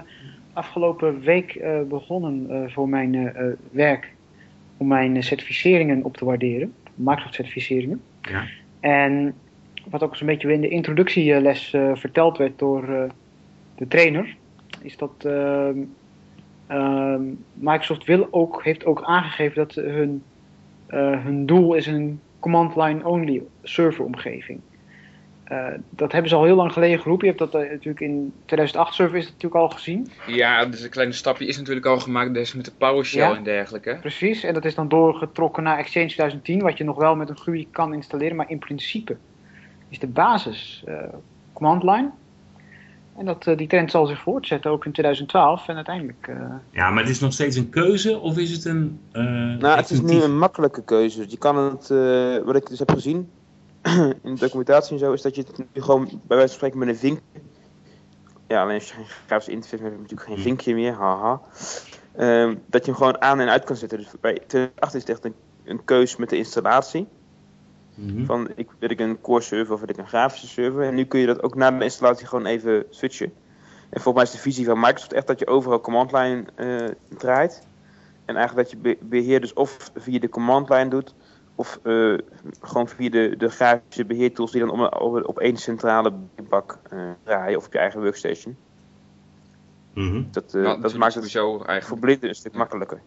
afgelopen 0.53 1.21
week 1.21 1.55
eh, 1.55 1.81
begonnen 1.89 2.47
eh, 2.51 2.73
voor 2.73 2.89
mijn 2.89 3.15
eh, 3.15 3.27
eh, 3.47 3.53
werk 3.71 4.13
om 4.77 4.87
mijn 4.87 5.17
eh, 5.17 5.23
certificeringen 5.23 6.03
op 6.05 6.17
te 6.17 6.25
waarderen. 6.25 6.75
Microsoft 6.95 7.35
certificeringen. 7.35 8.01
Ja. 8.23 8.45
En 8.81 9.35
wat 9.91 10.03
ook 10.03 10.17
zo'n 10.17 10.27
beetje 10.27 10.53
in 10.53 10.61
de 10.61 10.69
introductieles 10.69 11.73
eh, 11.75 11.91
verteld 11.95 12.39
werd 12.39 12.59
door 12.59 12.89
eh, 12.89 13.03
de 13.77 13.89
trainer, 13.89 14.37
is 14.83 14.97
dat 14.97 15.29
ehm, 16.69 17.23
Microsoft 17.55 18.05
wil 18.05 18.29
ook, 18.31 18.65
heeft 18.65 18.85
ook 18.85 19.03
aangegeven 19.03 19.57
dat 19.57 19.75
hun, 19.75 20.23
eh, 20.87 21.25
hun 21.25 21.47
doel 21.47 21.75
is 21.75 21.87
een 21.87 22.21
command 22.39 22.77
line 22.77 23.07
only 23.07 23.43
serveromgeving. 23.63 24.61
Eh, 25.45 25.67
dat 25.91 26.13
hebben 26.13 26.31
ze 26.31 26.37
al 26.37 26.45
heel 26.45 26.57
lang 26.57 26.73
geleden 26.73 26.99
geroepen. 26.99 27.27
Je 27.27 27.35
hebt 27.37 27.53
dat 27.53 27.63
eh, 27.63 27.71
natuurlijk 27.71 28.01
in 28.01 28.33
2008 28.45 28.95
server 28.95 29.17
is 29.17 29.25
dat 29.25 29.33
natuurlijk 29.33 29.63
al 29.63 29.69
gezien. 29.69 30.09
Ja, 30.27 30.65
dus 30.65 30.83
een 30.83 30.91
kleine 30.91 31.13
stapje 31.13 31.47
is 31.47 31.59
natuurlijk 31.59 31.87
al 31.87 32.01
gemaakt 32.01 32.35
dus 32.35 32.55
met 32.55 32.65
de 32.65 32.73
PowerShell 32.79 33.29
Ja. 33.29 33.37
en 33.37 33.43
dergelijke. 33.43 33.99
Precies. 34.01 34.45
En 34.45 34.55
dat 34.55 34.65
is 34.65 34.75
dan 34.75 34.89
doorgetrokken 34.89 35.63
naar 35.63 35.79
Exchange 35.79 36.07
2010, 36.07 36.63
wat 36.63 36.79
je 36.79 36.85
nog 36.85 36.97
wel 36.97 37.17
met 37.17 37.29
een 37.29 37.39
GUI 37.39 37.69
kan 37.71 37.95
installeren. 37.95 38.37
Maar 38.37 38.51
in 38.51 38.59
principe 38.59 39.17
is 39.89 39.99
de 39.99 40.07
basis 40.07 40.85
command 41.53 41.83
line. 41.83 42.11
En 43.19 43.25
dat, 43.25 43.47
eh, 43.47 43.57
die 43.57 43.67
trend 43.67 43.91
zal 43.91 44.07
zich 44.07 44.21
voortzetten 44.21 44.71
ook 44.71 44.85
in 44.85 44.93
2012 44.93 45.69
en 45.69 45.75
uiteindelijk. 45.77 46.27
eh, 46.29 46.55
ja, 46.71 46.91
maar 46.91 47.03
het 47.03 47.13
is 47.13 47.21
nog 47.21 47.33
steeds 47.33 47.57
een 47.57 47.69
keuze 47.69 48.19
of 48.19 48.39
is 48.39 48.51
het 48.51 48.65
een. 48.65 49.01
eh 49.13 49.23
Nou, 49.59 49.77
het 49.77 49.91
is 49.91 50.01
nu 50.01 50.23
een 50.23 50.39
makkelijke 50.39 50.85
keuze. 50.85 51.25
Je 51.29 51.37
kan 51.37 51.57
het, 51.57 51.91
eh, 51.91 52.45
wat 52.45 52.57
ik 52.57 52.67
dus 52.67 52.79
heb 52.79 52.91
gezien 52.91 53.31
in 54.23 54.35
de 54.35 54.39
documentatie 54.39 54.93
en 54.93 54.99
zo, 54.99 55.13
is 55.13 55.23
dat 55.23 55.35
je 55.35 55.43
het 55.47 55.59
nu 55.59 55.83
gewoon 55.83 56.05
bij 56.05 56.37
wijze 56.37 56.47
van 56.47 56.57
spreken 56.57 56.79
met 56.79 56.89
een 56.89 56.97
vinkje. 56.97 57.23
Ja, 58.47 58.63
alleen 58.63 58.75
als 58.75 58.89
je 58.89 58.95
geen 58.95 59.05
grafische 59.27 59.53
interface 59.53 59.83
hebt, 59.83 59.97
heb 59.97 60.09
je 60.09 60.15
natuurlijk 60.15 60.29
geen 60.29 60.35
Hmm. 60.35 60.45
vinkje 60.45 60.75
meer, 60.75 60.93
haha. 60.93 61.41
Ehm, 62.17 62.55
dat 62.67 62.85
je 62.85 62.91
hem 62.91 63.01
gewoon 63.01 63.23
aan 63.23 63.41
en 63.41 63.49
uit 63.49 63.65
kan 63.65 63.77
zetten. 63.77 63.99
Dus 63.99 64.09
bij 64.21 64.33
2008 64.47 64.95
is 64.95 65.01
het 65.01 65.11
echt 65.11 65.25
een, 65.25 65.35
een 65.65 65.85
keus 65.85 66.17
met 66.17 66.29
de 66.31 66.37
installatie. 66.37 67.07
Mhm. 68.01 68.25
Van 68.25 68.49
ik, 68.55 68.69
wil 68.79 68.91
ik 68.91 69.01
een 69.01 69.21
core 69.21 69.41
server 69.41 69.75
of 69.75 69.81
wil 69.81 69.89
ik 69.89 69.97
een 69.97 70.09
grafische 70.09 70.47
server. 70.47 70.83
En 70.83 70.95
nu 70.95 71.05
kun 71.05 71.21
je 71.21 71.27
dat 71.27 71.43
ook 71.43 71.55
na 71.55 71.71
de 71.71 71.85
installatie 71.85 72.27
gewoon 72.27 72.47
even 72.47 72.85
switchen. 72.91 73.33
En 73.91 74.01
volgens 74.01 74.15
mij 74.15 74.23
is 74.25 74.31
de 74.31 74.51
visie 74.51 74.65
van 74.67 74.81
Microsoft 74.81 75.13
echt 75.13 75.27
dat 75.27 75.39
je 75.39 75.47
overal 75.47 75.81
command 75.81 76.13
line 76.13 76.45
eh, 76.55 76.89
draait. 77.19 77.67
En 78.25 78.37
eigenlijk 78.37 78.69
dat 78.69 78.79
je 78.79 78.83
be- 78.83 79.07
beheer 79.09 79.41
dus 79.41 79.53
of 79.53 79.91
via 79.97 80.19
de 80.19 80.29
command 80.29 80.69
line 80.69 80.89
doet. 80.89 81.15
Of 81.55 81.81
eh, 81.83 82.15
gewoon 82.61 82.89
via 82.89 83.11
de, 83.11 83.35
de 83.39 83.49
grafische 83.49 84.05
beheertools 84.05 84.51
die 84.53 84.61
dan 84.67 84.71
op, 84.71 85.01
op, 85.01 85.29
op 85.29 85.39
één 85.39 85.57
centrale 85.57 86.13
bak 86.49 86.79
eh, 86.91 86.99
draaien. 87.25 87.59
Of 87.59 87.67
op 87.67 87.73
je 87.73 87.79
eigen 87.79 88.01
workstation. 88.01 88.57
Mhm. 89.95 90.23
Dat, 90.31 90.55
eh, 90.55 90.63
Nou, 90.63 90.81
dat 90.81 90.95
maakt 90.95 91.15
het 91.15 91.31
sowieso 91.31 91.57
voor 91.57 91.67
eigenlijk 91.67 92.01
blinden 92.01 92.29
een 92.29 92.35
stuk 92.35 92.55
makkelijker. 92.55 93.01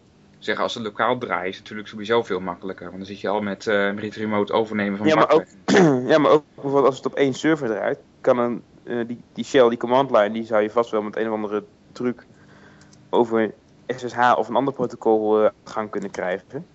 Zeggen 0.44 0.64
als 0.64 0.74
het 0.74 0.82
lokaal 0.82 1.18
draait 1.18 1.48
is 1.48 1.54
het 1.54 1.62
natuurlijk 1.62 1.88
sowieso 1.88 2.22
veel 2.22 2.40
makkelijker. 2.40 2.84
Want 2.84 2.96
dan 2.96 3.06
zit 3.06 3.20
je 3.20 3.28
al 3.28 3.40
met, 3.40 3.66
eh 3.66 3.92
met 3.92 4.14
remote 4.14 4.52
overnemen 4.52 4.98
van 4.98 5.06
Ja, 5.06 5.14
maar 5.14 5.30
ook, 5.30 5.44
ja, 6.10 6.18
maar 6.18 6.30
ook 6.30 6.44
bijvoorbeeld 6.54 6.86
als 6.86 6.96
het 6.96 7.06
op 7.06 7.14
één 7.14 7.34
server 7.34 7.68
draait, 7.68 7.98
kan 8.20 8.38
een, 8.38 8.62
eh, 8.82 9.06
die, 9.06 9.20
die 9.32 9.44
shell, 9.44 9.68
die 9.68 9.78
command 9.78 10.10
line, 10.10 10.30
die 10.30 10.44
zou 10.44 10.62
je 10.62 10.70
vast 10.70 10.90
wel 10.90 11.02
met 11.02 11.16
een 11.16 11.26
of 11.26 11.34
andere 11.34 11.64
truc 11.92 12.26
over 13.10 13.52
SSH 13.86 14.36
of 14.36 14.48
een 14.48 14.56
ander 14.56 14.74
protocol 14.74 15.44
aan 15.44 15.52
de 15.64 15.70
gang 15.70 15.90
kunnen 15.90 16.10
krijgen. 16.10 16.66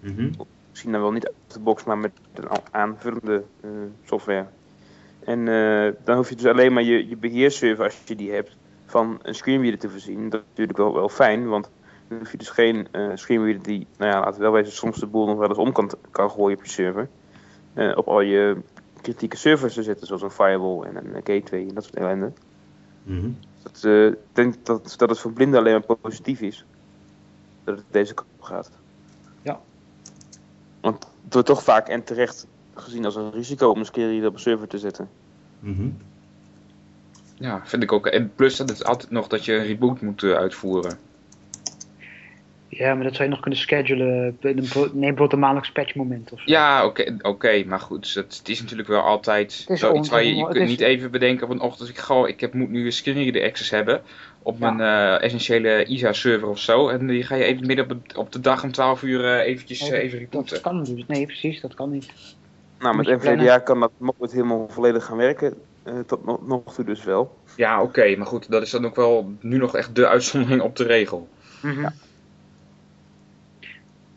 Mhm. 0.00 0.30
Misschien 0.70 0.92
dan 0.92 1.00
wel 1.00 1.12
niet 1.12 1.26
uit 1.26 1.34
de 1.46 1.60
box, 1.60 1.84
maar 1.84 1.98
met 1.98 2.12
een 2.34 2.48
aanvullende 2.70 3.44
eh, 3.60 3.70
software. 4.04 4.46
En 5.24 5.48
eh, 5.48 5.92
dan 6.04 6.16
hoef 6.16 6.28
je 6.28 6.36
dus 6.36 6.46
alleen 6.46 6.72
maar 6.72 6.82
je, 6.82 7.08
je 7.08 7.16
beheerserver, 7.16 7.84
als 7.84 8.02
je 8.04 8.16
die 8.16 8.32
hebt, 8.32 8.56
van 8.92 9.18
een 9.22 9.34
screenreader 9.34 9.78
te 9.78 9.88
voorzien. 9.90 10.28
Dat 10.28 10.40
is 10.40 10.46
natuurlijk 10.48 10.78
wel, 10.78 10.94
wel 10.94 11.08
fijn, 11.08 11.48
want 11.48 11.70
dan 12.08 12.18
hoef 12.18 12.30
je 12.30 12.38
dus 12.38 12.50
geen 12.50 12.88
eh 12.90 13.10
screenreader 13.14 13.62
die, 13.62 13.86
nou 13.98 14.12
ja, 14.12 14.18
laten 14.18 14.34
we 14.34 14.42
wel 14.42 14.52
wezen, 14.52 14.72
soms 14.72 14.98
de 14.98 15.06
boel 15.06 15.26
nog 15.26 15.38
wel 15.38 15.48
eens 15.48 15.58
om 15.58 15.72
kan, 15.72 15.90
kan 16.10 16.30
gooien 16.30 16.56
op 16.58 16.64
je 16.64 16.70
server. 16.70 17.08
eh, 17.74 17.92
op 17.96 18.08
al 18.08 18.20
je 18.20 18.56
kritieke 19.00 19.36
servers 19.36 19.74
te 19.74 19.82
zetten, 19.82 20.06
zoals 20.06 20.22
een 20.22 20.30
firewall 20.30 20.82
en 20.82 20.96
een 20.96 21.12
gateway 21.24 21.68
en 21.68 21.74
dat 21.74 21.84
soort 21.84 21.96
ellende. 21.96 22.32
Mhm. 23.02 23.30
Dat, 23.62 23.84
eh, 23.84 24.06
ik 24.06 24.18
denk 24.32 24.54
dat, 24.62 24.94
dat 24.96 25.08
het 25.10 25.18
voor 25.18 25.32
blinden 25.32 25.58
alleen 25.60 25.82
maar 25.86 25.96
positief 25.96 26.40
is. 26.40 26.64
Dat 27.64 27.76
het 27.76 27.86
deze 27.90 28.14
kant 28.14 28.28
op 28.36 28.42
gaat. 28.42 28.70
Ja. 29.42 29.60
Want 30.80 31.06
het 31.24 31.32
wordt 31.32 31.48
toch 31.48 31.62
vaak 31.62 31.88
en 31.88 32.04
terecht 32.04 32.46
gezien 32.74 33.04
als 33.04 33.16
een 33.16 33.32
risico 33.32 33.70
om 33.70 33.78
een 33.78 33.84
screenreader 33.84 34.28
op 34.28 34.34
een 34.34 34.40
server 34.40 34.68
te 34.68 34.78
zetten. 34.78 35.08
Mhm. 35.60 35.88
Ja, 37.38 37.60
vind 37.64 37.82
ik 37.82 37.92
ook. 37.92 38.06
En 38.06 38.32
plus 38.34 38.56
dat 38.56 38.68
het 38.68 38.84
altijd 38.84 39.10
nog 39.10 39.26
dat 39.28 39.44
je 39.44 39.54
een 39.54 39.64
reboot 39.66 40.00
moet 40.00 40.22
eh, 40.22 40.30
uitvoeren. 40.32 40.98
ja, 42.68 42.94
maar 42.94 43.04
dat 43.04 43.12
zou 43.12 43.24
je 43.24 43.30
nog 43.30 43.40
kunnen 43.40 43.58
schedulen. 43.60 44.36
Neem 44.40 44.54
bijvoorbeeld 44.56 45.32
een 45.32 45.38
maandelijks 45.38 45.72
patchmoment 45.72 46.32
of 46.32 46.38
zo. 46.38 46.44
Ja, 46.50 46.84
oké, 46.86 47.16
oké, 47.22 47.64
maar 47.66 47.80
goed, 47.80 48.14
het, 48.14 48.36
het 48.38 48.48
is 48.48 48.60
natuurlijk 48.60 48.88
wel 48.88 49.00
altijd 49.00 49.64
zoiets 49.68 50.08
waar 50.08 50.24
je, 50.24 50.34
je 50.36 50.44
kunt 50.44 50.56
is- 50.56 50.68
niet 50.68 50.80
even 50.80 51.10
bedenken 51.10 51.46
van 51.46 51.60
ochtends 51.60 51.90
ik 51.90 51.98
ga, 51.98 52.26
ik 52.26 52.40
heb, 52.40 52.54
moet 52.54 52.70
nu 52.70 52.84
een 52.84 52.92
screenreader 52.92 53.42
access 53.44 53.70
hebben 53.70 54.02
op 54.42 54.56
Ja. 54.58 54.70
mijn 54.70 54.80
eh, 55.18 55.24
essentiële 55.24 55.84
ISA-server 55.84 56.48
of 56.48 56.58
zo. 56.58 56.88
En 56.88 57.06
die 57.06 57.22
ga 57.22 57.34
je 57.34 57.44
even 57.44 57.66
midden 57.66 57.90
op 57.90 58.08
de, 58.08 58.18
op 58.18 58.32
de 58.32 58.40
dag 58.40 58.64
om 58.64 58.72
12 58.72 59.02
uur 59.02 59.24
eh, 59.24 59.46
eventjes 59.46 59.80
even 59.90 60.10
dat 60.10 60.28
rebooten. 60.30 60.60
kan 60.60 60.84
dus. 60.84 61.04
Nee, 61.06 61.26
precies, 61.26 61.60
dat 61.60 61.74
kan 61.74 61.90
niet. 61.90 62.12
Nou, 62.78 62.96
met. 62.96 63.06
NVDA 63.06 63.58
kan 63.58 63.80
dat 63.80 63.90
nog 63.98 64.14
nooit 64.18 64.32
helemaal 64.32 64.68
volledig 64.68 65.04
gaan 65.04 65.16
werken. 65.16 65.54
Eh, 65.82 65.98
tot 66.06 66.24
nog, 66.24 66.46
nog 66.46 66.74
toe 66.74 66.84
dus 66.84 67.04
wel. 67.04 67.36
Ja, 67.56 67.82
oké, 67.82 68.16
maar 68.16 68.26
goed, 68.26 68.50
dat 68.50 68.62
is 68.62 68.70
dan 68.70 68.86
ook 68.86 68.96
wel 68.96 69.32
nu 69.40 69.56
nog 69.56 69.76
echt 69.76 69.94
de 69.94 70.08
uitzondering 70.08 70.62
op 70.62 70.76
de 70.76 70.84
regel. 70.84 71.28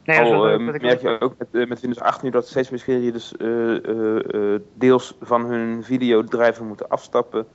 Nee, 0.05 0.17
dat 0.17 0.25
is 0.25 0.31
wel 0.31 0.41
Al 0.41 0.45
leuk 0.45 0.59
eh, 0.59 0.65
dat 0.65 0.75
ik 0.75 0.81
merk 0.81 1.01
je 1.01 1.19
ook 1.19 1.35
met, 1.37 1.47
eh, 1.51 1.67
met 1.67 1.81
Windows 1.81 2.03
8 2.03 2.21
nu 2.21 2.29
dat 2.29 2.47
steeds 2.47 2.69
meer 2.69 2.79
scheren 2.79 3.13
dus 3.13 3.37
eh, 3.37 3.85
eh, 3.85 4.53
eh, 4.53 4.61
deels 4.73 5.15
van 5.21 5.45
hun 5.45 5.83
videodrijver 5.83 6.65
moeten 6.65 6.89
afstappen. 6.89 7.47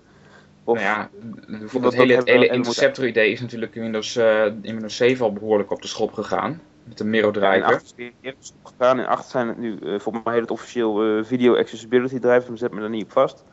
Of, 0.64 0.76
Nou 0.76 0.88
ja, 0.88 1.10
bijvoorbeeld 1.46 1.82
dat 1.82 1.92
het 1.92 2.00
hele, 2.00 2.16
het 2.16 2.28
hele 2.28 2.48
interceptor 2.48 3.06
idee 3.06 3.32
is 3.32 3.40
natuurlijk 3.40 3.74
in 3.74 3.82
Windows, 3.82 4.16
eh, 4.16 4.44
in 4.44 4.60
Windows 4.62 4.96
7 4.96 5.24
al 5.24 5.32
behoorlijk 5.32 5.70
op 5.70 5.82
de 5.82 5.88
schop 5.88 6.12
gegaan. 6.12 6.60
Met 6.84 6.98
de 6.98 7.04
Miro 7.04 7.30
Ja, 7.34 7.54
in 7.54 7.60
driver. 7.60 7.74
8 7.74 7.92
is 7.96 8.04
het 8.04 8.14
eerst 8.20 8.54
gedaan. 8.64 8.98
In 8.98 9.06
8 9.06 9.28
zijn 9.28 9.48
het 9.48 9.58
nu, 9.58 9.78
eh, 9.78 9.98
volgens 9.98 10.24
mij 10.24 10.32
heet 10.32 10.42
het 10.42 10.50
officieel 10.50 11.02
eh, 11.02 11.24
Video 11.24 11.56
Accessibility 11.56 12.18
Drive, 12.18 12.48
maar 12.48 12.58
zet 12.58 12.72
me 12.72 12.80
daar 12.80 12.90
niet 12.90 13.04
op 13.04 13.12
vast. 13.12 13.44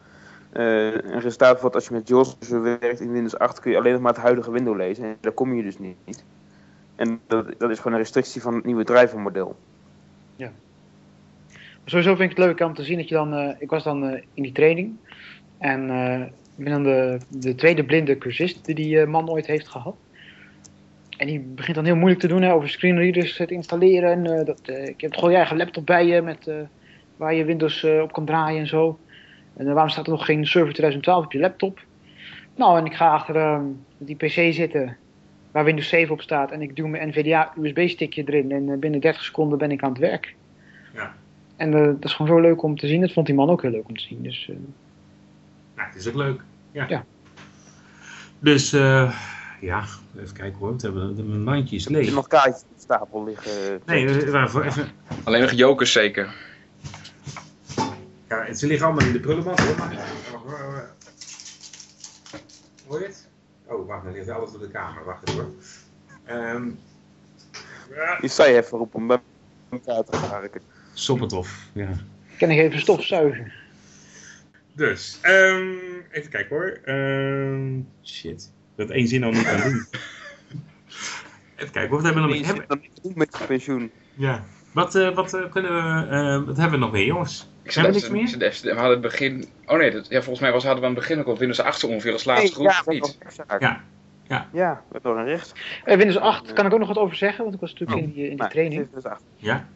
Eh, 0.58 0.94
een 0.94 1.20
resultaat 1.20 1.62
wordt 1.62 1.76
als 1.76 1.88
je 1.88 1.94
met 1.94 2.08
zo 2.40 2.62
werkt 2.62 3.00
in 3.00 3.12
Windows 3.12 3.38
8 3.38 3.60
kun 3.60 3.72
je 3.72 3.78
alleen 3.78 3.94
nog 3.94 4.02
maar 4.02 4.14
het 4.14 4.22
huidige 4.22 4.52
window 4.52 4.76
lezen. 4.76 5.04
En 5.04 5.18
daar 5.22 5.32
kom 5.32 5.54
je 5.54 5.64
dus 5.64 5.80
niet. 5.80 6.24
En 6.96 7.20
dat, 7.28 7.46
dat 7.58 7.70
is 7.70 7.78
gewoon 7.78 7.94
een 7.94 8.00
restrictie 8.00 8.42
van 8.42 8.56
het 8.56 8.66
nieuwe 8.66 8.84
drivermodel. 8.84 9.56
Sowieso 11.86 12.16
vind 12.16 12.32
ik 12.32 12.38
het 12.38 12.46
leuk 12.46 12.60
om 12.60 12.74
te 12.74 12.84
zien 12.84 12.98
dat 12.98 13.10
je 13.10 13.16
dan. 13.16 13.34
eh, 13.34 13.56
ik 13.60 13.70
was 13.70 13.84
dan 13.84 14.04
eh, 14.04 14.22
in 14.34 14.44
die 14.44 14.52
training. 14.52 14.96
En 15.58 15.82
ik 16.58 16.64
ben 16.64 16.72
dan 16.72 16.84
de, 16.84 17.20
de 17.30 17.56
tweede 17.56 17.84
blinde 17.84 18.18
cursist 18.18 18.66
die 18.66 18.76
die 18.76 19.06
man 19.06 19.30
ooit 19.30 19.48
heeft 19.48 19.68
gehad. 19.68 19.96
En 21.18 21.28
die 21.28 21.40
begint 21.40 21.76
dan 21.76 21.86
heel 21.86 21.96
moeilijk 21.96 22.22
te 22.22 22.28
doen 22.28 22.42
hè, 22.42 22.54
over 22.54 22.70
screenreaders 22.70 23.36
te 23.36 23.46
installeren. 23.46 24.12
En, 24.12 24.46
dat, 24.46 24.62
ik 24.68 25.02
heb 25.02 25.14
gewoon 25.14 25.32
je 25.32 25.38
eigen 25.38 25.58
laptop 25.58 25.86
bij 25.86 26.06
je 26.06 26.22
met, 26.22 26.52
waar 27.16 27.34
je 27.34 27.46
Windows 27.46 27.84
op 27.84 28.12
kan 28.12 28.26
draaien 28.26 28.60
en 28.60 28.68
zo. 28.68 28.98
En 29.58 29.66
waarom 29.74 29.90
staat 29.90 30.06
er 30.06 30.12
nog 30.12 30.26
geen 30.26 30.46
server 30.46 30.74
2012 30.74 31.26
op 31.26 31.32
je 31.32 31.40
laptop? 31.40 31.80
Nou, 32.56 32.78
en 32.80 32.86
ik 32.86 32.94
ga 32.94 33.10
achter 33.14 33.36
eh, 33.36 33.60
die 33.98 34.16
PC 34.16 34.54
zitten 34.54 34.98
waar 35.52 35.64
Windows 35.64 35.90
7 35.90 36.14
op 36.14 36.22
staat. 36.22 36.52
En 36.52 36.62
ik 36.62 36.76
duw 36.76 36.88
mijn 36.88 37.08
NVDA 37.10 37.54
USB-stickje 37.62 38.24
erin. 38.26 38.52
En 38.52 38.70
eh, 38.70 38.78
binnen 38.78 39.00
30 39.00 39.24
seconden 39.24 39.58
ben 39.58 39.72
ik 39.72 39.84
aan 39.84 39.90
het 39.90 40.00
werk. 40.00 40.36
Ja. 40.94 41.14
En 41.56 41.74
eh, 41.74 41.84
dat 41.86 42.04
is 42.04 42.14
gewoon 42.14 42.32
zo 42.38 42.40
leuk 42.42 42.64
om 42.64 42.78
te 42.78 42.88
zien. 42.88 43.02
Dat 43.02 43.12
vond 43.14 43.26
die 43.26 43.36
man 43.36 43.50
ook 43.50 43.62
heel 43.62 43.72
leuk 43.72 43.88
om 43.88 43.98
te 43.98 44.04
zien. 44.04 44.24
Dus, 44.24 44.48
eh, 44.50 44.56
Nou, 45.76 45.88
het 45.90 45.98
is 45.98 46.08
ook 46.08 46.16
leuk. 46.16 46.42
Ja. 46.72 46.86
Ja. 46.90 47.06
Dus, 48.40 48.74
eh, 48.74 49.14
ja, 49.62 49.84
even 50.20 50.34
kijken 50.36 50.60
hoor. 50.60 50.76
We 50.76 50.82
hebben 50.82 51.16
de- 51.16 51.24
mijn 51.24 51.44
mandje 51.44 51.76
is 51.76 51.86
Er 51.86 51.92
leeg. 51.92 52.14
nog 52.14 52.28
kaartjes 52.28 52.62
op 52.62 52.80
stapel 52.80 53.24
liggen. 53.24 53.80
Nee, 53.86 54.32
waarvoor 54.32 54.64
even... 54.64 54.88
Alleen 55.24 55.42
nog 55.42 55.52
jokers 55.52 55.92
zeker. 55.92 56.36
Ja, 58.30 58.54
ze 58.54 58.68
liggen 58.68 58.88
allemaal 58.88 59.06
in 59.06 59.14
de 59.14 59.20
prullenbak 59.20 59.60
hoor. 59.60 59.76
Maar, 59.78 60.90
hoor 62.88 63.00
je 63.00 63.06
het? 63.06 63.28
Oh, 63.66 63.88
wacht, 63.88 64.04
dan 64.04 64.14
ligt 64.14 64.30
alles 64.30 64.54
op 64.54 64.60
de 64.60 64.70
kamer. 64.70 65.04
Wacht 65.04 65.30
even 65.30 65.42
hoor. 65.42 65.52
Ehm 66.26 66.70
ja. 67.96 68.20
Die 68.20 68.30
zei 68.30 68.56
even 68.56 68.78
roepen 68.78 69.00
om 69.00 69.08
bij 69.08 69.20
elkaar 69.70 70.04
te 70.04 70.30
werken. 70.32 70.62
Soppetof, 70.94 71.70
ja. 71.74 71.90
kan 72.38 72.50
ik 72.50 72.58
even 72.58 72.80
stofzuigen. 72.80 73.52
Dus, 74.74 75.20
ehm, 75.22 75.74
even 76.12 76.30
kijken 76.30 76.56
hoor. 76.56 76.80
Ehm, 76.84 77.80
shit. 78.04 78.52
Dat 78.76 78.90
één 78.90 79.08
zin 79.08 79.24
al 79.24 79.32
niet 79.32 79.44
kan 79.44 79.62
doen. 79.62 79.86
Even 81.56 81.72
kijken, 81.72 81.96
wat 81.96 82.04
hebben 82.04 82.22
we 82.22 82.28
nog 82.28 82.38
meer? 82.38 82.46
zit 82.46 82.58
Hebben, 82.58 82.68
dan 82.68 82.80
niet 82.80 83.00
goed 83.02 83.16
met 83.16 83.38
je 83.38 83.46
pensioen. 83.46 83.92
ja. 84.14 84.44
Wat, 84.72 84.96
eh, 84.96 85.16
wat 85.16 85.34
eh, 85.34 85.52
kunnen 85.52 85.74
we, 85.74 86.08
eh, 86.08 86.46
wat 86.46 86.58
hebben 86.58 86.80
we 86.80 86.86
nog 86.86 86.92
meer 86.92 87.06
jongens? 87.06 87.50
Ik 87.76 87.92
niks 87.92 88.10
meer? 88.10 88.38
we 88.62 88.74
hadden 88.74 88.92
het 88.92 89.02
begin. 89.02 89.46
Oh 89.66 89.78
nee, 89.78 89.92
dat, 89.92 90.08
ja, 90.10 90.18
volgens 90.22 90.40
mij 90.40 90.52
was, 90.52 90.64
hadden 90.64 90.82
we 90.82 90.88
aan 90.88 90.96
het 90.96 91.02
begin 91.02 91.20
ook 91.20 91.28
al 91.28 91.38
Windows 91.38 91.60
8 91.60 91.80
zo 91.80 91.88
ongeveer 91.88 92.12
als 92.12 92.26
laatste 92.26 92.54
groep, 92.54 92.66
ja, 92.66 92.80
of 92.80 92.88
niet? 92.88 93.18
rechtszaak. 93.20 93.62
Ja. 94.28 94.48
Ja, 94.54 94.82
met 94.92 95.04
nog 95.04 95.16
een 95.16 95.26
rechts. 95.26 95.54
Eh, 95.84 95.98
Windows 95.98 96.18
8 96.20 96.54
kan 96.54 96.66
ik 96.66 96.74
ook 96.74 96.80
nog 96.80 96.88
wat 96.88 96.98
over 96.98 97.16
zeggen, 97.16 97.44
want 97.44 97.56
ik 97.56 97.62
was 97.62 97.72
natuurlijk 97.74 98.00
Oh. 98.00 98.06
in 98.06 98.12
die, 98.14 98.24
in 98.24 98.30
die 98.30 98.38
Nou, 98.38 98.50
training. 98.52 98.88
Ja? 99.36 99.68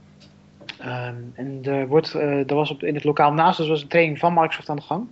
Ehm, 0.79 1.15
en 1.33 1.59
er, 1.63 1.87
wordt, 1.87 2.13
eh, 2.13 2.49
er 2.49 2.55
was 2.55 2.71
op, 2.71 2.83
in 2.83 2.95
het 2.95 3.03
lokaal 3.03 3.33
naast, 3.33 3.57
dus 3.57 3.67
was 3.67 3.81
een 3.81 3.87
training 3.87 4.19
van 4.19 4.33
Microsoft 4.33 4.69
aan 4.69 4.75
de 4.75 4.81
gang. 4.81 5.07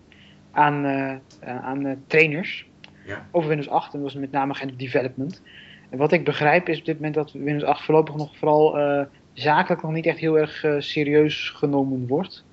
Aan, 0.51 0.85
eh, 0.85 1.11
eh, 1.11 1.65
aan 1.65 1.85
eh, 1.85 1.95
trainers. 2.07 2.67
Ja. 3.05 3.25
Over 3.31 3.49
Windows 3.49 3.69
8. 3.69 3.93
En 3.93 3.99
dat 4.01 4.11
was 4.11 4.21
met 4.21 4.31
name 4.31 4.53
geen 4.53 4.73
development. 4.77 5.41
En 5.89 5.97
wat 5.97 6.11
ik 6.11 6.23
begrijp 6.23 6.69
is 6.69 6.79
op 6.79 6.85
dit 6.85 6.95
moment 6.95 7.13
dat 7.13 7.31
Windows 7.31 7.63
8 7.63 7.83
voorlopig 7.85 8.15
nog 8.15 8.37
vooral 8.37 8.77
eh, 8.79 9.05
zakelijk 9.33 9.81
nog 9.81 9.91
niet 9.91 10.05
echt 10.05 10.17
heel 10.17 10.37
erg 10.37 10.63
eh, 10.63 10.75
serieus 10.77 11.49
genomen 11.55 12.07
wordt. 12.07 12.45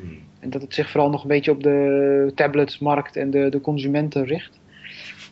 Hmm. 0.00 0.18
En 0.40 0.50
dat 0.50 0.62
het 0.62 0.74
zich 0.74 0.90
vooral 0.90 1.10
nog 1.10 1.22
een 1.22 1.28
beetje 1.28 1.50
op 1.50 1.62
de 1.62 2.32
tabletsmarkt 2.34 3.16
en 3.16 3.30
de, 3.30 3.48
de 3.48 3.60
consumenten 3.60 4.24
richt. 4.24 4.60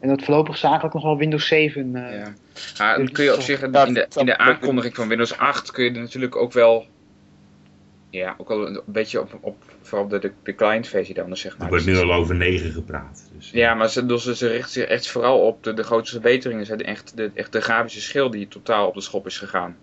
En 0.01 0.09
dat 0.09 0.23
voorlopig 0.23 0.57
zakelijk 0.57 0.95
nog 0.95 1.03
wel 1.03 1.17
Windows 1.17 1.47
7. 1.47 1.97
eh, 1.97 2.19
Ja. 2.79 2.97
Dan 2.97 3.09
kun 3.13 3.25
je 3.25 3.35
op 3.35 3.41
zich 3.41 3.63
in 3.63 3.73
de, 3.73 4.07
in 4.17 4.27
de 4.27 4.39
aankondiging 4.39 4.95
van 4.95 5.09
Windows 5.09 5.37
8 5.37 5.71
kun 5.71 5.85
je 5.85 5.91
er 5.91 6.01
natuurlijk 6.01 6.37
ook 6.37 6.53
wel. 6.53 6.87
Ja, 8.11 8.35
ook 8.39 8.49
wel 8.49 8.67
een 8.69 8.81
beetje 8.85 9.21
op, 9.21 9.39
op 9.41 9.57
vooral 9.83 10.09
de, 10.09 10.33
de, 10.43 10.55
client 10.55 10.87
versie 10.89 11.15
dan, 11.15 11.37
zeg 11.37 11.53
maar. 11.53 11.63
Er 11.67 11.69
wordt 11.69 11.85
Dus 11.85 11.95
nu 11.95 12.01
al 12.01 12.13
over 12.13 12.35
negen 12.35 12.73
gepraat. 12.73 13.31
Dus, 13.37 13.51
Ja, 13.51 13.75
maar 13.75 13.89
ze, 13.89 14.07
dus 14.07 14.25
ze 14.25 14.49
richt 14.49 14.71
zich 14.71 14.85
echt 14.85 15.09
vooral 15.09 15.41
op 15.41 15.63
de, 15.65 15.75
de 15.75 15.83
grootste 15.83 16.21
verbeteringen. 16.21 16.67
Zijn 16.67 16.85
echt 16.85 17.17
de, 17.17 17.31
echt 17.35 17.53
de 17.53 17.61
grafische 17.61 18.01
schil 18.01 18.31
die 18.31 18.49
totaal 18.49 18.87
op 18.89 18.95
de 18.95 19.01
schop 19.01 19.27
is 19.27 19.39
gegaan. 19.39 19.77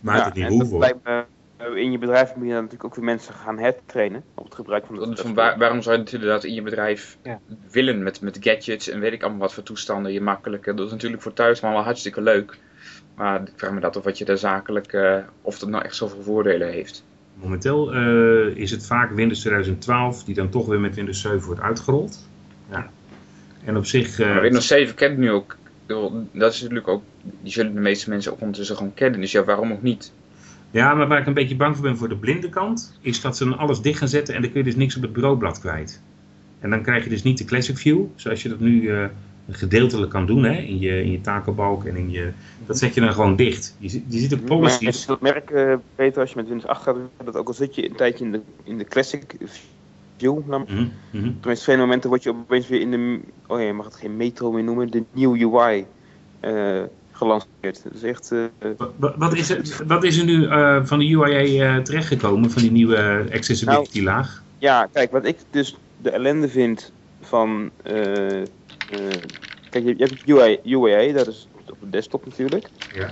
Maakt 0.00 0.24
het 0.24 0.34
niet 0.34 0.46
hoeveel. 0.46 0.70
dat 0.70 0.80
lijkt 0.80 1.04
me, 1.04 1.10
eh, 1.10 1.20
in 1.74 1.92
je 1.92 1.98
bedrijf 1.98 2.34
moet 2.34 2.44
je 2.46 2.52
dan 2.52 2.62
natuurlijk 2.62 2.84
ook 2.84 2.94
weer 2.94 3.04
mensen 3.04 3.34
gaan 3.34 3.58
hertrainen 3.58 4.24
op 4.34 4.44
het 4.44 4.54
gebruik 4.54 4.86
van 4.86 4.96
dat 4.96 5.20
Van 5.20 5.34
waar- 5.34 5.58
waarom 5.58 5.82
zou 5.82 5.96
je 5.96 6.02
het 6.02 6.12
inderdaad 6.12 6.44
in 6.44 6.54
je 6.54 6.62
bedrijf 6.62 7.18
Ja. 7.22 7.40
willen 7.70 8.02
met, 8.02 8.20
met 8.20 8.38
gadgets 8.40 8.88
en 8.88 9.00
weet 9.00 9.12
ik 9.12 9.22
allemaal 9.22 9.40
wat 9.40 9.52
voor 9.54 9.62
toestanden 9.62 10.12
je 10.12 10.20
makkelijke. 10.20 10.74
Dat 10.74 10.86
is 10.86 10.92
natuurlijk 10.92 11.22
voor 11.22 11.32
thuis 11.32 11.62
allemaal 11.62 11.82
hartstikke 11.82 12.20
leuk. 12.20 12.58
Maar 13.14 13.40
ik 13.42 13.52
vraag 13.56 13.72
me 13.72 13.80
dat 13.80 13.96
of 13.96 14.04
wat 14.04 14.18
je 14.18 14.24
daar 14.24 14.38
zakelijk, 14.38 14.92
eh, 14.92 15.18
of 15.42 15.58
dat 15.58 15.68
nou 15.68 15.84
echt 15.84 15.96
zoveel 15.96 16.22
voordelen 16.22 16.68
heeft. 16.70 17.04
Momenteel 17.34 17.92
eh, 17.94 18.56
is 18.56 18.70
het 18.70 18.86
vaak 18.86 19.10
Windows 19.12 19.40
2012 19.40 20.24
die 20.24 20.34
dan 20.34 20.48
toch 20.48 20.66
weer 20.66 20.80
met 20.80 20.94
Windows 20.94 21.20
7 21.20 21.46
wordt 21.46 21.60
uitgerold. 21.60 22.28
Ja. 22.70 22.90
En 23.64 23.76
op 23.76 23.84
zich... 23.86 24.18
eh, 24.20 24.26
Maar 24.26 24.40
Windows 24.40 24.66
7 24.66 24.94
kent 24.94 25.18
nu 25.18 25.30
ook, 25.30 25.56
dat 26.32 26.52
is 26.52 26.60
natuurlijk 26.60 26.88
ook, 26.88 27.02
die 27.42 27.52
zullen 27.52 27.74
de 27.74 27.80
meeste 27.80 28.08
mensen 28.10 28.32
ook 28.32 28.40
ondertussen 28.40 28.76
gewoon 28.76 28.94
kennen. 28.94 29.20
Dus 29.20 29.32
ja, 29.32 29.44
waarom 29.44 29.72
ook 29.72 29.82
niet? 29.82 30.12
Ja, 30.70 30.94
maar 30.94 31.08
waar 31.08 31.20
ik 31.20 31.26
een 31.26 31.34
beetje 31.34 31.56
bang 31.56 31.74
voor 31.76 31.84
ben 31.84 31.96
voor 31.96 32.08
de 32.08 32.16
blinde 32.16 32.48
kant, 32.48 32.98
is 33.00 33.20
dat 33.20 33.36
ze 33.36 33.44
dan 33.44 33.58
alles 33.58 33.80
dicht 33.80 33.98
gaan 33.98 34.08
zetten 34.08 34.34
en 34.34 34.40
dan 34.42 34.50
kun 34.50 34.60
je 34.60 34.66
dus 34.66 34.76
niks 34.76 34.96
op 34.96 35.02
het 35.02 35.12
bureaublad 35.12 35.60
kwijt. 35.60 36.02
En 36.60 36.70
dan 36.70 36.82
krijg 36.82 37.04
je 37.04 37.10
dus 37.10 37.22
niet 37.22 37.38
de 37.38 37.44
Classic 37.44 37.78
View, 37.78 38.04
zoals 38.14 38.42
je 38.42 38.48
dat 38.48 38.60
nu 38.60 38.88
eh, 38.90 39.04
gedeeltelijk 39.50 40.10
kan 40.10 40.26
doen, 40.26 40.44
hè, 40.44 40.52
in 40.58 40.78
je, 40.78 41.02
in 41.02 41.10
je 41.10 41.20
takenbalk 41.20 41.84
en 41.84 41.96
in 41.96 42.10
je... 42.10 42.30
Dat 42.66 42.78
zet 42.78 42.94
je 42.94 43.00
dan 43.00 43.12
gewoon 43.12 43.36
dicht. 43.36 43.76
Je, 43.78 43.88
ziet- 43.88 44.04
je 44.08 44.18
ziet 44.18 44.34
ook 44.34 44.40
Maar 44.40 44.48
policies. 44.48 45.02
zult 45.02 45.20
merken, 45.20 45.82
Peter, 45.94 46.20
als 46.20 46.30
je 46.30 46.36
met 46.36 46.48
Windows 46.48 46.68
8 46.68 46.82
gaat, 46.82 46.96
dat 47.24 47.36
ook 47.36 47.46
al 47.48 47.54
zit 47.54 47.74
je 47.74 47.88
een 47.88 47.96
tijdje 47.96 48.24
in 48.24 48.32
de, 48.32 48.40
in 48.62 48.78
de 48.78 48.84
classic 48.84 49.36
view, 50.16 50.38
nou, 50.46 50.62
Mhm, 50.68 50.86
mhm. 51.10 51.32
tenminste 51.40 51.64
twee 51.64 51.76
momenten 51.76 52.08
word 52.10 52.22
je 52.22 52.30
opeens 52.30 52.68
weer 52.68 52.80
in 52.80 52.90
de, 52.90 53.20
oh 53.46 53.60
ja, 53.60 53.66
je 53.66 53.72
mag 53.72 53.84
het 53.86 53.96
geen 53.96 54.16
metro 54.16 54.52
meer 54.52 54.64
noemen, 54.64 54.90
de 54.90 55.02
nieuwe 55.12 55.38
UI 55.58 55.86
eh, 56.40 56.82
gelanceerd. 57.16 58.02
Echt, 58.02 58.32
eh, 58.32 58.44
Wa- 58.76 58.90
wa- 58.96 59.14
Wat 59.18 59.34
is 59.34 59.50
er, 59.50 59.86
wat 59.86 60.04
is 60.04 60.18
er 60.18 60.24
nu 60.24 60.46
eh, 60.46 60.84
van 60.84 60.98
de 60.98 61.10
UIA 61.10 61.76
eh, 61.76 61.82
terechtgekomen, 61.82 62.50
van 62.50 62.62
die 62.62 62.70
nieuwe 62.70 63.28
accessibility 63.32 64.02
laag? 64.02 64.44
ja, 64.58 64.86
kijk, 64.86 65.10
wat 65.10 65.26
ik 65.26 65.42
dus 65.50 65.76
de 65.96 66.10
ellende 66.10 66.48
vind 66.48 66.92
van, 67.20 67.72
kijk, 69.68 69.70
je, 69.70 69.96
je 69.96 69.98
hebt 70.04 70.28
UI, 70.28 70.58
UIA, 70.62 71.12
dat 71.12 71.26
is 71.26 71.48
op 71.66 71.80
de 71.80 71.88
desktop 71.88 72.24
natuurlijk. 72.24 72.68
Ja. 72.94 73.10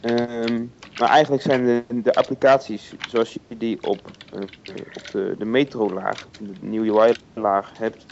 Ehm, 0.00 0.66
maar 0.96 1.08
eigenlijk 1.08 1.42
zijn 1.42 1.64
de, 1.64 1.84
de 2.02 2.14
applicaties 2.14 2.94
zoals 3.04 3.32
je 3.32 3.56
die 3.56 3.82
op, 3.82 4.12
op 4.92 5.10
de, 5.10 5.34
de 5.38 5.44
metro-laag, 5.44 6.28
de 6.36 6.54
nieuwe 6.60 7.16
UI-laag 7.34 7.76
hebt, 7.76 8.06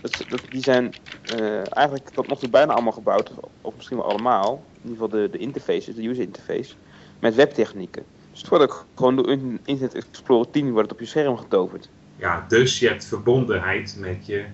dat, 0.00 0.24
dat, 0.28 0.46
die 0.50 0.62
zijn 0.62 0.94
eh, 1.26 1.76
eigenlijk 1.76 2.08
tot 2.08 2.28
nog 2.28 2.38
toe 2.38 2.48
bijna 2.48 2.72
allemaal 2.72 2.92
gebouwd, 2.92 3.32
of 3.60 3.74
misschien 3.76 3.96
wel 3.96 4.06
allemaal, 4.06 4.64
in 4.82 4.90
ieder 4.90 5.04
geval 5.04 5.20
de, 5.20 5.30
de 5.30 5.38
interfaces, 5.38 5.94
de 5.94 6.08
user 6.08 6.24
interface, 6.24 6.74
met 7.20 7.34
webtechnieken. 7.34 8.04
Dus 8.30 8.40
het 8.40 8.48
wordt 8.48 8.64
ook 8.64 8.86
gewoon 8.94 9.16
door 9.16 9.30
in- 9.30 9.60
Internet 9.64 9.94
Explorer 9.94 10.50
10 10.50 10.64
wordt 10.72 10.82
het 10.90 10.92
op 10.92 11.00
je 11.00 11.06
scherm 11.10 11.36
getoverd. 11.36 11.90
Ja, 12.16 12.44
dus 12.48 12.78
je 12.78 12.88
hebt 12.88 13.04
verbondenheid 13.04 13.96
met 13.98 14.26
je... 14.26 14.44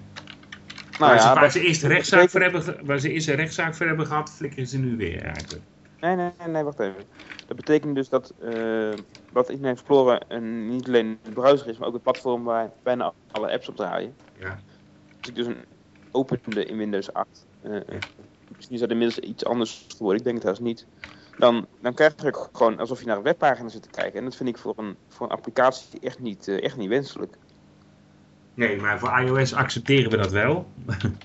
Nou 0.99 1.11
waar, 1.11 1.21
ze, 1.21 1.27
ja, 1.27 1.33
waar, 1.35 1.43
dat- 1.43 1.53
ze 1.53 1.61
eerst 1.61 1.83
een 1.83 1.89
rechtszaak 1.89 2.31
voor 2.31 2.41
hebben, 2.41 2.87
waar 2.87 2.99
ze 2.99 3.11
eerst 3.13 3.29
een 3.29 3.35
rechtszaak 3.35 3.75
voor 3.75 3.87
hebben 3.87 4.07
gehad, 4.07 4.31
flikkeren 4.31 4.67
ze 4.67 4.79
nu 4.79 4.97
weer 4.97 5.23
eigenlijk. 5.23 5.63
Nee, 6.01 6.17
nee, 6.17 6.31
nee, 6.49 6.63
wacht 6.63 6.79
even. 6.79 7.05
Dat 7.47 7.57
betekent 7.57 7.95
dus 7.95 8.09
dat, 8.09 8.35
dat 9.31 9.49
Internet 9.49 9.73
Explorer 9.73 10.23
een, 10.29 10.69
niet 10.69 10.87
alleen 10.87 11.19
de 11.23 11.33
browser 11.33 11.69
is, 11.69 11.79
maar 11.79 11.89
ook 11.89 11.95
het 11.95 12.03
platform 12.03 12.45
waar 12.45 12.71
bijna 12.83 13.13
alle 13.31 13.53
apps 13.53 13.69
op 13.69 13.77
draaien. 13.77 14.15
Ja. 14.39 14.59
Als 15.25 15.33
ik 15.33 15.39
dus 15.39 15.55
een 15.55 15.65
opende 16.11 16.65
in 16.65 16.77
Windows 16.77 17.13
8, 17.13 17.47
eh, 17.61 17.81
misschien 18.49 18.75
is 18.75 18.81
dat 18.81 18.91
inmiddels 18.91 19.19
iets 19.19 19.45
anders 19.45 19.87
geworden, 19.97 20.19
ik 20.19 20.25
denk 20.25 20.43
het 20.43 20.55
trouwens 20.55 20.87
niet. 20.87 20.87
Dan, 21.37 21.67
dan 21.81 21.95
krijg 21.95 22.13
je 22.23 22.49
gewoon 22.53 22.79
alsof 22.79 23.01
je 23.01 23.07
naar 23.07 23.17
een 23.17 23.23
webpagina 23.23 23.69
zit 23.69 23.83
te 23.83 23.91
kijken. 23.91 24.19
En 24.19 24.25
dat 24.25 24.37
vind 24.37 24.49
ik 24.49 24.59
voor 24.59 24.75
een, 24.77 24.97
voor 25.09 25.27
een 25.27 25.37
applicatie 25.37 26.01
echt 26.01 26.19
niet, 26.19 26.49
eh, 26.49 26.63
echt 26.63 26.77
niet 26.77 26.89
wenselijk. 26.89 27.37
Nee, 28.55 28.81
maar 28.81 28.99
voor 28.99 29.21
iOS 29.21 29.55
accepteren 29.55 30.11
we 30.11 30.17
dat 30.17 30.33
wel. 30.33 30.67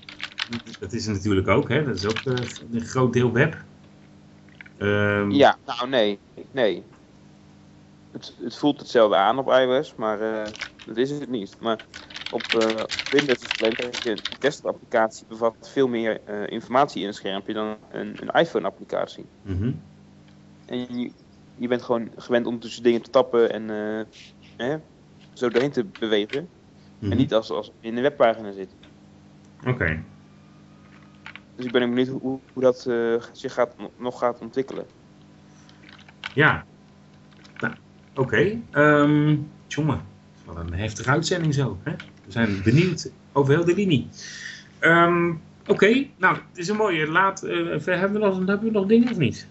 dat 0.80 0.92
is 0.92 1.06
natuurlijk 1.06 1.48
ook, 1.48 1.68
hè? 1.68 1.84
Dat 1.84 1.94
is 1.94 2.06
ook 2.06 2.24
eh, 2.24 2.46
een 2.72 2.80
groot 2.80 3.12
deel 3.12 3.32
web. 3.32 3.56
Ehm, 4.78 5.30
Ja, 5.30 5.58
nou 5.64 5.88
nee, 5.88 6.18
nee. 6.52 6.82
het, 8.12 8.36
het 8.42 8.56
voelt 8.56 8.80
hetzelfde 8.80 9.16
aan 9.16 9.38
op 9.38 9.48
iOS, 9.48 9.94
maar 9.94 10.18
dat 10.84 10.96
is 10.96 11.10
het 11.10 11.30
niet. 11.30 11.56
Maar 11.60 11.78
op 12.30 12.42
Windows 13.10 13.46
krijg 13.58 14.02
je 14.04 14.10
een 14.10 14.18
desktop-applicatie 14.40 15.26
bevat 15.28 15.70
veel 15.72 15.88
meer 15.88 16.20
eh, 16.24 16.46
informatie 16.46 17.00
in 17.00 17.06
een 17.06 17.14
schermpje 17.14 17.52
dan 17.52 17.76
een, 17.90 18.16
een 18.20 18.40
iPhone-applicatie. 18.40 19.24
Mhm. 19.42 19.72
En 20.66 20.98
je, 20.98 21.10
je 21.56 21.68
bent 21.68 21.82
gewoon 21.82 22.10
gewend 22.16 22.46
om 22.46 22.60
tussen 22.60 22.82
dingen 22.82 23.02
te 23.02 23.10
tappen 23.10 23.52
en 23.52 23.70
eh, 23.70 24.04
hè, 24.56 24.76
zo 25.32 25.48
doorheen 25.48 25.70
te 25.70 25.84
bewegen. 25.98 26.48
Mhm. 26.98 27.10
En 27.10 27.16
niet 27.16 27.34
als, 27.34 27.50
als 27.50 27.72
in 27.80 27.96
een 27.96 28.02
webpagina 28.02 28.52
zit. 28.52 28.70
Oké. 29.66 30.02
Dus 31.56 31.64
ik 31.64 31.72
ben 31.72 31.94
benieuwd 31.94 32.20
hoe, 32.20 32.38
hoe 32.52 32.62
dat 32.62 32.86
eh, 32.86 33.22
zich 33.32 33.54
gaat, 33.54 33.74
nog 33.96 34.18
gaat 34.18 34.38
ontwikkelen. 34.40 34.86
Ja. 36.34 36.64
Nou, 37.58 37.74
oké. 38.14 38.58
Ehm, 38.70 39.36
jongen, 39.66 40.00
wat 40.44 40.56
een 40.56 40.74
heftige 40.74 41.10
uitzending 41.10 41.54
zo. 41.54 41.78
Hè? 41.82 41.94
We 42.30 42.36
zijn 42.36 42.62
benieuwd 42.62 43.10
over 43.32 43.54
heel 43.54 43.64
de 43.64 43.74
linie. 43.74 44.08
Ehm, 44.78 45.32
oké, 45.66 46.06
nou, 46.18 46.34
het 46.34 46.58
is 46.58 46.68
een 46.68 46.76
mooie 46.76 47.06
laat. 47.10 47.42
eh, 47.42 47.56
hebben, 47.84 48.12
we 48.12 48.18
nog, 48.18 48.36
hebben 48.36 48.60
we 48.62 48.70
nog 48.70 48.86
dingen 48.86 49.10
of 49.10 49.16
niet? 49.16 49.46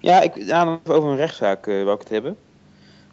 Ja, 0.00 0.20
ik, 0.20 0.34
ja, 0.36 0.80
over 0.84 1.08
een 1.10 1.16
rechtszaak 1.16 1.66
eh 1.66 1.82
wou 1.82 1.92
ik 1.94 1.98
het 2.00 2.08
hebben. 2.08 2.36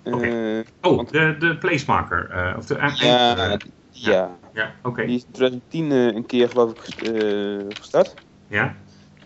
Eh, 0.04 0.60
Oh, 0.82 0.96
Want- 0.96 1.12
de, 1.12 1.36
de 1.40 1.58
placemarker. 1.58 2.30
eh, 2.30 2.58
of 2.58 2.66
de, 2.66 2.76
ja, 3.00 3.60
ja. 3.90 4.38
ja, 4.54 4.76
oké. 4.84 5.06
Die 5.06 5.16
is 5.16 5.26
in 5.26 5.32
2010 5.32 5.92
eh, 5.92 6.06
een 6.16 6.26
keer 6.26 6.50
geloof 6.50 6.72
ik 6.72 6.80
gest- 6.80 7.06
gestart. 7.80 8.16
Ja, 8.48 8.76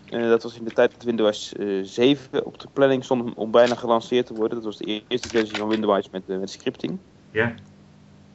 dat 0.08 0.42
was 0.42 0.58
in 0.58 0.64
de 0.64 0.72
tijd 0.72 0.90
dat 0.92 1.02
Windows 1.02 1.52
eh, 1.52 1.78
7 1.82 2.44
op 2.46 2.58
de 2.60 2.68
planning 2.72 3.04
stond 3.04 3.34
om, 3.34 3.50
bijna 3.50 3.74
gelanceerd 3.74 4.26
te 4.26 4.34
worden. 4.34 4.56
Dat 4.56 4.64
was 4.64 4.76
de 4.76 5.02
eerste 5.08 5.28
versie 5.28 5.56
van 5.56 5.68
Windows 5.68 6.10
met, 6.10 6.26
met 6.26 6.50
scripting. 6.50 6.98
ja. 7.30 7.54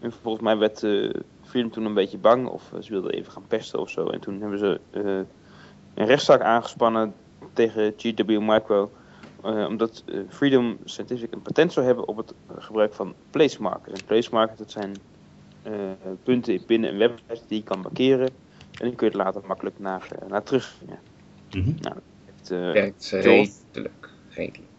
En 0.05 0.11
volgens 0.21 0.43
mij 0.43 0.57
werd 0.57 0.83
eh 0.83 1.09
Freedom 1.43 1.71
toen 1.71 1.85
een 1.85 1.93
beetje 1.93 2.17
bang 2.17 2.47
of 2.47 2.73
eh, 2.73 2.81
ze 2.81 2.91
wilden 2.91 3.11
even 3.11 3.31
gaan 3.31 3.47
pesten 3.47 3.79
of 3.79 3.89
zo. 3.89 4.07
En 4.07 4.19
toen 4.19 4.41
hebben 4.41 4.59
ze 4.59 4.79
eh, 4.91 5.03
een 5.93 6.05
rechtszaak 6.05 6.41
aangespannen 6.41 7.13
tegen 7.53 7.93
GW 7.97 8.39
Micro. 8.39 8.91
eh, 9.43 9.65
omdat 9.67 10.03
Freedom 10.29 10.77
Scientific 10.83 11.33
een 11.33 11.41
patent 11.41 11.73
zou 11.73 11.85
hebben 11.85 12.07
op 12.07 12.17
het 12.17 12.33
gebruik 12.57 12.93
van 12.93 13.13
placemarkers. 13.29 13.99
En 13.99 14.05
placemarkers 14.05 14.57
dat 14.57 14.71
zijn 14.71 14.95
eh, 15.63 15.71
punten 16.23 16.61
binnen 16.67 16.89
een 16.89 16.97
website 16.97 17.41
die 17.47 17.57
je 17.57 17.63
kan 17.63 17.79
markeren. 17.79 18.29
En 18.79 18.87
die 18.87 18.95
kun 18.95 19.09
je 19.09 19.17
later 19.17 19.41
makkelijk 19.47 19.79
naar, 19.79 20.07
naar 20.27 20.43
terugvinden. 20.43 20.99
Mhm. 21.51 21.71
Het, 22.25 22.51
eh, 22.51 22.71
Werkt 22.71 23.09
Jos. 23.09 23.21
redelijk. 23.71 24.09
Redelijk. 24.29 24.69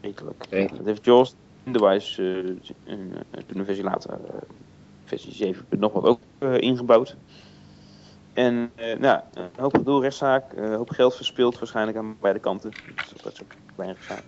Redelijk. 0.00 0.44
Redelijk. 0.44 0.70
Ja, 0.70 0.76
dat 0.76 0.86
heeft 0.86 1.04
Jaws 1.04 1.34
Windows 1.72 2.18
uh, 2.18 2.36
een, 2.84 3.12
eh, 3.30 3.42
toen 3.46 3.58
een 3.58 3.64
versie 3.64 3.84
later, 3.84 4.10
eh, 4.10 4.40
versie 5.04 5.32
7 5.32 5.66
nog 5.78 5.92
wat 5.92 6.04
ook 6.04 6.20
eh, 6.38 6.58
ingebouwd. 6.58 7.16
En 8.32 8.70
eh, 8.74 8.98
nou, 8.98 9.20
een 9.34 9.48
hoop 9.56 9.76
gedoe, 9.76 10.00
rechtszaak, 10.00 10.52
eh, 10.52 10.64
een 10.64 10.74
hoop 10.74 10.90
geld 10.90 11.14
verspild 11.14 11.58
waarschijnlijk 11.58 11.98
aan 11.98 12.16
beide 12.20 12.38
kanten. 12.38 12.70
Dat 13.22 13.32
is 13.32 13.40
kleine 13.74 13.94
rechtszaak. 13.94 14.24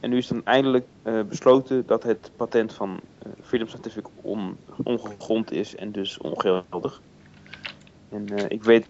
En 0.00 0.10
nu 0.10 0.16
is 0.16 0.26
dan 0.26 0.44
eindelijk 0.44 0.86
eh, 1.02 1.20
besloten 1.28 1.86
dat 1.86 2.02
het 2.02 2.30
patent 2.36 2.72
van 2.72 3.00
eh, 3.18 3.32
Freedom 3.42 3.68
Scientific 3.68 4.06
on, 4.20 4.56
ongegrond 4.84 5.52
is 5.52 5.76
en 5.76 5.92
dus 5.92 6.18
ongeldig. 6.18 7.00
En 8.08 8.28
eh, 8.28 8.44
ik 8.48 8.64
weet 8.64 8.86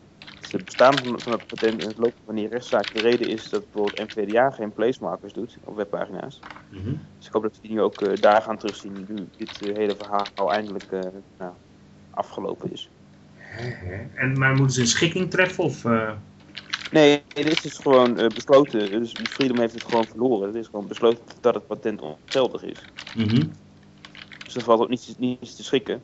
het 0.53 0.65
bestaan 0.65 0.99
van, 1.23 1.33
het 1.33 1.49
patent 1.49 1.81
en 1.81 1.87
het 1.87 1.99
lopen 1.99 2.25
van 2.25 2.35
die 2.35 2.49
rechtszaak 2.49 2.93
de 2.93 3.01
reden 3.01 3.29
is 3.29 3.49
dat 3.49 3.63
bijvoorbeeld 3.63 4.15
NVDA 4.15 4.51
geen 4.51 4.73
placemarkers 4.73 5.33
doet 5.33 5.59
op 5.65 5.77
webpagina's. 5.77 6.41
Mhm. 6.69 6.95
Dus 7.19 7.27
ik 7.27 7.33
hoop 7.33 7.43
dat 7.43 7.55
we 7.55 7.69
die 7.69 7.71
nu 7.71 7.81
ook 7.81 8.01
eh, 8.01 8.21
daar 8.21 8.43
gaan 8.43 8.59
terugzien, 8.59 9.07
nu 9.09 9.29
dit 9.37 9.61
eh, 9.63 9.75
hele 9.75 9.97
verhaal 9.97 10.53
eindelijk 10.53 10.93
eh, 10.93 11.01
nou, 11.39 11.53
afgelopen 12.11 12.73
is. 12.73 12.89
En, 14.15 14.39
maar 14.39 14.55
moeten 14.55 14.75
ze 14.75 14.81
een 14.81 14.87
schikking 14.87 15.31
treffen? 15.31 15.65
Of, 15.65 15.85
Nee, 16.91 17.23
dit 17.33 17.47
is 17.47 17.61
dus 17.61 17.79
gewoon 17.79 18.15
besloten, 18.15 18.91
dus 18.91 19.17
Freedom 19.31 19.59
heeft 19.59 19.75
het 19.75 19.85
gewoon 19.85 20.07
verloren. 20.07 20.47
Het 20.47 20.57
is 20.57 20.67
gewoon 20.67 20.87
besloten 20.87 21.25
dat 21.41 21.55
het 21.55 21.67
patent 21.67 22.01
ongeldig 22.01 22.63
is. 22.63 22.79
mhm. 23.17 23.47
Dus 24.45 24.57
er 24.57 24.63
valt 24.63 24.81
ook 24.81 24.89
niets, 24.89 25.15
niets 25.19 25.57
te 25.57 25.65
schikken. 25.65 26.03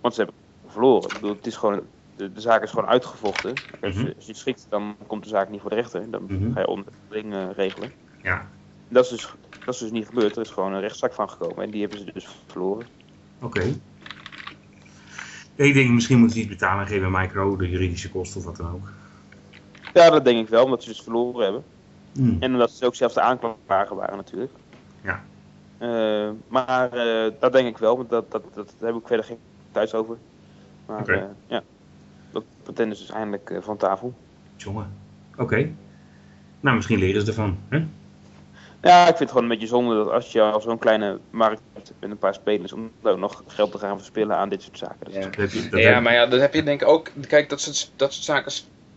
Want 0.00 0.14
ze 0.14 0.22
hebben 0.22 0.40
verloren. 0.66 1.10
Ik 1.10 1.20
bedoel, 1.20 1.36
het 1.36 1.46
is 1.46 1.56
gewoon, 1.56 1.82
de, 2.16 2.32
de 2.32 2.40
zaak 2.40 2.62
is 2.62 2.70
gewoon 2.70 2.86
uitgevochten. 2.88 3.50
Als, 3.80 3.94
Mhm. 3.94 4.04
je, 4.06 4.14
als 4.14 4.24
je 4.24 4.30
het 4.30 4.40
schikt, 4.40 4.66
dan 4.68 4.96
komt 5.06 5.22
de 5.22 5.28
zaak 5.28 5.48
niet 5.50 5.60
voor 5.60 5.70
de 5.70 5.76
rechter. 5.76 6.10
Dan 6.10 6.24
Mhm. 6.28 6.52
ga 6.52 6.60
je 6.60 6.66
onderling 6.66 7.32
eh 7.34 7.50
regelen. 7.56 7.92
Ja, 8.22 8.46
Dat 8.88 9.04
is, 9.04 9.10
dus, 9.10 9.34
dat 9.64 9.74
is 9.74 9.80
dus 9.80 9.90
niet 9.90 10.06
gebeurd. 10.06 10.36
Er 10.36 10.42
is 10.42 10.50
gewoon 10.50 10.72
een 10.72 10.80
rechtszaak 10.80 11.12
van 11.12 11.30
gekomen. 11.30 11.64
En 11.64 11.70
die 11.70 11.80
hebben 11.80 11.98
ze 11.98 12.10
dus 12.12 12.28
verloren. 12.46 12.86
oké. 13.40 13.62
Ik 15.56 15.74
denk, 15.74 15.90
misschien 15.90 16.18
moeten 16.18 16.36
ze 16.36 16.42
iets 16.42 16.52
betalen 16.52 16.80
en 16.80 16.86
geven 16.88 17.10
micro 17.10 17.56
de 17.56 17.68
juridische 17.68 18.10
kosten 18.10 18.38
of 18.40 18.46
wat 18.46 18.56
dan 18.56 18.72
ook. 18.72 18.88
Ja, 19.92 20.10
dat 20.10 20.24
denk 20.24 20.38
ik 20.40 20.48
wel. 20.48 20.64
Omdat 20.64 20.82
ze 20.82 20.88
dus 20.88 21.00
verloren 21.02 21.42
hebben. 21.44 21.64
Hmm. 22.12 22.36
En 22.40 22.52
omdat 22.52 22.70
ze 22.70 22.86
ook 22.86 22.94
zelfs 22.94 23.14
de 23.14 23.20
aanklager 23.20 23.96
waren 23.96 24.16
natuurlijk. 24.16 24.52
Ja. 25.02 25.24
Eh, 25.78 26.30
maar 26.48 26.92
eh, 26.92 27.32
dat 27.40 27.52
denk 27.52 27.68
ik 27.68 27.78
wel. 27.78 27.96
Want 27.96 28.08
dat, 28.10 28.30
dat, 28.30 28.42
dat, 28.54 28.74
daar 28.78 28.92
heb 28.92 29.00
ik 29.00 29.06
verder 29.06 29.26
geen 29.26 29.38
thuis 29.72 29.94
over. 29.94 30.16
Maar 30.86 31.00
Oké. 31.00 31.34
ja. 31.46 31.62
Patent 32.64 32.92
is 32.92 32.98
dus 32.98 33.10
eindelijk 33.10 33.50
eh, 33.50 33.58
van 33.60 33.76
tafel. 33.76 34.14
Jongen. 34.56 34.92
Oké. 35.36 35.70
Nou, 36.60 36.76
misschien 36.76 36.98
leren 36.98 37.20
ze 37.20 37.26
ervan. 37.26 37.58
Hè? 37.68 37.84
Ja, 38.82 39.00
ik 39.00 39.06
vind 39.06 39.18
het 39.18 39.28
gewoon 39.28 39.42
een 39.42 39.48
beetje 39.50 39.66
zonde 39.66 39.94
dat 39.94 40.10
als 40.10 40.32
je 40.32 40.40
al 40.42 40.60
zo'n 40.60 40.78
kleine 40.78 41.18
markt 41.30 41.60
hebt 41.72 41.92
met 42.00 42.10
een 42.10 42.18
paar 42.18 42.34
spelers, 42.34 42.72
om 42.72 42.90
dan 43.02 43.20
nog 43.20 43.42
geld 43.46 43.72
te 43.72 43.78
gaan 43.78 43.96
verspillen 43.96 44.36
aan 44.36 44.48
dit 44.48 44.62
soort 44.62 44.78
zaken. 44.78 45.12
Ja. 45.12 45.20
Dat 45.20 45.34
heb 45.36 45.50
je- 45.50 45.68
dat 45.68 45.80
ja, 45.80 45.92
heb- 45.92 46.02
maar 46.02 46.12
ja, 46.14 46.26
dat 46.26 46.40
heb 46.40 46.54
je 46.54 46.62
denk 46.62 46.82
ik 46.82 46.88
ook. 46.88 47.10
Kijk, 47.28 47.48
dat 47.48 47.60
soort, 47.60 47.92
dat 47.96 48.12
soort 48.12 48.24
zaken 48.24 48.52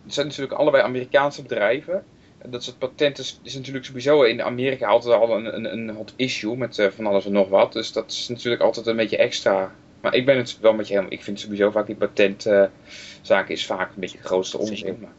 zijn 0.06 0.26
natuurlijk 0.26 0.52
allebei 0.58 0.82
Amerikaanse 0.82 1.42
bedrijven. 1.42 2.04
En 2.38 2.50
Dat 2.50 2.64
soort 2.64 2.78
patenten 2.78 3.24
is, 3.24 3.40
is 3.42 3.54
natuurlijk 3.54 3.84
sowieso 3.84 4.22
in 4.22 4.42
Amerika 4.42 4.86
altijd 4.86 5.14
al 5.14 5.36
een, 5.36 5.54
een, 5.56 5.72
een 5.72 5.94
hot 5.96 6.12
issue 6.16 6.56
met 6.56 6.78
eh, 6.78 6.88
van 6.90 7.06
alles 7.06 7.26
en 7.26 7.32
nog 7.32 7.48
wat. 7.48 7.72
Dus 7.72 7.92
dat 7.92 8.10
is 8.10 8.28
natuurlijk 8.28 8.62
altijd 8.62 8.86
een 8.86 8.96
beetje 8.96 9.16
extra. 9.16 9.72
Maar 10.00 10.14
ik 10.14 10.26
ben 10.26 10.36
het 10.36 10.58
wel 10.60 10.72
met 10.72 10.86
je 10.86 10.92
helemaal. 10.92 11.12
Ik 11.12 11.22
vind 11.22 11.40
sowieso 11.40 11.70
vaak 11.70 11.86
die 11.86 11.96
patentzaken 11.96 13.54
is 13.54 13.66
vaak 13.66 13.88
een 13.88 14.00
beetje 14.00 14.18
de 14.18 14.24
grootste 14.26 14.58
onzin. 14.58 14.98
Maar, 15.00 15.10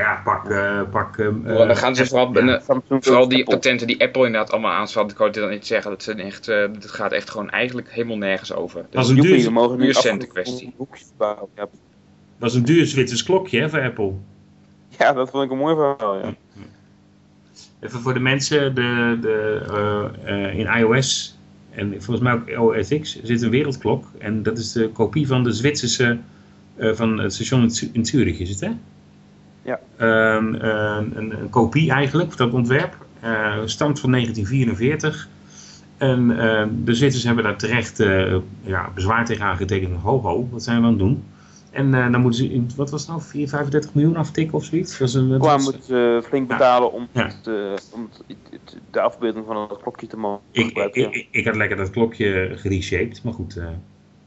Ja, 0.00 0.20
pak... 0.24 0.50
eh 0.50 0.80
pak 0.90 1.18
ehm, 1.18 1.42
dan 1.42 1.76
gaan 1.76 1.94
ze 1.96 2.02
eh, 2.02 2.08
vooral, 2.08 2.44
ja. 2.44 2.54
eh, 2.56 2.62
Samsung 2.62 3.04
vooral 3.04 3.28
die 3.28 3.38
Apple. 3.38 3.54
patenten 3.54 3.86
die 3.86 4.00
Apple 4.02 4.26
inderdaad 4.26 4.50
allemaal 4.52 4.72
aanschaft. 4.72 5.10
Ik 5.10 5.18
dit 5.18 5.34
dan 5.34 5.50
niet 5.50 5.66
zeggen. 5.66 5.90
Dat, 5.90 6.02
zijn 6.02 6.20
echt, 6.20 6.48
eh, 6.48 6.60
dat 6.72 6.90
gaat 6.90 7.12
echt 7.12 7.30
gewoon 7.30 7.50
eigenlijk 7.50 7.90
helemaal 7.92 8.16
nergens 8.16 8.52
over. 8.52 8.80
Dus- 8.82 8.90
Dat 8.90 9.04
is 9.04 9.10
een 9.10 9.16
duur, 9.20 9.44
we 9.44 9.50
mogen 9.50 9.78
nu 9.78 9.84
duur 9.84 9.94
centenkwestie. 9.94 10.74
hoekjes 10.76 11.12
bouwen. 11.16 11.48
Ja, 11.56 11.66
dat 12.38 12.50
is 12.50 12.56
een 12.56 12.64
duur 12.64 12.86
Zwitsers 12.86 13.22
klokje 13.22 13.60
hè, 13.60 13.70
voor 13.70 13.80
Apple. 13.82 14.12
ja, 14.98 15.12
dat 15.12 15.30
vond 15.30 15.44
ik 15.44 15.50
een 15.50 15.58
mooi 15.58 15.74
verhaal. 15.74 16.18
Ja. 16.18 16.34
Even 17.80 18.00
voor 18.00 18.14
de 18.14 18.20
mensen, 18.20 18.74
de, 18.74 19.18
de, 19.20 19.62
eh, 20.24 20.44
eh, 20.48 20.58
in 20.58 20.66
iOS 20.80 21.37
en 21.70 22.02
volgens 22.02 22.20
mij 22.20 22.32
ook 22.56 22.76
OS 22.76 22.88
X 23.00 23.22
zit 23.22 23.42
een 23.42 23.50
wereldklok. 23.50 24.04
En 24.18 24.42
dat 24.42 24.58
is 24.58 24.72
de 24.72 24.88
kopie 24.88 25.26
van 25.26 25.44
de 25.44 25.52
Zwitserse, 25.52 26.18
eh, 26.76 26.92
van 26.94 27.18
het 27.18 27.34
station 27.34 27.62
in 27.62 27.70
Zu- 27.70 27.90
in 27.92 28.06
Zurich 28.06 28.38
is 28.38 28.50
het 28.50 28.60
hè? 28.60 28.70
Ja. 29.62 29.80
Ehm, 29.96 30.54
een, 30.54 31.16
een, 31.16 31.40
een 31.40 31.50
kopie 31.50 31.90
eigenlijk, 31.90 32.36
dat 32.36 32.52
ontwerp, 32.52 33.06
eh, 33.20 33.56
stamt 33.64 34.00
van 34.00 34.10
1944. 34.10 35.28
En 35.96 36.30
eh, 36.30 36.66
de 36.84 36.94
Zwitsers 36.94 37.24
hebben 37.24 37.44
daar 37.44 37.56
terecht 37.56 37.98
ja, 38.62 38.90
bezwaar 38.94 39.24
tegen 39.24 39.44
aangetekend. 39.44 40.00
Ho 40.00 40.20
ho, 40.20 40.48
wat 40.50 40.62
zijn 40.62 40.78
we 40.80 40.84
aan 40.84 40.90
het 40.90 40.98
doen? 40.98 41.22
En 41.70 41.94
eh, 41.94 42.12
dan 42.12 42.20
moeten 42.20 42.40
ze, 42.40 42.52
in, 42.52 42.70
wat 42.76 42.90
was 42.90 43.00
het 43.00 43.10
nou, 43.10 43.22
4, 43.22 43.48
35 43.48 43.94
miljoen 43.94 44.16
aftikken 44.16 44.54
of 44.54 44.64
zoiets? 44.64 44.98
Dat 44.98 45.12
een, 45.14 45.28
dat 45.28 45.40
Qua 45.40 45.54
is- 45.54 45.64
moet 45.64 45.84
ze 45.84 46.22
flink 46.24 46.48
betalen 46.48 46.92
om, 46.92 47.08
Ja. 47.12 47.24
het, 47.26 47.46
eh, 47.46 47.72
om 47.94 48.08
het- 48.26 48.36
het- 48.50 48.76
de 48.90 49.00
afbeelding 49.00 49.46
van 49.46 49.56
het 49.70 49.82
klokje 49.82 50.06
te 50.06 50.16
mogen 50.16 50.40
ik, 50.50 50.60
ik, 50.60 50.66
gebruiken. 50.66 51.00
ja. 51.02 51.08
ik, 51.12 51.28
ik 51.30 51.44
had 51.46 51.56
lekker 51.56 51.76
dat 51.76 51.90
klokje 51.90 52.50
gereshaped, 52.54 53.22
maar 53.24 53.32
goed. 53.32 53.56
eh, 53.56 53.66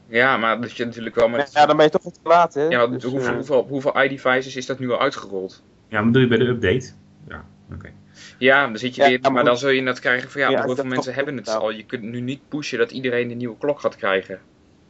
Ja, 0.08 0.36
maar 0.36 0.60
dat 0.60 0.76
je 0.76 0.84
natuurlijk 0.84 1.14
wel 1.14 1.28
met. 1.28 1.50
Ja, 1.52 1.66
dan 1.66 1.76
ben 1.76 1.84
je 1.84 1.90
toch 1.90 2.02
wat 2.02 2.14
te 2.22 2.28
laat, 2.28 2.54
hè? 2.54 2.62
Ja, 2.68 2.86
Dus, 2.86 3.04
hoeveel, 3.04 3.28
eh, 3.30 3.34
hoeveel, 3.36 3.66
hoeveel 3.68 4.02
iDevices 4.04 4.56
is 4.56 4.66
dat 4.66 4.78
nu 4.78 4.90
al 4.90 5.00
uitgerold? 5.00 5.62
ja, 5.88 6.00
maar 6.02 6.12
doe 6.12 6.22
je 6.22 6.28
bij 6.28 6.38
de 6.38 6.44
update? 6.46 6.92
Ja, 7.28 7.44
oké. 7.74 7.90
Ja, 8.38 8.66
dan 8.66 8.78
zit 8.78 8.94
je 8.94 9.02
Ja, 9.02 9.08
weer, 9.08 9.32
maar 9.32 9.44
dan 9.44 9.56
zul 9.58 9.70
je 9.70 9.80
net 9.80 10.00
krijgen 10.00 10.30
van 10.30 10.40
ja, 10.40 10.48
Ja, 10.50 10.56
hoeveel 10.56 10.74
dat 10.74 10.86
mensen 10.86 11.14
hebben 11.14 11.36
het 11.36 11.48
al? 11.48 11.70
Je 11.70 11.84
kunt 11.84 12.02
nu 12.02 12.20
niet 12.20 12.40
pushen 12.48 12.78
dat 12.78 12.90
iedereen 12.90 13.30
een 13.30 13.36
nieuwe 13.36 13.56
klok 13.58 13.80
gaat 13.80 13.96
krijgen. 13.96 14.40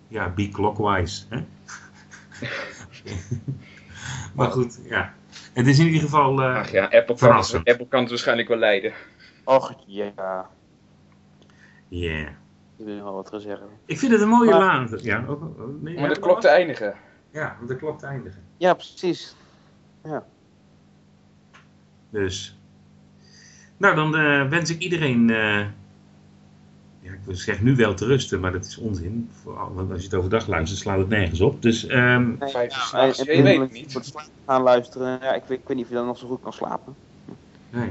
Ja, 0.09 0.29
be 0.37 0.49
clockwise. 0.49 1.25
Hè? 1.29 1.39
maar 4.37 4.51
goed, 4.51 4.81
ja. 4.85 5.15
Het 5.53 5.67
is 5.67 5.79
in 5.79 5.87
ieder 5.87 6.01
geval... 6.01 6.43
eh, 6.43 6.57
Ach 6.57 6.71
ja, 6.71 6.83
Apple 6.85 7.01
kan, 7.01 7.07
het, 7.09 7.19
Verrassend. 7.19 7.69
Apple 7.69 7.87
kan 7.89 8.01
het 8.01 8.09
waarschijnlijk 8.11 8.49
wel 8.49 8.59
leiden. 8.59 8.93
Och, 9.45 9.75
ja. 9.87 10.47
yeah. 11.89 12.29
Ik 12.77 12.85
wil 12.89 13.03
wel 13.03 13.15
wat 13.15 13.31
te 13.31 13.41
zeggen. 13.41 13.67
Ik 13.87 13.99
vind 13.99 14.13
het 14.13 14.21
een 14.21 14.29
mooie 14.29 14.51
Maar- 14.51 14.59
laan. 14.59 14.89
Ja, 15.03 15.25
ook, 15.29 15.41
nee, 15.81 15.97
Om 15.97 16.03
ja, 16.03 16.09
de 16.09 16.19
klok 16.21 16.41
te 16.41 16.49
eindigen. 16.49 16.95
Ja, 17.31 17.57
om 17.61 17.67
de 17.67 17.77
klok 17.77 17.99
te 17.99 18.07
eindigen. 18.07 18.43
Ja, 18.57 18.75
precies. 18.75 19.37
Dus. 22.11 22.59
Nou, 23.77 23.95
dan 23.95 24.17
eh, 24.17 24.49
wens 24.49 24.71
ik 24.71 24.79
iedereen 24.79 25.31
eh, 25.31 25.67
ja, 27.03 27.11
ik 27.13 27.37
zeg 27.37 27.61
nu 27.63 27.77
wel 27.77 27.95
te 27.95 28.07
rusten, 28.07 28.41
maar 28.41 28.53
dat 28.53 28.65
is 28.65 28.77
onzin. 28.79 29.31
Vooral, 29.43 29.75
Want 29.75 29.91
als 29.91 29.99
je 30.01 30.05
het 30.07 30.15
overdag 30.15 30.47
luistert, 30.47 30.81
slaat 30.81 30.99
het 30.99 31.09
nergens 31.09 31.41
op. 31.41 31.63
Dus 31.63 31.87
ehm, 31.87 32.27
Nee, 32.39 32.51
Vijf 32.51 32.91
ja, 32.93 33.05
je 33.05 33.43
weet 33.43 33.59
het 33.61 33.73
niet. 33.73 33.93
Voor 33.93 34.01
het 34.01 34.11
slapen 34.11 34.31
gaan 34.47 34.63
luisteren, 34.63 35.19
ja, 35.23 35.35
ik, 35.35 35.43
weet, 35.47 35.59
ik 35.59 35.67
weet 35.67 35.77
niet 35.77 35.85
of 35.85 35.91
je 35.91 35.97
dan 35.97 36.07
nog 36.07 36.19
zo 36.19 36.27
goed 36.27 36.41
kan 36.43 36.53
slapen. 36.53 36.95
nee. 37.71 37.91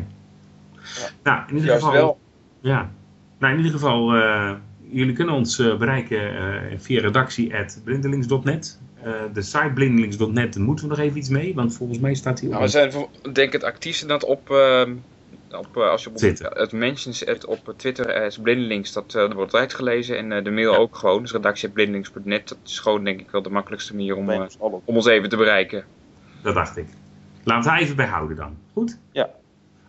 Ja. 1.00 1.10
Nou, 1.24 1.42
in 1.48 1.54
ieder 1.56 1.70
Juist 1.70 1.84
geval. 1.84 2.00
wel. 2.00 2.20
Ja. 2.60 2.92
Nou, 3.38 3.52
in 3.52 3.58
ieder 3.60 3.74
geval, 3.80 4.14
eh, 4.16 4.54
jullie 4.90 5.14
kunnen 5.14 5.36
ons 5.36 5.60
eh, 5.60 5.78
bereiken 5.78 6.36
eh, 6.38 6.80
via 6.80 7.02
redactie.blindelings.net. 7.02 8.80
Eh 9.04 9.12
de 9.34 9.42
site 9.42 9.72
blindelings.net, 9.74 10.54
daar 10.54 10.64
moeten 10.64 10.86
we 10.86 10.92
nog 10.96 11.00
even 11.06 11.18
iets 11.18 11.30
mee, 11.30 11.56
want 11.56 11.76
volgens 11.76 12.00
mij 12.00 12.14
staat 12.14 12.40
hier 12.40 12.50
Nou, 12.50 12.62
we 12.62 12.68
zijn 12.68 12.92
denk 13.22 13.38
ik 13.38 13.52
het 13.52 13.64
actiefste 13.64 14.06
dat 14.08 14.24
op, 14.24 14.50
ehm, 14.50 14.94
op 15.54 15.78
eh, 15.78 15.90
als 15.90 16.04
je 16.04 16.10
op 16.10 16.16
Twitter. 16.18 16.52
het 16.52 16.72
mentions 16.72 17.18
zet 17.18 17.46
op 17.46 17.74
Twitter 17.78 18.10
eh, 18.10 18.26
is 18.26 18.38
blindelings, 18.38 18.94
dat, 18.94 19.06
eh, 19.08 19.14
dat 19.22 19.34
wordt 19.34 19.56
uitgelezen 19.56 20.18
en 20.18 20.32
eh, 20.32 20.44
de 20.44 20.52
mail 20.52 20.76
ook 20.76 20.96
gewoon, 20.96 21.22
dus 21.22 21.32
redactie.blindelings.net, 21.32 22.48
dat 22.50 22.58
is 22.66 22.80
gewoon 22.80 23.04
denk 23.04 23.20
ik 23.20 23.32
wel 23.32 23.42
de 23.42 23.50
makkelijkste 23.50 23.96
manier 23.96 24.16
om, 24.16 24.30
eh, 24.30 24.36
om 24.86 24.96
ons 24.96 25.06
even 25.06 25.30
te 25.30 25.38
bereiken. 25.38 25.84
Dat 26.42 26.54
dacht 26.54 26.78
ik. 26.78 26.86
Laten 27.44 27.64
we 27.64 27.70
daar 27.70 27.80
even 27.86 27.96
bij 27.96 28.06
houden 28.08 28.38
dan. 28.38 28.58
Goed? 28.74 28.98
Ja. 29.12 29.30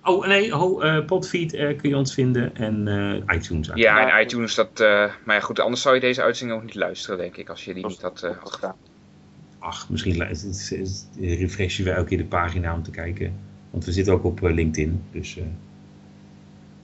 Oh, 0.04 0.26
nee, 0.26 0.56
oh, 0.58 0.84
eh, 0.86 1.04
Podfeed 1.04 1.54
eh, 1.54 1.78
kun 1.78 1.88
je 1.88 1.96
ons 1.96 2.14
vinden 2.14 2.56
en 2.56 2.88
eh, 3.28 3.36
iTunes. 3.36 3.70
Ja, 3.74 4.10
en 4.18 4.22
iTunes, 4.24 4.54
dat, 4.54 4.80
eh, 4.80 5.10
maar 5.24 5.34
ja 5.36 5.40
goed, 5.40 5.60
anders 5.60 5.82
zou 5.82 5.94
je 5.94 6.00
deze 6.00 6.22
uitzending 6.22 6.58
ook 6.60 6.64
niet 6.66 6.74
luisteren 6.74 7.18
denk 7.18 7.36
ik, 7.36 7.48
als 7.48 7.64
je 7.64 7.74
die 7.74 7.86
niet 7.86 8.02
had, 8.02 8.22
eh, 8.22 8.30
had 8.38 8.52
gedaan. 8.52 8.76
Ach, 9.58 9.88
misschien 9.90 10.16
lu- 10.16 10.24
is- 10.30 10.44
is- 10.44 10.72
is- 10.72 11.06
refreshen 11.20 11.84
we 11.84 11.90
elke 11.90 12.08
keer 12.08 12.18
de 12.18 12.24
pagina 12.24 12.74
om 12.74 12.82
te 12.82 12.90
kijken. 12.90 13.34
Want 13.72 13.84
we 13.84 13.92
zitten 13.92 14.12
ook 14.14 14.24
op 14.24 14.42
eh, 14.42 14.54
LinkedIn, 14.54 15.02
dus 15.12 15.36
eh 15.38 15.44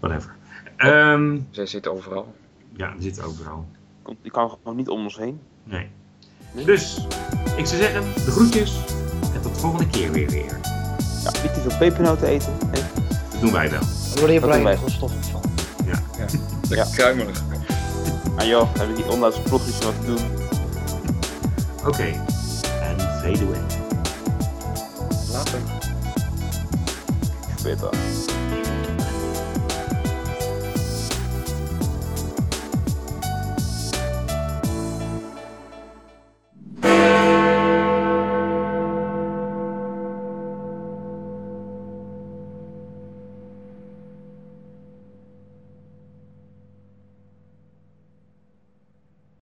whatever. 0.00 0.34
Ehm, 0.76 1.38
Zij 1.50 1.66
zitten 1.66 1.92
overal. 1.92 2.34
ja, 2.76 2.94
we 2.96 3.02
zitten 3.02 3.24
overal. 3.24 3.66
Komt- 4.02 4.18
Die 4.22 4.30
kan 4.30 4.50
gewoon 4.50 4.76
niet 4.76 4.88
om 4.88 5.02
ons 5.04 5.16
heen. 5.16 5.40
Nee. 5.64 5.86
Dus, 6.64 7.06
ik 7.56 7.66
zou 7.66 7.82
zeggen, 7.82 8.02
de 8.24 8.30
groetjes 8.30 8.84
en 9.34 9.40
tot 9.40 9.54
de 9.54 9.60
volgende 9.60 9.86
keer 9.90 10.12
weer 10.12 10.28
weer. 10.30 10.58
Ja, 11.24 11.30
niet 11.42 11.54
te 11.54 11.60
veel 11.68 11.76
pepernoten 11.78 12.28
eten. 12.28 12.52
hè. 12.52 12.80
Dat 13.30 13.40
doen 13.40 13.52
wij 13.52 13.70
wel. 13.70 13.80
Daar 13.80 14.18
worden 14.18 14.32
je 14.34 14.40
Dat 14.40 14.50
doen 14.52 14.62
wij. 14.62 14.76
blijven 14.76 14.90
van. 14.90 15.10
De 16.68 16.74
Ja. 16.74 16.84
kruimelig. 16.84 17.42
Ah 18.36 18.46
joh, 18.46 18.72
we 18.72 18.78
hebben 18.78 18.96
hier 18.96 19.08
ondanks 19.12 19.38
vlogjes 19.46 19.78
wat 19.78 19.94
te 20.00 20.06
doen. 20.06 20.18
Oké. 21.86 22.02
En 22.82 23.00
fade 23.00 23.44
away. 23.44 23.60
Later. 25.32 25.60
Paper. 27.76 28.27